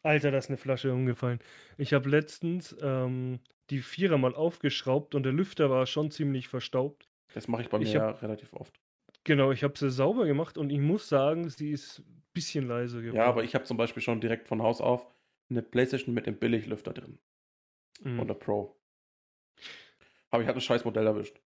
Alter, 0.05 0.31
da 0.31 0.39
ist 0.39 0.51
eine 0.51 0.59
Flasche 0.59 0.93
umgefallen. 0.93 1.41
Ich 1.79 1.95
habe 1.95 2.09
letztens 2.11 2.77
ähm, 2.83 3.41
die 3.71 3.81
Vierer 3.81 4.19
mal 4.19 4.35
aufgeschraubt 4.35 5.15
und 5.15 5.23
der 5.23 5.33
Lüfter 5.33 5.71
war 5.71 5.87
schon 5.87 6.11
ziemlich 6.11 6.49
verstaubt. 6.49 7.09
das 7.33 7.49
mache 7.49 7.63
ich 7.63 7.69
bei 7.71 7.79
mir 7.79 7.85
ich 7.85 7.95
ja 7.95 8.11
relativ 8.11 8.53
oft. 8.53 8.79
Genau, 9.25 9.51
ich 9.51 9.65
habe 9.65 9.79
sie 9.79 9.91
sauber 9.91 10.27
gemacht 10.27 10.59
und 10.59 10.71
ich 10.71 10.79
muss 10.79 11.09
sagen, 11.09 11.49
sie 11.49 11.71
ist 11.71 12.01
ein 12.01 12.23
bisschen 12.35 12.69
leiser 12.69 13.01
geworden. 13.01 13.17
Ja, 13.17 13.25
aber 13.25 13.45
ich 13.45 13.55
habe 13.55 13.65
zum 13.65 13.79
Beispiel 13.79 14.03
schon 14.03 14.21
direkt 14.21 14.47
von 14.47 14.63
Haus 14.63 14.83
auf 14.83 15.07
eine 15.49 15.63
Playstation 15.63 16.15
mit 16.15 16.27
dem 16.27 16.37
Billiglüfter 16.37 16.93
drin. 16.93 17.19
Mhm. 18.03 18.21
Und 18.21 18.29
der 18.29 18.35
Pro. 18.35 18.77
Aber 20.31 20.43
ich 20.43 20.49
hatte 20.49 20.59
ein 20.59 20.63
scheiß 20.63 20.85
Modell 20.85 21.07
erwischt. 21.07 21.41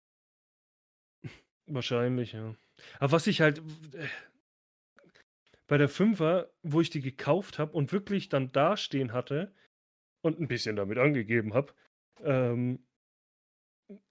Wahrscheinlich, 1.67 2.33
ja. 2.33 2.55
Aber 3.01 3.13
was 3.13 3.27
ich 3.27 3.43
halt 3.43 3.59
äh, 3.59 4.07
bei 5.69 5.79
der 5.79 5.89
Fünfer, 5.89 6.51
wo 6.63 6.81
ich 6.81 6.91
die 6.91 7.01
gekauft 7.01 7.59
habe 7.59 7.73
und 7.73 7.93
wirklich 7.93 8.29
dann 8.29 8.53
dastehen 8.53 9.13
hatte 9.13 9.53
und 10.23 10.41
ein 10.41 10.49
bisschen 10.49 10.77
damit 10.77 10.99
angegeben 10.99 11.55
habe, 11.55 11.73
ähm, 12.23 12.85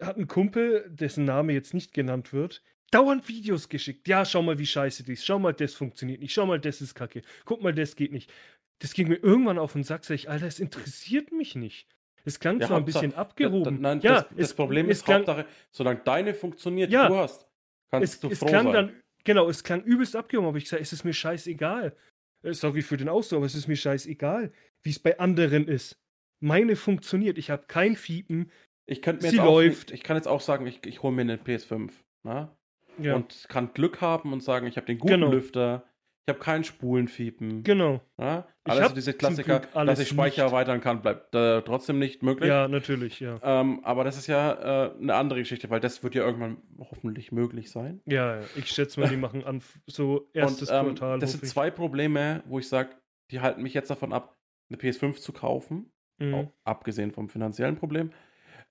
hat 0.02 0.18
ein 0.18 0.28
Kumpel, 0.28 0.90
dessen 0.90 1.26
Name 1.26 1.54
jetzt 1.54 1.74
nicht 1.74 1.94
genannt 1.94 2.32
wird, 2.34 2.62
dauernd 2.92 3.28
Videos 3.28 3.68
geschickt. 3.70 4.08
Ja, 4.08 4.26
schau 4.26 4.42
mal, 4.42 4.58
wie 4.60 4.66
scheiße 4.66 5.04
die 5.04 5.14
ist. 5.14 5.26
Schau 5.26 5.40
mal, 5.40 5.54
das 5.54 5.74
funktioniert 5.74 6.22
nicht. 6.22 6.34
Schau 6.34 6.46
mal, 6.46 6.60
das 6.60 6.82
ist 6.82 6.94
kacke. 6.96 7.22
Guck 7.46 7.62
mal, 7.62 7.74
das 7.74 7.96
geht 7.96 8.12
nicht. 8.14 8.32
Das 8.80 8.94
ging 8.94 9.08
mir 9.08 9.16
irgendwann 9.18 9.58
auf 9.58 9.74
den 9.74 9.84
Sack, 9.84 10.06
sag 10.06 10.16
ich, 10.16 10.30
Alter, 10.30 10.48
es 10.48 10.60
interessiert 10.60 11.32
mich 11.32 11.56
nicht. 11.56 11.88
Es 12.26 12.40
klang 12.40 12.60
Ja, 12.60 12.68
zwar 12.68 12.78
ein 12.78 12.86
bisschen 12.86 13.14
abgehoben. 13.14 13.64
Da, 13.64 13.72
da, 13.72 13.78
nein, 13.96 14.02
ja, 14.02 14.14
das, 14.22 14.30
das 14.30 14.38
es- 14.50 14.54
Problem 14.56 14.90
es 14.90 14.98
ist, 15.00 15.06
klang, 15.06 15.20
Hauptsache, 15.20 15.46
solange 15.72 16.00
deine 16.04 16.34
funktioniert, 16.34 16.92
Ja. 16.92 17.08
du 17.08 17.16
hast, 17.18 17.48
kannst 17.92 18.14
es, 18.16 18.20
du 18.20 18.30
es 18.30 18.40
froh 18.40 18.48
klang 18.48 18.64
sein. 18.66 18.74
dann, 18.74 19.02
genau, 19.26 19.50
es 19.50 19.64
klang 19.64 19.84
übelst 19.84 20.16
abgehoben, 20.16 20.48
aber 20.48 20.58
ich 20.58 20.64
gesagt, 20.64 20.82
es 20.82 20.94
ist 20.94 21.04
mir 21.04 21.14
scheißegal. 21.14 21.96
Äh, 22.44 22.54
Sorry 22.54 22.82
für 22.82 22.96
den 22.96 23.10
Ausdruck, 23.10 23.38
aber 23.38 23.46
es 23.46 23.56
ist 23.56 23.68
mir 23.68 23.76
scheißegal, 23.76 24.54
wie 24.84 24.90
es 24.90 25.00
bei 25.00 25.20
anderen 25.20 25.68
ist. 25.68 25.98
Meine 26.40 26.76
funktioniert, 26.78 27.38
ich 27.38 27.50
habe 27.50 27.66
kein 27.68 27.96
Fiepen. 27.96 28.52
Ich 28.86 29.02
könnte 29.02 29.24
mir 29.24 29.30
Sie 29.32 29.38
jetzt 29.38 29.46
auch, 29.46 29.52
läuft. 29.52 29.92
Ich 29.92 30.04
kann 30.04 30.16
jetzt 30.16 30.28
auch 30.28 30.42
sagen, 30.42 30.66
ich, 30.68 30.86
ich 30.86 31.02
hole 31.02 31.14
mir 31.14 31.22
eine 31.22 31.38
PS5. 31.38 31.92
Na? 32.24 32.56
Ja, 32.98 33.16
Und 33.16 33.46
kann 33.50 33.74
Glück 33.74 34.00
haben 34.00 34.32
und 34.32 34.42
sagen, 34.42 34.68
ich 34.68 34.78
habe 34.78 34.86
den 34.88 35.00
guten 35.00 35.14
Genau. 35.16 35.32
Lüfter, 35.32 35.86
ich 36.28 36.34
habe 36.34 36.40
keinen 36.44 36.64
Spulenfiepen. 36.64 37.64
genau. 37.64 38.02
Na? 38.18 38.48
Ich 38.66 38.72
Alles 38.72 38.82
hab 38.84 38.90
so 38.90 38.96
diese 38.96 39.14
Klassiker, 39.14 39.60
dass 39.60 40.00
ich 40.00 40.08
Speicher 40.08 40.44
nicht. 40.44 40.52
erweitern 40.52 40.82
kann, 40.82 41.02
bleibt 41.04 41.36
äh, 41.36 41.62
trotzdem 41.62 42.00
nicht 42.00 42.24
möglich. 42.24 42.50
Ja, 42.50 42.68
natürlich, 42.68 43.20
ja. 43.20 43.40
Ähm, 43.44 43.82
aber 43.84 44.04
das 44.04 44.18
ist 44.18 44.26
ja 44.26 44.88
äh, 44.88 44.98
eine 45.00 45.14
andere 45.14 45.38
Geschichte, 45.40 45.70
weil 45.70 45.80
das 45.80 46.02
wird 46.04 46.16
ja 46.16 46.24
irgendwann 46.24 46.58
hoffentlich 46.80 47.32
möglich 47.32 47.70
sein. 47.70 48.02
Ja, 48.06 48.38
ja. 48.40 48.42
ich 48.56 48.68
schätze 48.72 49.00
mal, 49.00 49.08
die 49.10 49.18
machen 49.18 49.44
an 49.44 49.62
so 49.86 50.28
erstes 50.34 50.72
und 50.72 50.76
ähm, 50.76 50.96
Quartal. 50.96 51.20
das 51.20 51.34
sind 51.34 51.46
zwei 51.46 51.70
Probleme, 51.70 52.42
wo 52.48 52.58
ich 52.58 52.68
sage, 52.68 52.90
die 53.30 53.42
halten 53.42 53.62
mich 53.62 53.76
jetzt 53.76 53.92
davon 53.92 54.12
ab, 54.12 54.36
eine 54.70 54.78
PS5 54.80 55.18
zu 55.22 55.32
kaufen, 55.32 55.92
Mhm. 56.18 56.34
auch 56.34 56.52
abgesehen 56.64 57.12
vom 57.12 57.28
finanziellen 57.30 57.76
Problem. 57.76 58.10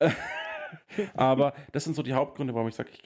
Aber 1.14 1.54
das 1.72 1.84
sind 1.84 1.94
so 1.94 2.02
die 2.02 2.14
Hauptgründe, 2.14 2.54
warum 2.54 2.68
ich 2.68 2.74
sage, 2.74 2.90
ich 2.92 3.02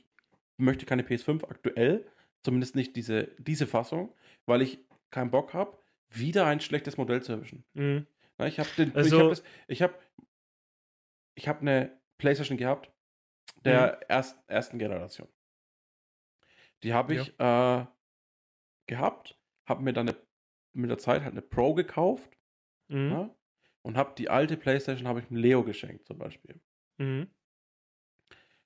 möchte 0.57 0.87
keine 0.87 1.03
PS5 1.03 1.45
aktuell, 1.49 2.07
zumindest 2.43 2.75
nicht 2.77 2.97
diese, 2.97 3.29
diese 3.39 3.67
Fassung, 3.67 4.15
weil 4.47 4.63
ich 4.63 4.79
keinen 5.11 5.31
Bock 5.31 5.55
habe, 5.55 5.79
wieder 6.11 6.47
ein 6.47 6.61
schlechtes 6.61 6.97
Modell 6.97 7.23
zu 7.23 7.33
erwischen. 7.33 7.65
Mhm. 7.75 8.07
Na, 8.39 8.47
ich 8.47 8.59
habe 8.59 8.69
ich 8.77 8.95
Also- 8.97 9.21
habe 9.31 9.43
ich 9.67 9.83
habe, 9.83 9.95
ich 11.35 11.49
habe 11.49 11.61
eine 11.61 11.99
PlayStation 12.19 12.57
gehabt 12.59 12.91
der 13.65 13.97
Mhm. 13.97 14.05
erst, 14.09 14.39
ersten 14.49 14.79
Generation. 14.79 15.29
Die 16.85 16.95
habe 16.95 17.15
ich 17.15 17.29
äh, 17.41 17.87
gehabt, 18.87 19.39
habe 19.67 19.83
mir 19.83 19.93
dann 19.93 20.09
eine, 20.09 20.17
mit 20.73 20.91
der 20.91 20.99
Zeit 20.99 21.23
halt 21.23 21.33
eine 21.33 21.43
Pro 21.43 21.75
gekauft 21.75 22.39
Mhm. 22.89 23.11
ja, 23.11 23.37
und 23.83 23.97
habe 23.97 24.15
die 24.17 24.31
alte 24.31 24.57
PlayStation 24.57 25.09
habe 25.09 25.21
ich 25.21 25.27
dem 25.27 25.37
Leo 25.37 25.65
geschenkt 25.65 26.07
zum 26.07 26.19
Beispiel. 26.19 26.61
Mhm. 26.99 27.29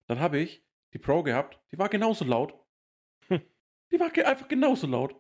Dann 0.07 0.21
habe 0.21 0.39
ich 0.39 0.63
die 0.93 0.99
Pro 0.99 1.23
gehabt, 1.23 1.59
die 1.73 1.79
war 1.79 1.89
genauso 1.89 2.25
laut. 2.25 2.55
Die 3.93 4.01
war 4.01 4.07
einfach 4.27 4.49
genauso 4.49 4.87
laut. 4.87 5.15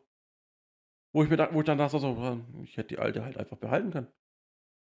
Wo 1.14 1.22
ich 1.22 1.28
mir 1.28 1.36
da, 1.36 1.52
wo 1.52 1.60
ich 1.60 1.66
dann 1.66 1.78
dachte, 1.78 1.98
so, 1.98 2.16
äh, 2.16 2.62
ich 2.64 2.76
hätte 2.76 2.88
die 2.88 2.98
alte 2.98 3.22
halt 3.22 3.36
einfach 3.36 3.58
behalten 3.58 3.90
können. 3.90 4.10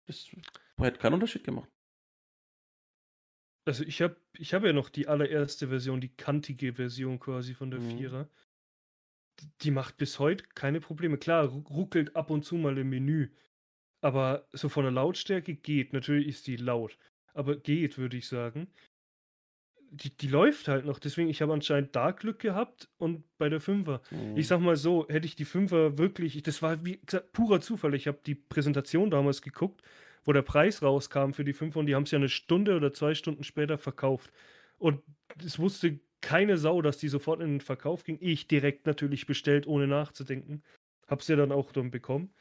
Das 0.06 0.30
hätte 0.78 0.98
keinen 0.98 1.14
Unterschied 1.14 1.44
gemacht. 1.44 1.70
Also 3.66 3.84
ich 3.84 4.02
habe 4.02 4.16
ich 4.34 4.52
hab 4.52 4.64
ja 4.64 4.72
noch 4.72 4.88
die 4.90 5.08
allererste 5.08 5.68
Version, 5.68 6.00
die 6.00 6.14
kantige 6.14 6.74
Version 6.74 7.18
quasi 7.18 7.54
von 7.54 7.70
der 7.70 7.80
Mhm. 7.80 7.96
Vierer. 7.96 8.30
Die, 9.62 9.70
macht 9.70 9.96
bis 9.96 10.18
heute 10.18 10.44
keine 10.54 10.80
Probleme. 10.80 11.16
Klar, 11.16 11.46
ru- 11.46 11.66
ruckelt 11.68 12.14
ab 12.16 12.28
und 12.30 12.44
zu 12.44 12.56
mal 12.56 12.76
im 12.76 12.90
Menü. 12.90 13.30
Aber 14.02 14.46
so 14.52 14.68
von 14.68 14.84
der 14.84 14.92
Lautstärke 14.92 15.54
geht. 15.54 15.92
Natürlich 15.94 16.26
ist 16.26 16.46
die 16.46 16.56
laut. 16.56 16.98
Aber 17.32 17.56
geht, 17.56 17.96
würde 17.96 18.18
ich 18.18 18.28
sagen. 18.28 18.70
Die, 19.93 20.16
die 20.16 20.28
läuft 20.28 20.68
halt 20.68 20.84
noch. 20.84 21.01
Deswegen, 21.01 21.28
ich 21.28 21.43
habe 21.43 21.53
anscheinend 21.53 21.97
da 21.97 22.12
Glück 22.12 22.38
gehabt 22.38 22.88
und 22.97 23.24
bei 23.38 23.49
der 23.49 23.61
Fünfer. 23.61 24.03
Mhm. 24.11 24.36
Ich 24.36 24.47
sag 24.47 24.61
mal 24.61 24.76
so, 24.76 25.07
hätte 25.09 25.26
ich 25.26 25.34
die 25.34 25.45
Fünfer 25.45 25.99
wirklich, 25.99 26.43
das 26.43 26.62
war 26.62 26.84
wie 26.84 27.01
gesagt 27.05 27.32
purer 27.32 27.61
Zufall. 27.61 27.95
Ich 27.95 28.07
habe 28.07 28.20
die 28.24 28.36
Präsentation 28.36 29.11
damals 29.11 29.43
geguckt, 29.43 29.82
wo 30.24 30.32
der 30.32 30.43
Preis 30.43 30.82
rauskam 30.82 31.32
für 31.32 31.45
die 31.45 31.53
Fünfer 31.53 31.80
und 31.80 31.86
die 31.86 31.95
haben 31.97 32.05
es 32.05 32.12
ja 32.12 32.18
eine 32.18 32.28
Stunde 32.28 32.76
oder 32.76 32.93
zwei 32.93 33.14
Stunden 33.14 33.43
später 33.43 33.78
verkauft. 33.78 34.30
Und 34.78 35.03
es 35.45 35.59
wusste 35.59 35.99
keine 36.20 36.57
Sau, 36.57 36.82
dass 36.82 36.99
die 36.99 37.09
sofort 37.09 37.41
in 37.41 37.49
den 37.49 37.61
Verkauf 37.61 38.05
ging. 38.05 38.18
Ich 38.20 38.47
direkt 38.47 38.86
natürlich 38.86 39.26
bestellt, 39.26 39.66
ohne 39.66 39.86
nachzudenken. 39.86 40.62
Hab's 41.09 41.28
ja 41.28 41.36
dann 41.36 41.51
auch 41.51 41.72
dann 41.72 41.91
bekommen. 41.91 42.32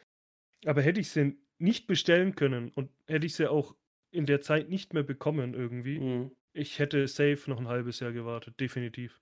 Aber 0.66 0.82
hätte 0.82 1.00
ich 1.00 1.10
sie 1.10 1.38
nicht 1.58 1.88
bestellen 1.88 2.36
können 2.36 2.72
und 2.76 2.92
hätte 3.08 3.26
ich 3.26 3.36
sie 3.36 3.50
auch 3.50 3.76
in 4.12 4.26
der 4.26 4.42
Zeit 4.42 4.70
nicht 4.70 4.94
mehr 4.94 5.04
bekommen 5.04 5.54
irgendwie, 5.54 6.00
Mhm. 6.00 6.32
Ich 6.54 6.80
hätte 6.80 7.08
safe 7.08 7.44
noch 7.48 7.60
ein 7.60 7.68
halbes 7.68 8.00
Jahr 8.00 8.12
gewartet, 8.12 8.60
definitiv. 8.60 9.22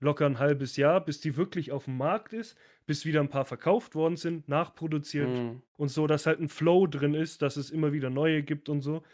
Locker 0.00 0.26
ein 0.26 0.40
halbes 0.40 0.76
Jahr, 0.76 1.04
bis 1.04 1.20
die 1.20 1.36
wirklich 1.36 1.70
auf 1.70 1.84
dem 1.84 1.96
Markt 1.96 2.32
ist, 2.32 2.58
bis 2.86 3.04
wieder 3.06 3.20
ein 3.20 3.28
paar 3.28 3.44
verkauft 3.44 3.94
worden 3.94 4.16
sind, 4.16 4.48
nachproduziert 4.48 5.28
Mhm. 5.28 5.62
und 5.76 5.88
so, 5.90 6.08
dass 6.08 6.26
halt 6.26 6.40
ein 6.40 6.48
Flow 6.48 6.88
drin 6.88 7.14
ist, 7.14 7.40
dass 7.40 7.56
es 7.56 7.70
immer 7.70 7.92
wieder 7.92 8.10
neue 8.10 8.42
gibt 8.42 8.68
und 8.68 8.82
so. 8.82 9.04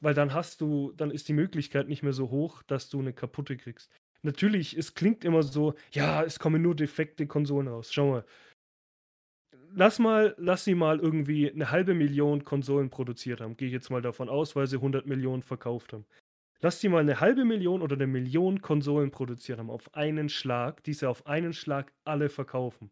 Weil 0.00 0.14
dann 0.14 0.34
hast 0.34 0.60
du, 0.60 0.92
dann 0.96 1.10
ist 1.12 1.28
die 1.28 1.32
Möglichkeit 1.32 1.88
nicht 1.88 2.02
mehr 2.02 2.12
so 2.12 2.30
hoch, 2.30 2.62
dass 2.64 2.90
du 2.90 2.98
eine 2.98 3.12
kaputte 3.12 3.56
kriegst. 3.56 3.90
Natürlich, 4.22 4.76
es 4.76 4.94
klingt 4.94 5.24
immer 5.24 5.42
so, 5.44 5.74
ja, 5.92 6.22
es 6.24 6.38
kommen 6.40 6.60
nur 6.60 6.74
defekte 6.74 7.26
Konsolen 7.28 7.68
raus. 7.68 7.92
Schau 7.92 8.10
mal. 8.10 8.24
Lass 9.78 9.98
mal, 9.98 10.34
lass 10.38 10.64
sie 10.64 10.74
mal 10.74 11.00
irgendwie 11.00 11.52
eine 11.52 11.70
halbe 11.70 11.92
Million 11.92 12.44
Konsolen 12.44 12.88
produziert 12.88 13.42
haben. 13.42 13.58
Gehe 13.58 13.68
ich 13.68 13.74
jetzt 13.74 13.90
mal 13.90 14.00
davon 14.00 14.30
aus, 14.30 14.56
weil 14.56 14.66
sie 14.66 14.76
100 14.76 15.06
Millionen 15.06 15.42
verkauft 15.42 15.92
haben. 15.92 16.06
Lass 16.60 16.80
die 16.80 16.88
mal 16.88 17.00
eine 17.00 17.20
halbe 17.20 17.44
Million 17.44 17.82
oder 17.82 17.94
eine 17.94 18.06
Million 18.06 18.62
Konsolen 18.62 19.10
produziert 19.10 19.58
haben 19.58 19.68
auf 19.68 19.94
einen 19.94 20.30
Schlag, 20.30 20.82
die 20.84 20.94
sie 20.94 21.06
auf 21.06 21.26
einen 21.26 21.52
Schlag 21.52 21.92
alle 22.04 22.30
verkaufen. 22.30 22.90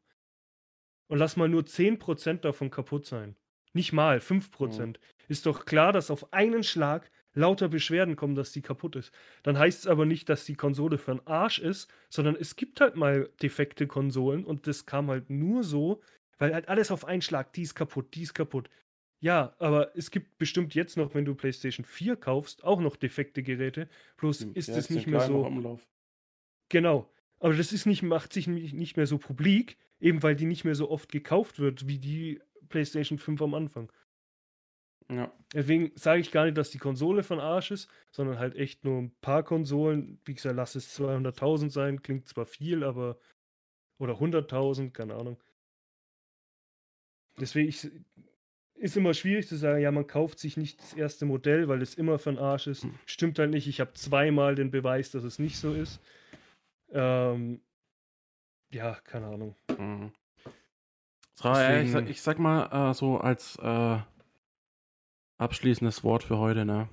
Und 1.09 1.17
lass 1.17 1.39
mal 1.39 1.49
nur 1.49 1.63
10% 1.63 2.41
davon 2.41 2.71
kaputt 2.71 3.07
sein. 3.07 3.35
Nicht 3.73 3.95
mal, 3.95 4.19
5%. 4.19 4.99
Ist 5.27 5.47
doch 5.47 5.65
klar, 5.65 5.91
dass 5.91 6.11
auf 6.11 6.35
einen 6.35 6.63
Schlag 6.63 7.11
lauter 7.33 7.71
Beschwerden 7.71 8.15
kommen, 8.15 8.35
dass 8.35 8.53
die 8.53 8.61
kaputt 8.61 8.95
ist. 8.97 9.11
Dann 9.43 9.59
heißt 9.59 9.81
es 9.81 9.87
aber 9.87 10.05
nicht, 10.05 10.29
dass 10.29 10.45
die 10.45 10.55
Konsole 10.55 10.99
für 10.99 11.13
einen 11.13 11.27
Arsch 11.27 11.61
ist, 11.61 11.91
sondern 12.11 12.37
es 12.37 12.57
gibt 12.57 12.83
halt 12.83 12.97
mal 12.97 13.31
defekte 13.41 13.87
Konsolen 13.87 14.45
und 14.45 14.67
das 14.67 14.85
kam 14.85 15.09
halt 15.09 15.31
nur 15.31 15.65
so, 15.65 16.03
weil 16.39 16.55
halt 16.55 16.69
alles 16.69 16.91
auf 16.91 17.05
einen 17.05 17.23
Schlag, 17.23 17.53
die 17.53 17.63
ist 17.63 17.75
kaputt, 17.75 18.15
die 18.15 18.23
ist 18.23 18.35
kaputt. 18.35 18.69
Ja, 19.21 19.55
aber 19.59 19.97
es 19.97 20.11
gibt 20.11 20.37
bestimmt 20.39 20.75
jetzt 20.75 20.97
noch, 20.97 21.15
wenn 21.15 21.25
du 21.25 21.35
PlayStation 21.35 21.85
4 21.87 22.17
kaufst, 22.17 22.63
auch 22.63 22.81
noch 22.81 22.97
defekte 22.97 23.43
Geräte. 23.43 23.89
Bloß 24.19 24.39
Die- 24.41 24.53
ist 24.59 24.69
es 24.69 24.89
ja 24.89 24.97
nicht 24.97 25.07
mehr 25.07 25.21
so. 25.21 25.79
Genau. 26.69 27.11
Aber 27.39 27.55
das 27.55 27.73
ist 27.73 27.87
nicht, 27.87 28.03
macht 28.03 28.33
sich 28.33 28.47
nicht 28.47 28.75
nicht 28.75 28.97
mehr 28.97 29.07
so 29.07 29.19
publik, 29.19 29.77
eben 30.01 30.23
weil 30.23 30.35
die 30.37 30.47
nicht 30.47 30.65
mehr 30.65 30.75
so 30.75 30.91
oft 30.91 31.11
gekauft 31.11 31.59
wird, 31.59 31.87
wie 31.87 31.99
die 31.99 32.41
PlayStation 32.69 33.19
5 33.19 33.41
am 33.43 33.55
Anfang. 33.55 33.91
Ja. 35.11 35.33
Deswegen 35.53 35.93
sage 35.97 36.21
ich 36.21 36.31
gar 36.31 36.45
nicht, 36.47 36.57
dass 36.57 36.71
die 36.71 36.79
Konsole 36.79 37.23
von 37.23 37.39
Arsch 37.39 37.71
ist, 37.71 37.91
sondern 38.11 38.39
halt 38.39 38.57
echt 38.57 38.85
nur 38.85 39.01
ein 39.03 39.15
paar 39.21 39.43
Konsolen. 39.43 40.19
Wie 40.25 40.35
gesagt, 40.35 40.57
lass 40.57 40.75
es 40.75 40.99
200.000 40.99 41.71
sein, 41.71 42.03
klingt 42.03 42.29
zwar 42.29 42.47
viel, 42.47 42.83
aber. 42.85 43.19
Oder 43.99 44.19
100.000, 44.19 44.93
keine 44.93 45.15
Ahnung. 45.15 45.43
Deswegen 47.41 47.69
ich, 47.69 47.91
ist 48.77 48.97
immer 48.97 49.15
schwierig 49.15 49.49
zu 49.49 49.57
sagen, 49.57 49.81
ja, 49.81 49.91
man 49.91 50.07
kauft 50.07 50.39
sich 50.39 50.57
nicht 50.57 50.81
das 50.81 50.93
erste 50.95 51.27
Modell, 51.27 51.69
weil 51.69 51.83
es 51.83 51.95
immer 51.95 52.19
für 52.19 52.33
den 52.33 52.39
Arsch 52.39 52.67
ist. 52.67 52.85
Hm. 52.85 52.95
Stimmt 53.07 53.39
halt 53.39 53.51
nicht. 53.51 53.67
Ich 53.67 53.81
habe 53.81 53.93
zweimal 53.95 54.55
den 54.55 54.71
Beweis, 54.71 55.11
dass 55.11 55.25
es 55.25 55.39
nicht 55.39 55.57
so 55.59 55.73
ist. 55.75 56.01
Ähm, 56.91 57.61
ja, 58.71 58.95
keine 59.05 59.27
Ahnung. 59.27 59.57
Mhm. 59.79 60.13
So, 61.37 61.49
ja, 61.49 61.81
ich, 61.81 61.91
sag, 61.91 62.01
Deswegen- 62.01 62.11
ich 62.11 62.23
sag 62.23 62.39
mal 62.39 62.91
äh, 62.91 62.95
so 62.95 63.19
als 63.19 63.57
äh, 63.57 63.99
abschließendes 65.39 66.05
Wort 66.05 66.23
für 66.23 66.39
heute, 66.39 66.65
ne? 66.65 66.89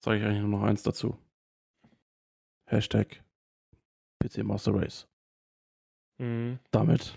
Sage 0.00 0.18
ich 0.18 0.24
eigentlich 0.24 0.40
nur 0.40 0.58
noch 0.58 0.62
eins 0.66 0.82
dazu. 0.82 1.16
Hashtag 2.66 3.22
PC 4.18 4.38
Master 4.42 4.74
Race. 4.74 5.06
Mhm. 6.18 6.58
Damit. 6.72 7.16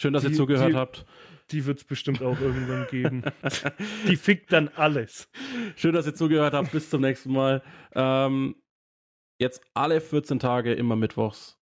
Schön, 0.00 0.14
dass 0.14 0.24
ihr 0.24 0.30
Die- 0.30 0.36
zugehört 0.36 0.70
die- 0.72 0.76
habt. 0.76 1.04
Die 1.50 1.66
wird 1.66 1.78
es 1.78 1.84
bestimmt 1.84 2.22
auch 2.22 2.40
irgendwann 2.40 2.86
geben. 2.90 3.22
Die 4.08 4.16
fickt 4.16 4.52
dann 4.52 4.68
alles. 4.68 5.28
Schön, 5.76 5.92
dass 5.94 6.06
ihr 6.06 6.14
zugehört 6.14 6.54
habt. 6.54 6.70
Bis 6.72 6.88
zum 6.88 7.02
nächsten 7.02 7.32
Mal. 7.32 7.62
Ähm, 7.94 8.54
jetzt 9.40 9.60
alle 9.74 10.00
14 10.00 10.38
Tage, 10.38 10.72
immer 10.72 10.94
mittwochs. 10.96 11.58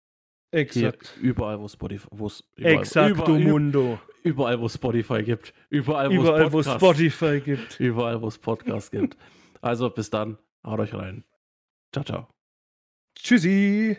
Hier, 0.53 0.61
Exakt. 0.61 1.17
überall, 1.21 1.61
wo 1.61 1.69
Spotify, 1.69 2.09
überall, 2.13 2.75
Exacto 2.79 3.37
überall, 3.37 3.41
mundo. 3.41 3.99
überall, 4.23 4.61
wo 4.61 4.69
Spotify 4.69 5.23
gibt. 5.23 5.55
Überall, 5.71 6.11
wo 6.11 6.15
Überall, 6.15 6.47
es 6.47 6.53
wo 6.53 6.63
Spotify 6.63 7.41
gibt. 7.41 7.79
Überall, 7.81 8.21
wo 8.21 8.29
es 8.29 8.39
Podcasts 8.39 8.91
gibt. 8.91 9.17
Also 9.63 9.89
bis 9.89 10.11
dann. 10.11 10.37
Haut 10.65 10.81
euch 10.81 10.93
rein. 10.95 11.25
Ciao, 11.93 12.05
ciao. 12.05 12.29
Tschüssi. 13.17 13.97